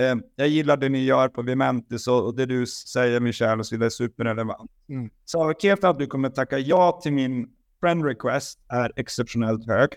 Eh, 0.00 0.16
jag 0.36 0.48
gillar 0.48 0.76
det 0.76 0.88
ni 0.88 1.04
gör 1.04 1.28
på 1.28 1.42
Vimentis 1.42 2.08
och, 2.08 2.34
det 2.34 2.46
du 2.46 2.66
säger 2.66 3.20
Michel 3.20 3.58
och 3.58 3.66
så 3.66 3.74
vidare 3.74 3.86
är 3.86 3.90
superrelevant. 3.90 4.70
Mm. 4.88 5.10
Sannolikheten 5.24 5.90
att 5.90 5.98
du 5.98 6.06
kommer 6.06 6.28
tacka 6.28 6.58
ja 6.58 7.00
till 7.02 7.12
min 7.12 7.48
friend 7.80 8.04
request 8.04 8.58
är 8.68 8.92
exceptionellt 8.96 9.66
hög. 9.66 9.90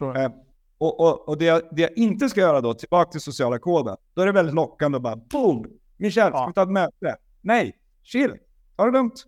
Eh, 0.00 0.32
och, 0.78 1.00
och, 1.00 1.28
och 1.28 1.38
det, 1.38 1.44
jag, 1.44 1.62
det, 1.70 1.82
jag, 1.82 1.92
inte 1.96 2.28
ska 2.28 2.40
göra 2.40 2.60
då, 2.60 2.74
tillbaka 2.74 3.10
till 3.10 3.20
sociala 3.20 3.58
koden, 3.58 3.96
då 4.14 4.22
är 4.22 4.26
det 4.26 4.32
väldigt 4.32 4.54
lockande 4.54 4.96
att 4.96 5.02
bara 5.02 5.16
boom! 5.16 5.66
Michel, 5.96 6.32
ska 6.32 6.46
vi 6.46 6.52
ta 6.52 6.62
ett 6.62 6.68
möte? 6.68 7.16
Nej, 7.40 7.78
chill, 8.02 8.34
ta 8.76 8.84
det 8.84 8.92
lugnt. 8.92 9.26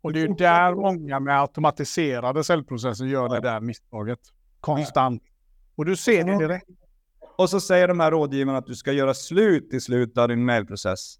Och 0.00 0.12
det 0.12 0.20
är 0.20 0.28
ju 0.28 0.34
där 0.34 0.74
många 0.74 1.20
med 1.20 1.40
automatiserade 1.40 2.44
cellprocesser 2.44 3.04
gör 3.04 3.28
det 3.28 3.40
där 3.40 3.60
misstaget. 3.60 4.20
Konstant. 4.60 5.22
Och 5.74 5.84
du 5.84 5.96
ser 5.96 6.24
det 6.24 6.38
direkt. 6.38 6.68
Och 7.36 7.50
så 7.50 7.60
säger 7.60 7.88
de 7.88 8.00
här 8.00 8.10
rådgivarna 8.10 8.58
att 8.58 8.66
du 8.66 8.74
ska 8.74 8.92
göra 8.92 9.14
slut 9.14 9.74
i 9.74 9.80
slutet 9.80 10.18
av 10.18 10.28
din 10.28 10.44
mailprocess. 10.44 11.18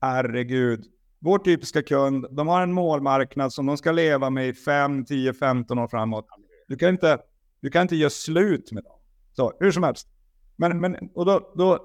Herregud. 0.00 0.84
Vår 1.18 1.38
typiska 1.38 1.82
kund, 1.82 2.26
de 2.30 2.48
har 2.48 2.62
en 2.62 2.72
målmarknad 2.72 3.52
som 3.52 3.66
de 3.66 3.76
ska 3.76 3.92
leva 3.92 4.30
med 4.30 4.48
i 4.48 4.54
5, 4.54 5.04
10, 5.04 5.34
15 5.34 5.78
år 5.78 5.88
framåt. 5.88 6.26
Du 6.68 6.76
kan 6.76 6.88
inte, 6.88 7.18
du 7.60 7.70
kan 7.70 7.82
inte 7.82 7.96
göra 7.96 8.10
slut 8.10 8.72
med 8.72 8.84
dem. 8.84 8.92
Så, 9.32 9.52
hur 9.60 9.72
som 9.72 9.82
helst. 9.82 10.08
Men, 10.56 10.80
men, 10.80 10.96
och 11.14 11.26
då, 11.26 11.52
då, 11.56 11.78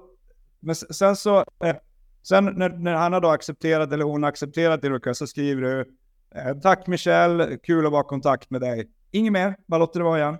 men 0.60 0.74
sen 0.74 1.16
så, 1.16 1.38
eh, 1.38 1.76
sen 2.22 2.44
när, 2.44 2.68
när 2.68 2.94
han 2.94 3.12
har 3.12 3.20
då 3.20 3.28
accepterat, 3.28 3.92
eller 3.92 4.04
hon 4.04 4.22
har 4.22 4.30
accepterat 4.30 4.82
din 4.82 4.92
request, 4.92 5.18
så 5.18 5.26
skriver 5.26 5.62
du 5.62 5.80
eh, 6.34 6.58
Tack 6.58 6.86
Michelle, 6.86 7.58
kul 7.62 7.86
att 7.86 7.92
vara 7.92 8.04
i 8.04 8.08
kontakt 8.08 8.50
med 8.50 8.60
dig. 8.60 8.90
Inget 9.10 9.32
mer, 9.32 9.56
bara 9.66 9.78
låter 9.78 10.00
det 10.00 10.04
vara 10.04 10.18
igen. 10.18 10.36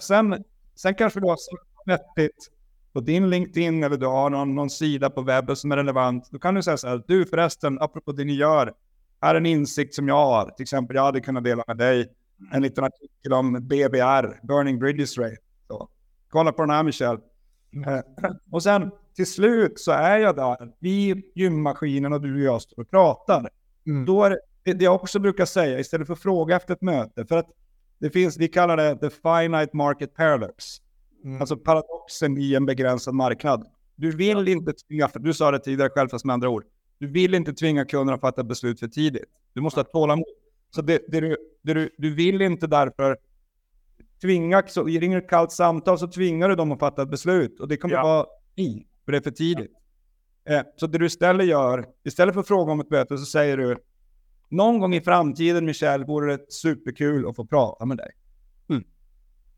Sen, 0.00 0.44
sen 0.74 0.94
kanske 0.94 1.20
du 1.20 1.26
har 1.26 1.36
vettigt 1.84 2.50
på 2.92 3.00
din 3.00 3.30
LinkedIn 3.30 3.84
eller 3.84 3.96
du 3.96 4.06
har 4.06 4.30
någon, 4.30 4.54
någon 4.54 4.70
sida 4.70 5.10
på 5.10 5.22
webben 5.22 5.56
som 5.56 5.72
är 5.72 5.76
relevant, 5.76 6.28
då 6.30 6.38
kan 6.38 6.54
du 6.54 6.62
säga 6.62 6.76
så 6.76 6.88
här, 6.88 7.02
du 7.06 7.26
förresten, 7.26 7.78
apropå 7.80 8.12
det 8.12 8.24
ni 8.24 8.32
gör, 8.32 8.72
här 9.20 9.34
är 9.34 9.38
en 9.38 9.46
insikt 9.46 9.94
som 9.94 10.08
jag 10.08 10.26
har. 10.26 10.50
Till 10.50 10.62
exempel, 10.62 10.96
jag 10.96 11.02
hade 11.02 11.20
kunnat 11.20 11.44
dela 11.44 11.64
med 11.66 11.76
dig 11.76 12.12
en 12.52 12.62
liten 12.62 12.84
artikel 12.84 13.32
om 13.32 13.52
BBR, 13.52 14.46
Burning 14.46 14.78
Bridges 14.78 15.18
Rate. 15.18 15.36
Så, 15.68 15.88
kolla 16.28 16.52
på 16.52 16.62
den 16.62 16.70
här 16.70 16.82
Michel. 16.82 17.18
Mm. 17.72 18.02
och 18.50 18.62
sen 18.62 18.90
till 19.16 19.26
slut 19.26 19.80
så 19.80 19.92
är 19.92 20.18
jag 20.18 20.36
där 20.36 20.72
vid 20.78 21.22
gymmaskinen 21.34 22.12
och 22.12 22.20
du 22.20 22.34
och 22.34 22.40
jag 22.40 22.62
står 22.62 22.82
och 22.82 22.90
pratar. 22.90 23.50
Mm. 23.86 24.04
Då 24.04 24.24
är 24.24 24.38
det, 24.64 24.72
det 24.72 24.84
jag 24.84 24.94
också 24.94 25.18
brukar 25.18 25.44
säga, 25.44 25.78
istället 25.78 26.06
för 26.06 26.14
att 26.14 26.22
fråga 26.22 26.56
efter 26.56 26.74
ett 26.74 26.82
möte, 26.82 27.26
för 27.26 27.36
att 27.36 27.50
det 27.98 28.10
finns, 28.10 28.36
vi 28.36 28.48
kallar 28.48 28.76
det 28.76 28.96
the 28.96 29.10
finite 29.10 29.76
market 29.76 30.14
paradox. 30.14 30.64
Mm. 31.24 31.40
Alltså 31.40 31.56
paradoxen 31.56 32.38
i 32.38 32.54
en 32.54 32.66
begränsad 32.66 33.14
marknad. 33.14 33.66
Du 33.96 34.16
vill 34.16 34.48
inte 34.48 34.72
tvinga, 34.72 35.08
för 35.08 35.18
du 35.18 35.34
sa 35.34 35.50
det 35.50 35.58
tidigare 35.58 35.90
själv 35.90 36.08
fast 36.08 36.24
med 36.24 36.34
andra 36.34 36.48
ord. 36.48 36.64
Du 36.98 37.06
vill 37.06 37.34
inte 37.34 37.52
tvinga 37.52 37.84
kunderna 37.84 38.14
att 38.14 38.20
fatta 38.20 38.44
beslut 38.44 38.80
för 38.80 38.88
tidigt. 38.88 39.24
Du 39.52 39.60
måste 39.60 39.80
ha 39.80 39.84
tålamod. 39.84 40.26
Så 40.70 40.82
det, 40.82 41.02
det, 41.08 41.20
du, 41.20 41.36
det 41.62 41.74
du, 41.74 41.90
du 41.98 42.14
vill 42.14 42.42
inte 42.42 42.66
därför 42.66 43.18
tvinga, 44.20 44.62
så 44.66 44.84
ringer 44.84 45.18
ett 45.18 45.28
kallt 45.28 45.52
samtal 45.52 45.98
så 45.98 46.08
tvingar 46.08 46.48
du 46.48 46.54
dem 46.54 46.72
att 46.72 46.78
fatta 46.78 47.02
ett 47.02 47.10
beslut 47.10 47.60
och 47.60 47.68
det 47.68 47.76
kommer 47.76 47.94
ja. 47.94 48.02
vara 48.02 48.26
i, 48.56 48.86
för 49.04 49.12
det 49.12 49.18
är 49.18 49.22
för 49.22 49.30
tidigt. 49.30 49.72
Ja. 50.44 50.52
Eh, 50.54 50.62
så 50.76 50.86
det 50.86 50.98
du 50.98 51.06
istället 51.06 51.46
gör, 51.46 51.86
istället 52.04 52.34
för 52.34 52.40
att 52.40 52.48
fråga 52.48 52.72
om 52.72 52.80
ett 52.80 52.90
möte 52.90 53.18
så 53.18 53.24
säger 53.24 53.56
du 53.56 53.76
någon 54.48 54.78
gång 54.78 54.94
i 54.94 55.00
framtiden 55.00 55.64
Michel 55.64 56.04
vore 56.04 56.36
det 56.36 56.52
superkul 56.52 57.28
att 57.28 57.36
få 57.36 57.46
prata 57.46 57.84
med 57.84 57.96
dig. 57.96 58.10
Mm. 58.68 58.84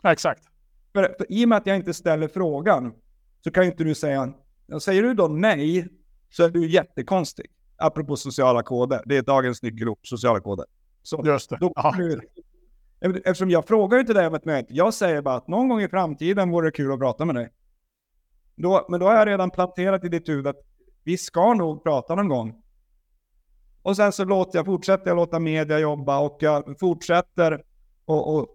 Ja, 0.02 0.12
exakt. 0.12 0.42
För, 0.96 1.14
för 1.18 1.32
i 1.32 1.44
och 1.44 1.48
med 1.48 1.58
att 1.58 1.66
jag 1.66 1.76
inte 1.76 1.94
ställer 1.94 2.28
frågan 2.28 2.94
så 3.44 3.50
kan 3.50 3.64
inte 3.64 3.84
du 3.84 3.94
säga, 3.94 4.32
säger 4.80 5.02
du 5.02 5.14
då 5.14 5.28
nej, 5.28 5.88
så 6.30 6.44
är 6.44 6.50
du 6.50 6.70
jättekonstig. 6.70 7.46
Apropå 7.76 8.16
sociala 8.16 8.62
koder, 8.62 9.02
det 9.06 9.16
är 9.16 9.22
dagens 9.22 9.62
nyckelord, 9.62 9.98
sociala 10.02 10.40
koder. 10.40 10.66
Så, 11.02 11.22
Just 11.26 11.50
det. 11.50 11.58
Då, 11.60 11.72
du, 11.96 12.20
eftersom 13.00 13.50
jag 13.50 13.66
frågar 13.66 13.98
inte 13.98 14.12
dig 14.12 14.26
om 14.26 14.34
ett 14.34 14.44
möte, 14.44 14.74
jag 14.74 14.94
säger 14.94 15.22
bara 15.22 15.34
att 15.34 15.48
någon 15.48 15.68
gång 15.68 15.82
i 15.82 15.88
framtiden 15.88 16.50
vore 16.50 16.66
det 16.66 16.72
kul 16.72 16.92
att 16.92 16.98
prata 16.98 17.24
med 17.24 17.34
dig. 17.34 17.52
Då, 18.54 18.86
men 18.88 19.00
då 19.00 19.06
har 19.06 19.14
jag 19.14 19.28
redan 19.28 19.50
planterat 19.50 20.04
i 20.04 20.08
ditt 20.08 20.28
huvud 20.28 20.46
att 20.46 20.60
vi 21.04 21.18
ska 21.18 21.54
nog 21.54 21.82
prata 21.82 22.14
någon 22.14 22.28
gång. 22.28 22.62
Och 23.82 23.96
sen 23.96 24.12
så 24.12 24.24
låter 24.24 24.58
jag, 24.58 24.66
fortsätter 24.66 25.06
jag 25.06 25.16
låta 25.16 25.38
media 25.38 25.78
jobba 25.78 26.18
och 26.18 26.36
jag 26.40 26.80
fortsätter 26.80 27.62
och, 28.04 28.36
och 28.36 28.48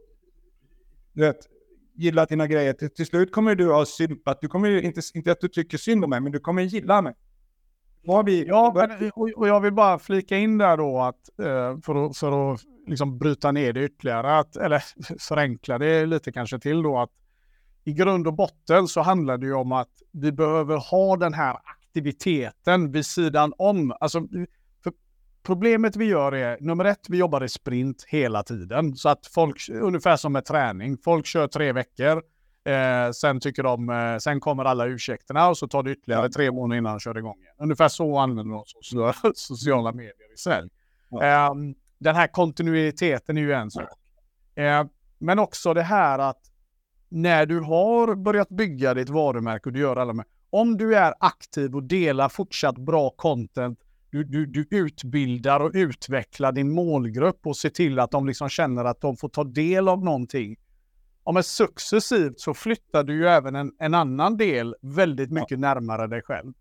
du 1.13 1.21
vet, 1.21 1.47
gilla 1.93 2.25
dina 2.25 2.47
grejer. 2.47 2.73
Till, 2.73 2.89
till 2.89 3.05
slut 3.05 3.31
kommer 3.31 3.55
du 3.55 3.71
ha 3.71 3.85
sympat, 3.85 4.41
Du 4.41 4.47
kommer 4.47 4.69
ju 4.69 4.81
inte, 4.81 5.01
inte 5.13 5.31
att 5.31 5.41
du 5.41 5.47
tycker 5.47 5.77
synd 5.77 6.03
om 6.03 6.09
mig, 6.09 6.21
men 6.21 6.31
du 6.31 6.39
kommer 6.39 6.61
gilla 6.61 7.01
mig. 7.01 7.13
Vad 8.03 8.25
vi, 8.25 8.47
ja, 8.47 8.73
men, 8.75 9.11
och 9.11 9.47
jag 9.47 9.61
vill 9.61 9.73
bara 9.73 9.99
flika 9.99 10.37
in 10.37 10.57
där 10.57 10.77
då 10.77 10.99
att 10.99 11.39
eh, 11.39 11.79
för 11.85 12.05
att, 12.05 12.17
för 12.17 12.53
att 12.53 12.61
liksom 12.87 13.17
bryta 13.17 13.51
ner 13.51 13.73
det 13.73 13.85
ytterligare, 13.85 14.37
att, 14.37 14.55
eller 14.55 14.83
förenkla 15.19 15.77
det 15.77 16.05
lite 16.05 16.31
kanske 16.31 16.59
till 16.59 16.83
då, 16.83 16.99
att 16.99 17.11
i 17.83 17.93
grund 17.93 18.27
och 18.27 18.33
botten 18.33 18.87
så 18.87 19.01
handlar 19.01 19.37
det 19.37 19.45
ju 19.45 19.53
om 19.53 19.71
att 19.71 19.89
vi 20.11 20.31
behöver 20.31 20.77
ha 20.77 21.17
den 21.17 21.33
här 21.33 21.57
aktiviteten 21.63 22.91
vid 22.91 23.05
sidan 23.05 23.53
om. 23.57 23.93
Alltså, 23.99 24.27
problemet 25.43 25.95
vi 25.95 26.05
gör 26.05 26.31
är, 26.31 26.57
nummer 26.61 26.85
ett, 26.85 27.09
vi 27.09 27.17
jobbar 27.17 27.43
i 27.43 27.49
sprint 27.49 28.05
hela 28.07 28.43
tiden. 28.43 28.95
Så 28.95 29.09
att 29.09 29.27
folk, 29.27 29.69
ungefär 29.69 30.17
som 30.17 30.33
med 30.33 30.45
träning, 30.45 30.97
folk 30.97 31.25
kör 31.25 31.47
tre 31.47 31.71
veckor. 31.71 32.23
Eh, 32.65 33.11
sen 33.11 33.39
tycker 33.39 33.63
de, 33.63 33.89
eh, 33.89 34.17
sen 34.17 34.39
kommer 34.39 34.65
alla 34.65 34.85
ursäkterna 34.85 35.49
och 35.49 35.57
så 35.57 35.67
tar 35.67 35.83
det 35.83 35.91
ytterligare 35.91 36.29
tre 36.29 36.51
månader 36.51 36.77
innan 36.77 36.93
de 36.93 36.99
kör 36.99 37.17
igång 37.17 37.39
igen. 37.41 37.55
Ungefär 37.57 37.87
så 37.87 38.17
använder 38.17 38.53
de 38.53 39.33
sociala 39.35 39.91
medier 39.91 40.63
i. 40.63 40.69
Ja. 41.09 41.25
Eh, 41.25 41.53
den 41.99 42.15
här 42.15 42.27
kontinuiteten 42.27 43.37
är 43.37 43.41
ju 43.41 43.53
en 43.53 43.71
sak. 43.71 43.89
Eh, 44.55 44.83
men 45.17 45.39
också 45.39 45.73
det 45.73 45.83
här 45.83 46.19
att 46.19 46.41
när 47.09 47.45
du 47.45 47.59
har 47.59 48.15
börjat 48.15 48.49
bygga 48.49 48.93
ditt 48.93 49.09
varumärke 49.09 49.69
och 49.69 49.73
du 49.73 49.79
gör 49.79 49.95
alla 49.95 50.13
med, 50.13 50.25
om 50.49 50.77
du 50.77 50.95
är 50.95 51.13
aktiv 51.19 51.75
och 51.75 51.83
delar 51.83 52.29
fortsatt 52.29 52.77
bra 52.77 53.09
content, 53.09 53.79
du, 54.12 54.24
du, 54.24 54.45
du 54.45 54.68
utbildar 54.72 55.59
och 55.59 55.72
utvecklar 55.74 56.51
din 56.51 56.72
målgrupp 56.72 57.47
och 57.47 57.57
ser 57.57 57.70
till 57.70 57.99
att 57.99 58.12
de 58.12 58.28
liksom 58.28 58.49
känner 58.49 58.86
att 58.86 59.01
de 59.01 59.18
får 59.18 59.30
ta 59.30 59.43
del 59.43 59.88
av 59.88 60.03
någonting. 60.03 60.57
Ja, 61.26 61.32
men 61.32 61.43
successivt 61.43 62.39
så 62.39 62.53
flyttar 62.53 63.03
du 63.03 63.14
ju 63.14 63.28
även 63.28 63.55
en, 63.55 63.72
en 63.80 63.93
annan 63.93 64.38
del 64.38 64.76
väldigt 64.82 65.32
mycket 65.32 65.51
ja. 65.51 65.57
närmare 65.57 66.07
dig 66.07 66.22
själv. 66.22 66.53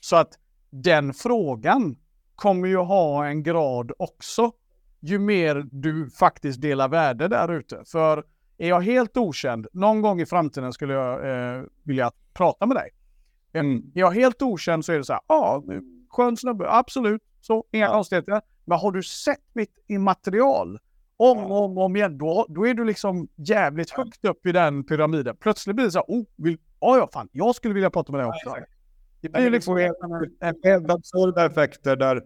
Så 0.00 0.16
att 0.16 0.38
den 0.70 1.14
frågan 1.14 1.96
kommer 2.34 2.68
ju 2.68 2.76
ha 2.76 3.26
en 3.26 3.42
grad 3.42 3.92
också 3.98 4.52
ju 5.00 5.18
mer 5.18 5.66
du 5.72 6.10
faktiskt 6.10 6.60
delar 6.60 6.88
värde 6.88 7.28
där 7.28 7.52
ute. 7.52 7.82
För 7.86 8.24
är 8.58 8.68
jag 8.68 8.80
helt 8.80 9.16
okänd, 9.16 9.66
någon 9.72 10.02
gång 10.02 10.20
i 10.20 10.26
framtiden 10.26 10.72
skulle 10.72 10.94
jag 10.94 11.30
eh, 11.30 11.62
vilja 11.82 12.10
prata 12.34 12.66
med 12.66 12.76
dig. 12.76 12.90
Mm. 13.52 13.76
Är 13.94 14.00
jag 14.00 14.10
helt 14.10 14.42
okänd 14.42 14.84
så 14.84 14.92
är 14.92 14.98
det 14.98 15.04
så 15.04 15.12
här, 15.12 15.22
ja, 15.28 15.64
skön 16.18 16.36
snubbe, 16.36 16.70
absolut, 16.70 17.22
så 17.40 17.64
inga 17.72 17.84
ja. 17.84 17.92
konstigheter. 17.92 18.40
Men 18.64 18.78
har 18.78 18.92
du 18.92 19.02
sett 19.02 19.44
mitt 19.52 19.70
material 19.88 20.78
om 21.16 21.38
och 21.38 21.64
om, 21.64 21.78
om 21.78 21.96
igen, 21.96 22.18
då, 22.18 22.46
då 22.48 22.66
är 22.66 22.74
du 22.74 22.84
liksom 22.84 23.28
jävligt 23.36 23.90
högt 23.90 24.24
upp 24.24 24.46
i 24.46 24.52
den 24.52 24.84
pyramiden. 24.84 25.36
Plötsligt 25.40 25.76
blir 25.76 25.86
det 25.86 25.92
så 25.92 25.98
här, 25.98 26.04
oh, 26.08 26.24
vill, 26.36 26.58
ja, 26.80 26.96
ja, 26.98 27.08
fan, 27.12 27.28
jag 27.32 27.54
skulle 27.54 27.74
vilja 27.74 27.90
prata 27.90 28.12
med 28.12 28.20
dig 28.20 28.28
också. 28.28 28.56
Det 29.20 29.28
blir 29.28 29.50
liksom 29.50 29.76
helt 30.64 30.90
absurda 30.90 31.46
effekter 31.46 31.96
där 31.96 32.14
du 32.14 32.22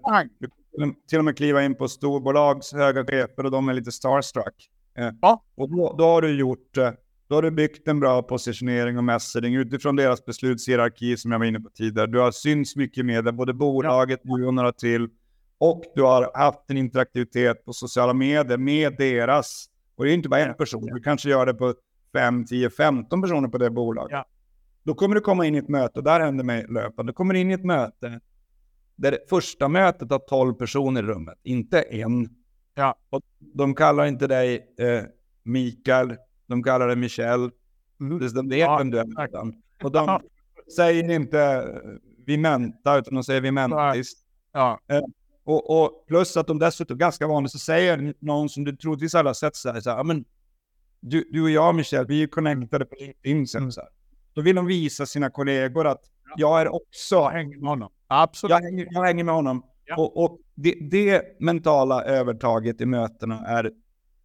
till 1.09 1.19
och 1.19 1.25
med 1.25 1.37
kliva 1.37 1.63
in 1.63 1.75
på 1.75 1.89
storbolags 1.89 2.73
höga 2.73 3.05
chefer 3.05 3.45
och 3.45 3.51
de 3.51 3.69
är 3.69 3.75
lite 3.75 3.93
starstruck. 3.93 4.71
Eh, 4.99 5.11
ja. 5.23 5.45
Och 5.55 5.71
då, 5.71 5.95
då, 5.99 6.05
har 6.05 6.23
du 6.23 6.39
gjort, 6.39 6.77
eh, 6.77 6.91
då 7.33 7.37
har 7.37 7.43
du 7.43 7.51
byggt 7.51 7.89
en 7.89 8.01
bra 8.01 8.23
positionering 8.23 8.99
och 8.99 9.05
messaging 9.05 9.55
utifrån 9.55 9.97
deras 9.97 10.25
beslutshierarki 10.25 11.17
som 11.17 11.33
jag 11.33 11.39
var 11.39 11.47
inne 11.47 11.61
på 11.61 11.71
tidigare. 11.71 12.07
Du 12.07 12.19
har 12.19 12.31
synts 12.31 12.77
mycket 12.77 13.07
med 13.07 13.25
det, 13.25 13.33
både 13.33 13.55
bolaget, 13.55 14.21
du 14.23 14.47
och 14.47 14.55
några 14.55 14.73
till. 14.73 15.09
Och 15.59 15.83
du 15.95 16.03
har 16.03 16.31
haft 16.35 16.61
en 16.67 16.77
interaktivitet 16.77 17.65
på 17.65 17.73
sociala 17.73 18.15
medier 18.15 18.59
med 18.59 18.97
deras. 18.99 19.67
Och 19.97 20.05
det 20.05 20.11
är 20.11 20.15
inte 20.15 20.29
bara 20.29 20.41
en 20.41 20.55
person, 20.55 20.87
du 20.87 21.01
kanske 21.01 21.31
gör 21.31 21.47
det 21.47 21.55
på 21.55 21.75
5, 22.13 22.45
10, 22.45 22.71
15 22.71 23.23
personer 23.23 23.49
på 23.49 23.59
det 23.59 23.71
bolaget. 23.71 24.13
Ja. 24.13 24.27
Då 24.83 24.95
kommer 24.95 25.15
du 25.15 25.21
komma 25.21 25.47
in 25.47 25.55
i 25.55 25.59
ett 25.59 25.69
möte, 25.69 25.99
och 25.99 26.05
där 26.05 26.21
händer 26.21 26.45
mig 26.45 26.67
löpande, 26.69 27.13
du 27.13 27.15
kommer 27.15 27.35
in 27.35 27.51
i 27.51 27.55
ett 27.55 27.65
möte 27.65 28.21
där 28.97 29.19
första 29.29 29.69
mötet 29.69 30.11
har 30.11 30.19
12 30.19 30.55
personer 30.55 31.03
i 31.03 31.07
rummet, 31.07 31.39
inte 31.43 31.83
en. 31.83 32.29
Ja. 32.75 32.97
Och 33.11 33.23
de 33.39 33.75
kallar 33.75 34.07
inte 34.07 34.27
dig 34.27 34.75
eh, 34.79 35.03
Mikael, 35.43 36.17
de 36.53 36.63
kallar 36.63 36.87
dig 36.87 36.97
Michel. 36.97 37.51
Mm. 38.01 38.19
De 38.35 38.49
vet 38.49 38.59
ja, 38.59 38.79
vem 38.79 38.91
du 38.91 38.99
är. 38.99 39.07
Och 39.83 39.93
de 39.93 40.21
säger 40.77 41.11
inte 41.11 41.41
eh, 41.41 41.65
Vimenta, 42.27 42.99
utan 42.99 43.15
de 43.15 43.25
säger 43.25 43.41
Vimentis. 43.41 44.13
Ja. 44.53 44.81
Eh, 44.89 45.01
och, 45.45 45.83
och, 45.83 46.05
plus 46.07 46.37
att 46.37 46.47
de 46.47 46.59
dessutom, 46.59 46.99
ganska 46.99 47.27
vanligt, 47.27 47.53
så 47.53 47.59
säger 47.59 48.15
någon 48.19 48.49
som 48.49 48.65
du 48.65 48.77
troligtvis 48.77 49.15
alla 49.15 49.35
sett 49.35 49.57
så 49.57 49.73
här, 49.73 49.81
så 49.81 49.91
här 49.91 50.05
men 50.05 50.25
du, 51.01 51.29
du 51.33 51.43
och 51.43 51.51
jag 51.51 51.75
Michel, 51.75 52.07
vi 52.07 52.23
är 52.23 52.27
connectade 52.27 52.85
på 52.85 52.97
LinkedIn 53.01 53.47
sen. 53.47 53.73
Så 53.73 53.81
här. 53.81 53.91
Då 54.35 54.41
vill 54.41 54.57
de 54.57 54.67
visa 54.67 55.07
sina 55.07 55.31
kollegor 55.31 55.87
att 55.87 56.01
jag 56.37 56.61
är 56.61 56.69
också... 56.75 57.15
Jag 57.15 57.31
hänger 57.31 57.59
med 57.59 57.69
honom. 57.69 57.93
Absolut. 58.07 58.51
Jag 58.51 58.61
hänger, 58.61 58.89
jag 58.91 59.03
hänger 59.03 59.25
med 59.25 59.35
honom. 59.35 59.63
Ja. 59.85 59.97
Och, 59.97 60.25
och 60.25 60.39
det, 60.55 60.75
det, 60.91 61.41
mentala 61.41 62.05
övertaget 62.05 62.81
i 62.81 62.87
mötena 62.87 63.47
är 63.47 63.71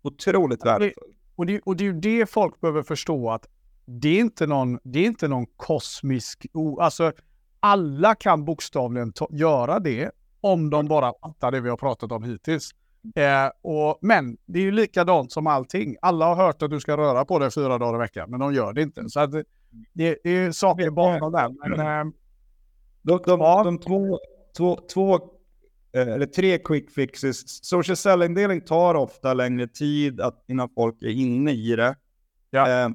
otroligt 0.02 0.66
värdefullt. 0.66 1.17
Och 1.38 1.46
det, 1.46 1.62
och 1.66 1.76
det 1.76 1.84
är 1.84 1.86
ju 1.86 2.00
det 2.00 2.30
folk 2.30 2.62
behöver 2.62 2.84
förstå 2.84 3.30
att 3.30 3.48
det 3.86 4.10
är 4.10 4.20
inte 4.20 4.48
någon, 4.48 4.80
det 4.84 5.00
är 5.00 5.06
inte 5.06 5.28
någon 5.28 5.46
kosmisk... 5.46 6.46
Alltså, 6.80 7.12
alla 7.60 8.16
kan 8.16 8.46
bokstavligen 8.46 9.14
ta, 9.14 9.28
göra 9.32 9.80
det 9.80 10.12
om 10.42 10.70
de 10.70 10.88
bara 10.88 11.14
fattar 11.22 11.52
det 11.52 11.62
vi 11.62 11.70
har 11.70 11.78
pratat 11.78 12.12
om 12.12 12.24
hittills. 12.24 12.72
Eh, 13.16 13.52
och, 13.62 13.98
men 14.02 14.38
det 14.46 14.60
är 14.60 14.64
ju 14.64 14.72
likadant 14.72 15.32
som 15.32 15.48
allting. 15.48 15.96
Alla 16.02 16.26
har 16.26 16.36
hört 16.36 16.62
att 16.62 16.70
du 16.70 16.80
ska 16.80 16.98
röra 16.98 17.26
på 17.26 17.40
dig 17.40 17.52
fyra 17.52 17.78
dagar 17.78 17.96
i 17.96 17.98
veckan, 17.98 18.30
men 18.30 18.40
de 18.40 18.54
gör 18.54 18.74
det 18.74 18.82
inte. 18.82 19.10
Så 19.10 19.20
att 19.20 19.32
det, 19.32 19.44
det, 19.94 20.28
är 20.30 20.52
saker 20.52 20.90
bakom 20.90 21.32
där. 21.32 21.50
Men, 21.50 21.80
eh, 21.80 22.14
de, 23.02 23.20
de, 23.26 23.40
de 23.40 23.80
två, 23.80 24.20
två, 24.58 24.80
två 24.94 25.20
eller 26.02 26.26
tre 26.26 26.58
quick 26.58 26.92
fixes. 26.92 27.66
Social 27.66 27.98
selling-delen 27.98 28.62
tar 28.62 28.96
ofta 28.96 29.34
längre 29.34 29.68
tid 29.68 30.22
att, 30.22 30.46
innan 30.48 30.70
folk 30.76 31.02
är 31.02 31.10
inne 31.10 31.52
i 31.52 31.76
det. 31.76 31.96
Ja. 32.50 32.86
Eh, 32.86 32.90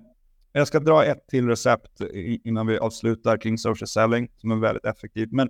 jag 0.53 0.69
ska 0.69 0.81
dra 0.81 1.05
ett 1.05 1.27
till 1.29 1.49
recept 1.49 2.01
innan 2.45 2.67
vi 2.67 2.79
avslutar 2.79 3.37
kring 3.37 3.59
social 3.59 3.89
selling 3.89 4.29
som 4.37 4.51
är 4.51 4.57
väldigt 4.57 4.85
effektivt. 4.85 5.33
Men 5.33 5.49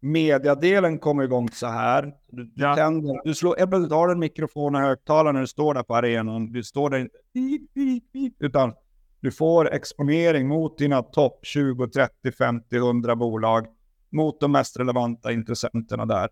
mediadelen 0.00 0.98
kommer 0.98 1.24
igång 1.24 1.48
så 1.48 1.66
här. 1.66 2.14
Du, 2.26 2.52
ja. 2.54 2.76
tänder, 2.76 3.20
du 3.24 3.34
slår, 3.34 3.58
jag 3.58 3.66
har 3.90 4.08
en 4.08 4.18
mikrofon 4.18 4.74
och 4.74 4.80
högtalare 4.80 5.32
när 5.32 5.40
du 5.40 5.46
står 5.46 5.74
där 5.74 5.82
på 5.82 5.96
arenan. 5.96 6.52
Du 6.52 6.62
står 6.62 6.90
där 6.90 7.08
utan 8.38 8.72
du 9.20 9.32
får 9.32 9.72
exponering 9.72 10.48
mot 10.48 10.78
dina 10.78 11.02
topp 11.02 11.40
20, 11.42 11.86
30, 11.88 12.32
50, 12.38 12.76
100 12.76 13.16
bolag. 13.16 13.66
Mot 14.10 14.40
de 14.40 14.52
mest 14.52 14.78
relevanta 14.78 15.32
intressenterna 15.32 16.06
där. 16.06 16.28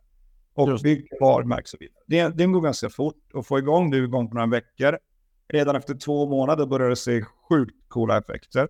Och 0.55 0.81
bygg 0.83 1.09
varumärke 1.21 1.63
och 1.63 1.69
så 1.69 1.77
vidare. 1.81 1.99
Det, 2.07 2.29
det 2.37 2.47
går 2.47 2.61
ganska 2.61 2.91
fort 2.91 3.23
att 3.35 3.47
få 3.47 3.59
igång. 3.59 3.91
Det 3.91 3.97
är 3.97 4.03
igång 4.03 4.29
på 4.29 4.35
några 4.35 4.47
veckor. 4.47 4.99
Redan 5.49 5.77
efter 5.77 5.95
två 5.95 6.27
månader 6.27 6.67
börjar 6.67 6.89
det 6.89 6.97
se 6.97 7.25
sjukt 7.49 7.77
coola 7.89 8.19
effekter. 8.19 8.69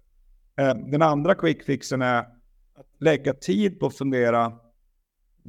Eh, 0.57 0.75
den 0.75 1.03
andra 1.03 1.35
quickfixen 1.35 2.03
är 2.03 2.19
att 2.19 2.87
lägga 3.01 3.35
tid 3.35 3.81
på 3.81 3.87
att 3.87 3.97
fundera. 3.97 4.53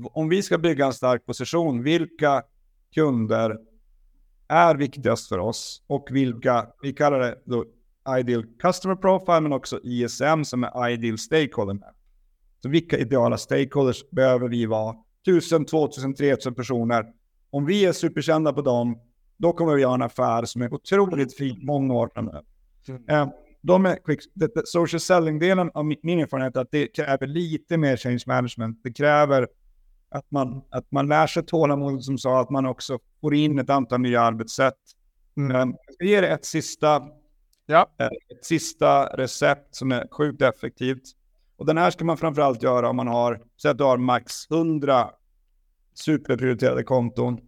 Om 0.04 0.30
vi 0.30 0.44
ska 0.44 0.58
bygga 0.58 0.86
en 0.86 0.94
stark 0.94 1.26
position, 1.26 1.84
vilka 1.84 2.44
kunder 2.94 3.58
är 4.48 4.76
viktigast 4.76 5.30
för 5.30 5.38
oss 5.38 5.84
och 5.88 6.08
vilka, 6.12 6.68
vi 6.82 6.94
kallar 6.94 7.20
det 7.20 7.42
då 7.46 7.66
Ideal 8.20 8.46
Customer 8.60 8.96
Profile 8.96 9.42
men 9.42 9.54
också 9.54 9.80
ISM 9.84 10.44
som 10.44 10.64
är 10.64 10.90
Ideal 10.90 11.18
Stakeholder 11.18 11.74
Map. 11.74 11.96
Så 12.62 12.70
vilka 12.70 12.98
ideala 12.98 13.38
stakeholders 13.38 14.10
behöver 14.10 14.48
vi 14.48 14.66
vara? 14.66 14.96
1000, 15.28 15.66
2000, 15.66 16.16
3000 16.16 16.56
personer. 16.56 17.06
Om 17.50 17.66
vi 17.66 17.86
är 17.86 17.92
superkända 17.92 18.54
på 18.54 18.62
dem, 18.62 19.00
då 19.38 19.54
kommer 19.54 19.76
vi 19.76 19.84
ha 19.84 19.94
en 19.94 20.02
affär 20.02 20.46
som 20.46 20.62
är 20.62 20.74
otroligt 20.74 21.38
fin 21.38 21.66
många 21.66 21.94
år 21.94 22.10
framöver. 22.14 22.44
Mm. 22.88 23.04
Eh, 23.10 23.30
de 23.62 23.86
är 23.86 23.96
quick, 24.06 24.34
the, 24.40 24.48
the 24.48 24.62
social 24.66 25.00
selling-delen 25.00 25.72
av 25.74 25.86
min, 25.86 25.98
min 26.04 26.20
erfarenhet 26.20 26.56
är 26.56 26.62
att 26.62 26.72
det 26.72 26.88
kräver 26.88 27.28
lite 27.28 27.78
mer 27.78 27.98
change 27.98 28.24
management. 28.28 28.80
Det 28.84 28.94
kräver 28.94 29.48
att 30.10 30.32
man, 30.32 30.62
att 30.70 30.92
man 30.92 31.08
lär 31.08 31.28
sig 31.28 31.46
tålamod 31.46 32.04
som 32.04 32.18
sa, 32.18 32.42
att 32.42 32.50
man 32.50 32.66
också 32.66 33.00
får 33.22 33.36
in 33.36 33.60
ett 33.60 33.70
antal 33.70 34.02
nya 34.02 34.22
arbetssätt. 34.22 34.78
Mm. 35.38 35.52
Eh, 35.52 35.76
jag 35.86 35.94
ska 35.96 36.06
ge 36.06 36.16
ett 36.16 36.46
sista 36.46 37.02
Ja. 37.66 37.90
Eh, 38.00 38.06
ett 38.06 38.46
sista 38.46 39.06
recept 39.06 39.76
som 39.76 39.92
är 39.92 40.08
sjukt 40.12 40.42
effektivt. 40.42 41.04
Och 41.58 41.66
den 41.66 41.78
här 41.78 41.92
ska 41.92 42.06
man 42.06 42.18
framförallt 42.18 42.64
göra 42.64 42.90
om 42.90 42.96
man 42.96 43.08
har, 43.08 43.42
så 43.56 43.70
att 43.70 43.78
du 43.78 43.84
har 43.84 43.98
max 43.98 44.52
100 44.52 45.10
superprioriterade 45.94 46.84
konton, 46.84 47.40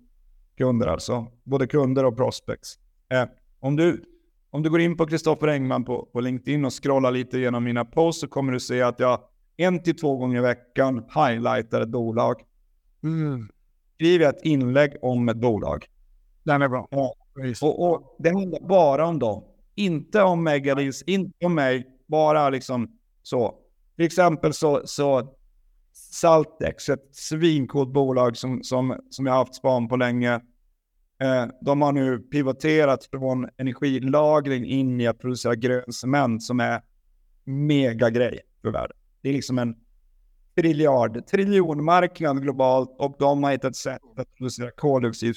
kunder 0.57 0.87
alltså, 0.87 1.27
både 1.43 1.67
kunder 1.67 2.05
och 2.05 2.17
prospects. 2.17 2.79
Eh, 3.09 3.25
om, 3.59 3.75
du, 3.75 4.03
om 4.49 4.63
du 4.63 4.69
går 4.69 4.81
in 4.81 4.97
på 4.97 5.07
Kristoffer 5.07 5.47
Engman 5.47 5.85
på, 5.85 6.05
på 6.05 6.19
LinkedIn 6.19 6.65
och 6.65 6.83
scrollar 6.83 7.11
lite 7.11 7.39
genom 7.39 7.63
mina 7.63 7.85
posts 7.85 8.21
så 8.21 8.27
kommer 8.27 8.53
du 8.53 8.59
se 8.59 8.81
att 8.81 8.99
jag 8.99 9.19
en 9.57 9.83
till 9.83 9.97
två 9.97 10.17
gånger 10.17 10.37
i 10.37 10.41
veckan 10.41 11.05
highlightar 11.15 11.81
ett 11.81 11.89
bolag. 11.89 12.41
Mm. 13.03 13.49
Skriver 13.95 14.29
ett 14.29 14.43
inlägg 14.43 14.91
om 15.01 15.29
ett 15.29 15.37
bolag. 15.37 15.85
Den 16.43 16.61
är 16.61 16.69
bra. 16.69 16.87
Ja. 16.91 17.15
Och, 17.61 17.89
och, 17.89 18.15
det 18.19 18.29
handlar 18.29 18.59
bara 18.59 19.07
om 19.07 19.19
dem. 19.19 19.43
Inte 19.75 20.21
om 20.21 20.43
Megadis, 20.43 21.03
inte 21.03 21.45
om 21.45 21.55
mig, 21.55 21.87
bara 22.07 22.49
liksom 22.49 22.97
så. 23.23 23.55
Till 23.95 24.05
exempel 24.05 24.53
så, 24.53 24.81
så 24.85 25.35
Saltex, 25.93 26.89
ett 26.89 27.09
svincoolt 27.11 27.93
bolag 27.93 28.37
som, 28.37 28.63
som, 28.63 28.97
som 29.09 29.25
jag 29.25 29.33
har 29.33 29.39
haft 29.39 29.55
span 29.55 29.87
på 29.87 29.95
länge. 29.95 30.33
Eh, 31.21 31.45
de 31.61 31.81
har 31.81 31.91
nu 31.91 32.19
pivoterat 32.19 33.05
från 33.05 33.49
energilagring 33.57 34.65
in 34.65 35.01
i 35.01 35.07
att 35.07 35.19
producera 35.19 35.55
grön 35.55 35.93
cement 35.93 36.43
som 36.43 36.59
är 36.59 36.81
mega 37.43 38.09
grej 38.09 38.39
för 38.61 38.71
världen. 38.71 38.97
Det 39.21 39.29
är 39.29 39.33
liksom 39.33 39.59
en 39.59 39.75
triljard, 40.55 41.27
triljonmarknad 41.27 42.41
globalt 42.41 42.95
och 42.99 43.15
de 43.19 43.43
har 43.43 43.51
hittat 43.51 43.69
ett 43.69 43.75
sätt 43.75 44.01
att 44.17 44.35
producera 44.35 44.71
koldioxid. 44.71 45.35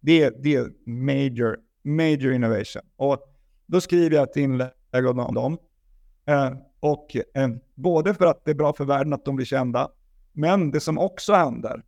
Det, 0.00 0.30
det 0.42 0.54
är 0.54 0.90
major, 0.90 1.58
major 1.82 2.32
innovation. 2.32 2.82
Och 2.96 3.18
då 3.66 3.80
skriver 3.80 4.16
jag 4.16 4.30
ett 4.30 4.36
inlägg 4.36 5.06
om 5.06 5.34
dem. 5.34 5.58
Eh, 6.26 6.52
och 6.80 7.16
eh, 7.16 7.48
både 7.74 8.14
för 8.14 8.26
att 8.26 8.44
det 8.44 8.50
är 8.50 8.54
bra 8.54 8.72
för 8.72 8.84
världen 8.84 9.12
att 9.12 9.24
de 9.24 9.36
blir 9.36 9.46
kända, 9.46 9.88
men 10.32 10.70
det 10.70 10.80
som 10.80 10.98
också 10.98 11.32
händer, 11.32 11.82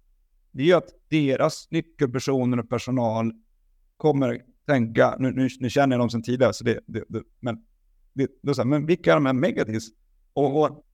det 0.50 0.70
är 0.70 0.76
att 0.76 0.88
deras 1.08 1.70
nyckelpersoner 1.70 2.58
och 2.58 2.68
personal 2.68 3.32
kommer 3.96 4.42
tänka, 4.66 5.16
nu, 5.18 5.32
nu, 5.32 5.48
nu 5.60 5.70
känner 5.70 5.96
jag 5.96 6.00
dem 6.00 6.10
sedan 6.10 6.22
tidigare, 6.22 6.52
så 6.52 6.64
det, 6.64 6.80
det, 6.86 7.04
det 7.08 7.22
men, 7.40 7.64
det, 8.12 8.30
det 8.42 8.54
så 8.54 8.60
här, 8.60 8.68
men 8.68 8.86
vilka 8.86 9.10
är 9.10 9.14
de 9.14 9.26
här 9.26 9.32
megatis? 9.32 9.88
Och, 10.32 10.62
och, 10.62 10.84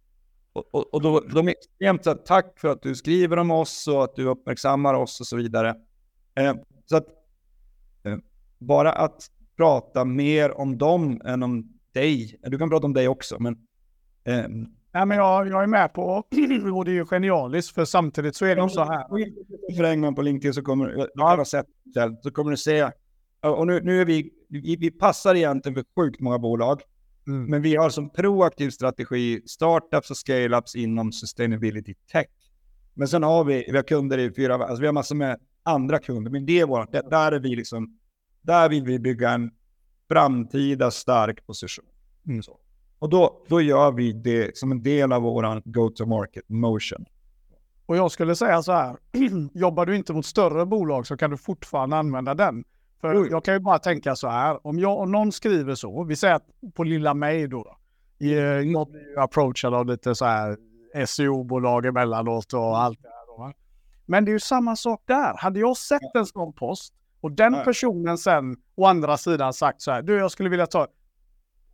och, 0.53 0.95
och 0.95 1.03
då, 1.03 1.21
de 1.21 1.49
är 1.49 1.53
extremt 1.53 2.05
så 2.05 2.11
här, 2.11 2.17
tack 2.17 2.61
för 2.61 2.69
att 2.69 2.83
du 2.83 2.95
skriver 2.95 3.37
om 3.37 3.51
oss 3.51 3.89
och 3.89 4.05
att 4.05 4.17
du 4.17 4.25
uppmärksammar 4.25 4.95
oss 4.95 5.21
och 5.21 5.27
så 5.27 5.37
vidare. 5.37 5.75
Eh, 6.35 6.55
så 6.87 6.97
att 6.97 7.07
eh, 8.03 8.17
bara 8.59 8.93
att 8.93 9.31
prata 9.57 10.05
mer 10.05 10.59
om 10.59 10.79
dem 10.79 11.21
än 11.25 11.43
om 11.43 11.73
dig, 11.93 12.39
du 12.43 12.59
kan 12.59 12.71
prata 12.71 12.87
om 12.87 12.93
dig 12.93 13.09
också, 13.09 13.37
men 13.41 13.67
Eh, 14.25 14.49
Nej, 14.95 15.07
men 15.07 15.19
jag, 15.19 15.49
jag 15.49 15.63
är 15.63 15.67
med 15.67 15.93
på, 15.93 16.03
och 16.75 16.85
det 16.85 16.91
är 16.91 16.95
ju 16.95 17.07
genialiskt, 17.07 17.75
för 17.75 17.85
samtidigt 17.85 18.37
så 18.37 18.47
är 18.47 18.57
det 18.57 18.69
så 18.69 18.85
här. 18.85 19.07
För 19.77 19.85
Engman 19.85 20.15
på 20.15 20.23
LinkedIn 20.23 20.55
så 20.55 20.63
kommer 20.63 20.87
du, 20.87 21.09
ja. 21.15 21.37
har 21.37 21.45
sett 21.45 21.67
så 22.23 22.31
kommer 22.31 22.51
du 22.51 22.57
se, 22.57 22.91
och 23.43 23.67
nu, 23.67 23.81
nu 23.81 24.01
är 24.01 24.05
vi, 24.05 24.31
vi, 24.49 24.91
passar 24.91 25.35
egentligen 25.35 25.75
för 25.75 25.85
sjukt 26.03 26.21
många 26.21 26.39
bolag, 26.39 26.81
mm. 27.27 27.45
men 27.45 27.63
vi 27.63 27.77
har 27.77 27.91
som 27.91 28.11
proaktiv 28.11 28.71
strategi 28.71 29.43
startups 29.47 30.11
och 30.11 30.17
scale-ups 30.17 30.77
inom 30.77 31.13
sustainability 31.13 31.95
tech. 32.13 32.27
Men 32.95 33.09
sen 33.09 33.23
har 33.23 33.45
vi, 33.45 33.65
vi 33.69 33.77
har 33.77 33.83
kunder 33.83 34.19
i 34.19 34.35
fyra, 34.35 34.55
alltså 34.55 34.81
vi 34.81 34.87
har 34.87 34.93
massor 34.93 35.15
med 35.15 35.39
andra 35.63 35.99
kunder, 35.99 36.31
men 36.31 36.47
det 36.47 36.61
är 36.61 36.67
vårt, 36.67 36.93
där 36.93 37.33
är 37.33 37.41
vi 37.41 37.57
liksom, 37.57 37.99
där 38.43 38.69
vill 38.69 38.85
vi 38.85 38.99
bygga 38.99 39.31
en 39.31 39.51
framtida 40.09 40.91
stark 40.91 41.47
position. 41.47 41.85
Mm. 42.27 42.43
Så. 42.43 42.61
Och 43.05 43.11
då, 43.11 43.37
då 43.49 43.61
gör 43.61 43.93
vi 43.93 44.13
det 44.13 44.57
som 44.57 44.73
en 44.73 44.83
del 44.83 45.13
av 45.13 45.23
vår 45.23 45.63
go-to-market 45.65 46.49
motion. 46.49 47.05
Och 47.87 47.97
jag 47.97 48.11
skulle 48.11 48.37
säga 48.37 48.63
så 48.63 48.73
här, 48.73 48.97
jobbar 49.55 49.87
du 49.87 49.97
inte 49.97 50.13
mot 50.13 50.27
större 50.27 50.67
bolag 50.67 51.07
så 51.07 51.17
kan 51.17 51.31
du 51.31 51.37
fortfarande 51.37 51.97
använda 51.97 52.35
den. 52.35 52.65
För 53.01 53.15
mm. 53.15 53.29
jag 53.31 53.45
kan 53.45 53.55
ju 53.55 53.61
bara 53.61 53.79
tänka 53.79 54.17
så 54.17 54.29
här, 54.29 54.67
om, 54.67 54.79
jag, 54.79 54.99
om 54.99 55.13
någon 55.13 55.33
skriver 55.33 55.75
så, 55.75 56.05
vi 56.05 56.17
säger 56.17 56.35
att 56.35 56.47
på 56.75 56.85
lilla 56.85 57.15
mig 57.15 57.49
då, 57.49 57.77
då 58.19 58.27
jag 58.27 58.91
blir 58.91 59.11
ju 59.11 59.21
approachad 59.21 59.75
av 59.75 59.87
lite 59.87 60.15
så 60.15 60.25
här 60.25 60.57
SEO-bolag 61.07 61.87
emellanåt 61.87 62.53
och 62.53 62.79
allt 62.79 63.03
det 63.03 63.09
här. 63.09 63.55
Men 64.07 64.25
det 64.25 64.31
är 64.31 64.33
ju 64.33 64.41
samma 64.41 64.77
sak 64.77 65.03
där. 65.07 65.37
Hade 65.37 65.61
jag 65.61 65.77
sett 65.77 66.15
en 66.15 66.27
sån 66.27 66.53
post 66.53 66.95
och 67.21 67.33
den 67.33 67.65
personen 67.65 68.19
sen 68.19 68.57
å 68.75 68.85
andra 68.85 69.17
sidan 69.17 69.53
sagt 69.53 69.83
så 69.83 69.91
här, 69.91 70.03
du 70.03 70.19
jag 70.19 70.31
skulle 70.31 70.49
vilja 70.49 70.67
ta, 70.67 70.87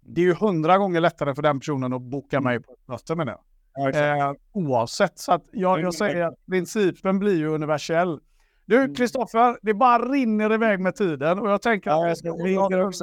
det 0.00 0.20
är 0.20 0.24
ju 0.24 0.34
hundra 0.34 0.78
gånger 0.78 1.00
lättare 1.00 1.34
för 1.34 1.42
den 1.42 1.60
personen 1.60 1.92
att 1.92 2.02
boka 2.02 2.36
mm. 2.36 2.44
mig 2.44 2.60
på 2.60 2.72
ett 2.72 2.88
möte 2.88 3.14
med 3.14 3.26
det. 3.26 3.38
Ja, 3.74 3.90
eh, 3.90 4.32
oavsett, 4.52 5.18
så 5.18 5.32
att 5.32 5.44
jag, 5.52 5.80
jag 5.80 5.94
säger 5.94 6.24
att 6.24 6.46
principen 6.50 7.18
blir 7.18 7.36
ju 7.36 7.46
universell. 7.46 8.20
Du 8.64 8.76
mm. 8.76 8.94
Kristoffer, 8.94 9.58
det 9.62 9.74
bara 9.74 10.12
rinner 10.12 10.52
iväg 10.52 10.80
med 10.80 10.96
tiden 10.96 11.38
och 11.38 11.50
jag 11.50 11.62
tänker 11.62 11.90
ja, 11.90 12.08
jag 12.08 12.18
ska 12.18 12.30
ringa 12.30 12.82
upp 12.82 12.94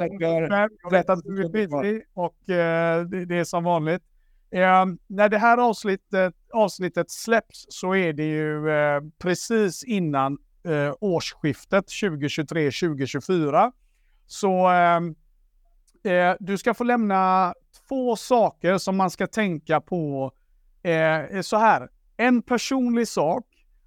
Jag 0.82 0.90
vet 0.90 1.10
att 1.10 1.22
du 1.24 1.44
är 1.44 1.48
busy 1.48 2.02
och 2.14 2.50
eh, 2.50 3.04
det, 3.04 3.24
det, 3.24 3.36
är 3.36 3.44
som 3.44 3.64
vanligt. 3.64 4.02
Eh, 4.50 4.84
när 5.06 5.28
det 5.28 5.38
här 5.38 5.58
avsnittet, 5.58 6.34
avsnittet 6.52 7.10
släpps 7.10 7.66
så 7.68 7.94
är 7.94 8.12
det 8.12 8.24
ju 8.24 8.70
eh, 8.70 9.00
precis 9.18 9.84
innan 9.84 10.38
eh, 10.64 10.94
årsskiftet 11.00 11.86
2023-2024. 11.86 13.72
Så 14.26 14.68
eh, 16.04 16.28
Eh, 16.28 16.36
du 16.40 16.58
ska 16.58 16.74
få 16.74 16.84
lämna 16.84 17.54
två 17.88 18.16
saker 18.16 18.78
som 18.78 18.96
man 18.96 19.10
ska 19.10 19.26
tänka 19.26 19.80
på. 19.80 20.32
Eh, 20.82 21.40
så 21.40 21.56
här, 21.56 21.88
en 22.16 22.42
personlig 22.42 23.08
sak 23.08 23.44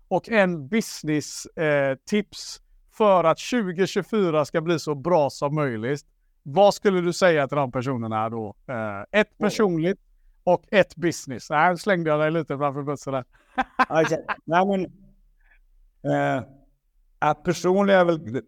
och 0.07 0.29
en 0.29 0.67
business 0.67 1.45
eh, 1.45 1.97
tips 2.05 2.61
för 2.91 3.23
att 3.23 3.37
2024 3.37 4.45
ska 4.45 4.61
bli 4.61 4.79
så 4.79 4.95
bra 4.95 5.29
som 5.29 5.55
möjligt. 5.55 6.05
Vad 6.43 6.73
skulle 6.73 7.01
du 7.01 7.13
säga 7.13 7.47
till 7.47 7.57
de 7.57 7.71
personerna 7.71 8.29
då? 8.29 8.55
Eh, 8.67 9.19
ett 9.19 9.37
personligt 9.37 9.99
och 10.43 10.63
ett 10.71 10.95
business. 10.95 11.49
Nej, 11.49 11.77
slängde 11.77 12.09
jag 12.09 12.19
dig 12.19 12.31
lite 12.31 12.57
framför 12.57 12.83
bussen 12.83 13.13
där. 13.13 13.25
alltså, 13.75 14.17
nej, 14.45 14.65
men, 14.65 14.85
eh, 16.13 16.43
personliga 17.43 17.99
är 17.99 18.05
väl 18.05 18.43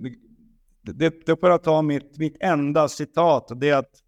det, 0.83 1.25
det 1.25 1.39
får 1.39 1.49
jag 1.49 1.63
ta 1.63 1.81
mitt, 1.81 2.17
mitt 2.17 2.37
enda 2.39 2.87
citat 2.87 3.51
och 3.51 3.57
det 3.57 3.69
är 3.69 3.77
att 3.77 4.03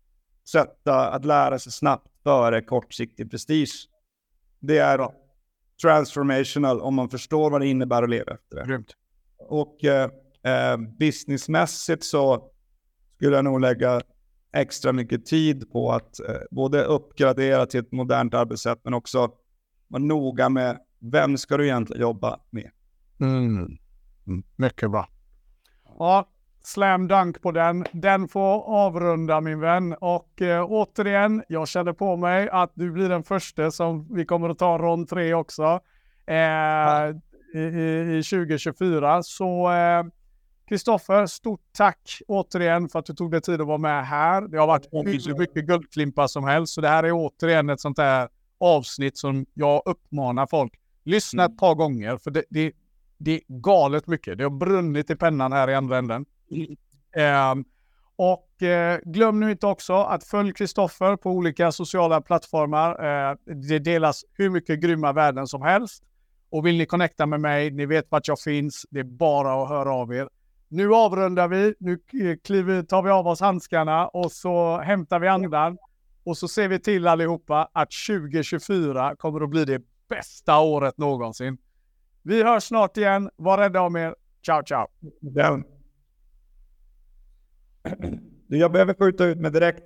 sätta 0.50 1.10
att 1.10 1.26
lära 1.26 1.60
sig 1.60 1.72
snabbt 1.72 2.08
före 2.24 2.62
kortsiktig 2.62 3.32
prestige. 3.32 3.88
Det 4.60 4.78
är 4.78 5.10
transformational 5.82 6.82
om 6.82 6.96
man 6.96 7.10
förstår 7.10 7.50
vad 7.50 7.62
det 7.62 7.68
innebär 7.68 8.04
att 8.04 8.10
leva 8.10 8.34
efter 8.34 8.56
det. 8.56 8.66
Grymt. 8.66 8.96
Och 9.38 9.84
eh, 9.84 10.10
eh, 10.44 10.78
businessmässigt 11.00 12.04
så 12.04 12.52
skulle 13.16 13.36
jag 13.36 13.46
nog 13.46 13.62
lägga 13.62 14.02
extra 14.54 14.94
mycket 14.94 15.26
tid 15.26 15.72
på 15.72 15.92
att 15.92 16.20
eh, 16.20 16.36
både 16.52 16.84
uppgradera 16.84 17.66
till 17.66 17.80
ett 17.80 17.92
modernt 17.92 18.34
arbetssätt 18.34 18.80
men 18.84 18.94
också 18.94 19.32
vara 19.88 20.04
noga 20.04 20.50
med 20.50 20.80
vem 21.00 21.38
ska 21.38 21.58
du 21.58 21.66
egentligen 21.66 22.02
jobba 22.02 22.40
med. 22.50 22.72
Mm. 23.20 23.78
Mm. 24.28 24.44
Mycket 24.56 24.92
bra. 24.92 25.10
Ja, 26.00 26.30
slam 26.66 27.08
dunk 27.08 27.42
på 27.42 27.52
den. 27.52 27.86
Den 27.92 28.28
får 28.28 28.64
avrunda 28.64 29.42
min 29.42 29.60
vän. 29.60 29.94
Och 29.94 30.42
eh, 30.42 30.66
återigen, 30.70 31.44
jag 31.48 31.68
känner 31.68 31.94
på 31.94 32.16
mig 32.16 32.50
att 32.50 32.72
du 32.74 32.92
blir 32.92 33.10
den 33.10 33.24
första 33.24 33.72
som 33.72 34.16
vi 34.16 34.26
kommer 34.26 34.50
att 34.50 34.60
ta 34.60 34.78
rond 34.78 35.10
tre 35.10 35.34
också. 35.34 35.80
Eh, 36.28 37.16
i, 37.54 37.60
i, 37.60 38.18
i 38.18 38.24
2024. 38.24 39.24
Så 39.24 39.70
Kristoffer, 40.70 41.20
eh, 41.20 41.26
stort 41.26 41.62
tack 41.78 42.22
återigen 42.28 42.90
för 42.90 43.00
att 43.00 43.06
du 43.06 43.14
tog 43.14 43.32
dig 43.32 43.42
tid 43.42 43.62
att 43.62 43.68
vara 43.68 43.78
med 43.78 44.06
här. 44.06 44.42
Det 44.42 44.58
har 44.58 44.68
varit 44.68 44.88
hur 44.92 45.40
mycket 45.40 45.66
guldklimpar 45.66 46.28
som 46.28 46.44
helst. 46.44 46.74
Så 46.74 46.82
det 46.82 46.88
här 46.90 47.04
är 47.04 47.12
återigen 47.12 47.70
ett 47.70 47.80
sånt 47.80 47.98
här 47.98 48.30
avsnitt 48.60 49.18
som 49.18 49.46
jag 49.54 49.82
uppmanar 49.86 50.48
folk. 50.48 50.74
Lyssna 51.04 51.44
ett 51.44 51.50
mm. 51.50 51.58
par 51.58 51.76
gånger 51.76 52.18
för 52.18 52.32
det, 52.32 52.44
det, 52.50 52.72
det 53.18 53.32
är 53.32 53.42
galet 53.48 54.08
mycket. 54.08 54.38
Det 54.38 54.44
har 54.44 54.52
brunnit 54.52 55.10
i 55.10 55.16
pennan 55.16 55.54
här 55.54 55.70
i 55.70 55.76
andra 55.76 55.98
änden. 55.98 56.26
Ehm, 57.16 57.60
eh, 57.60 57.66
och 58.16 58.50
glöm 59.04 59.40
nu 59.40 59.52
inte 59.52 59.68
också 59.68 59.94
att 59.94 60.24
följ 60.24 60.54
Kristoffer 60.54 61.16
på 61.16 61.32
olika 61.32 61.72
sociala 61.72 62.22
plattformar. 62.22 63.06
Eh, 63.06 63.36
det 63.46 63.80
delas 63.80 64.26
hur 64.34 64.50
mycket 64.50 64.80
grymma 64.80 65.14
värden 65.14 65.48
som 65.48 65.62
helst. 65.62 66.04
Och 66.50 66.66
vill 66.66 66.78
ni 66.78 66.86
connecta 66.86 67.26
med 67.26 67.42
mig, 67.42 67.72
ni 67.72 67.86
vet 67.86 68.12
vart 68.12 68.28
jag 68.28 68.40
finns. 68.40 68.86
Det 68.90 69.00
är 69.00 69.04
bara 69.04 69.64
att 69.64 69.70
höra 69.70 69.94
av 69.94 70.14
er. 70.14 70.30
Nu 70.68 70.94
avrundar 70.94 71.48
vi. 71.48 71.76
Nu 71.80 71.94
eh, 71.94 72.38
kliver, 72.44 72.84
tar 72.84 73.02
vi 73.02 73.10
av 73.10 73.28
oss 73.28 73.40
handskarna 73.40 74.08
och 74.08 74.32
så 74.32 74.78
hämtar 74.78 75.20
vi 75.20 75.28
andan. 75.28 75.78
Och 76.24 76.38
så 76.38 76.48
ser 76.48 76.68
vi 76.68 76.80
till 76.80 77.08
allihopa 77.08 77.70
att 77.74 77.90
2024 78.08 79.16
kommer 79.16 79.42
att 79.42 79.50
bli 79.50 79.66
det 79.66 79.82
bästa 80.10 80.60
året 80.60 80.98
någonsin. 80.98 81.58
Vi 82.22 82.44
hörs 82.44 82.64
snart 82.64 82.98
igen. 82.98 83.30
Var 83.36 83.58
rädda 83.58 83.82
om 83.82 83.96
er. 83.96 84.16
Ciao, 84.46 84.64
ciao. 84.64 84.88
Jag 88.48 88.72
behöver 88.72 88.94
skjuta 88.94 89.26
ut 89.26 89.40
mig 89.40 89.52
direkt. 89.52 89.74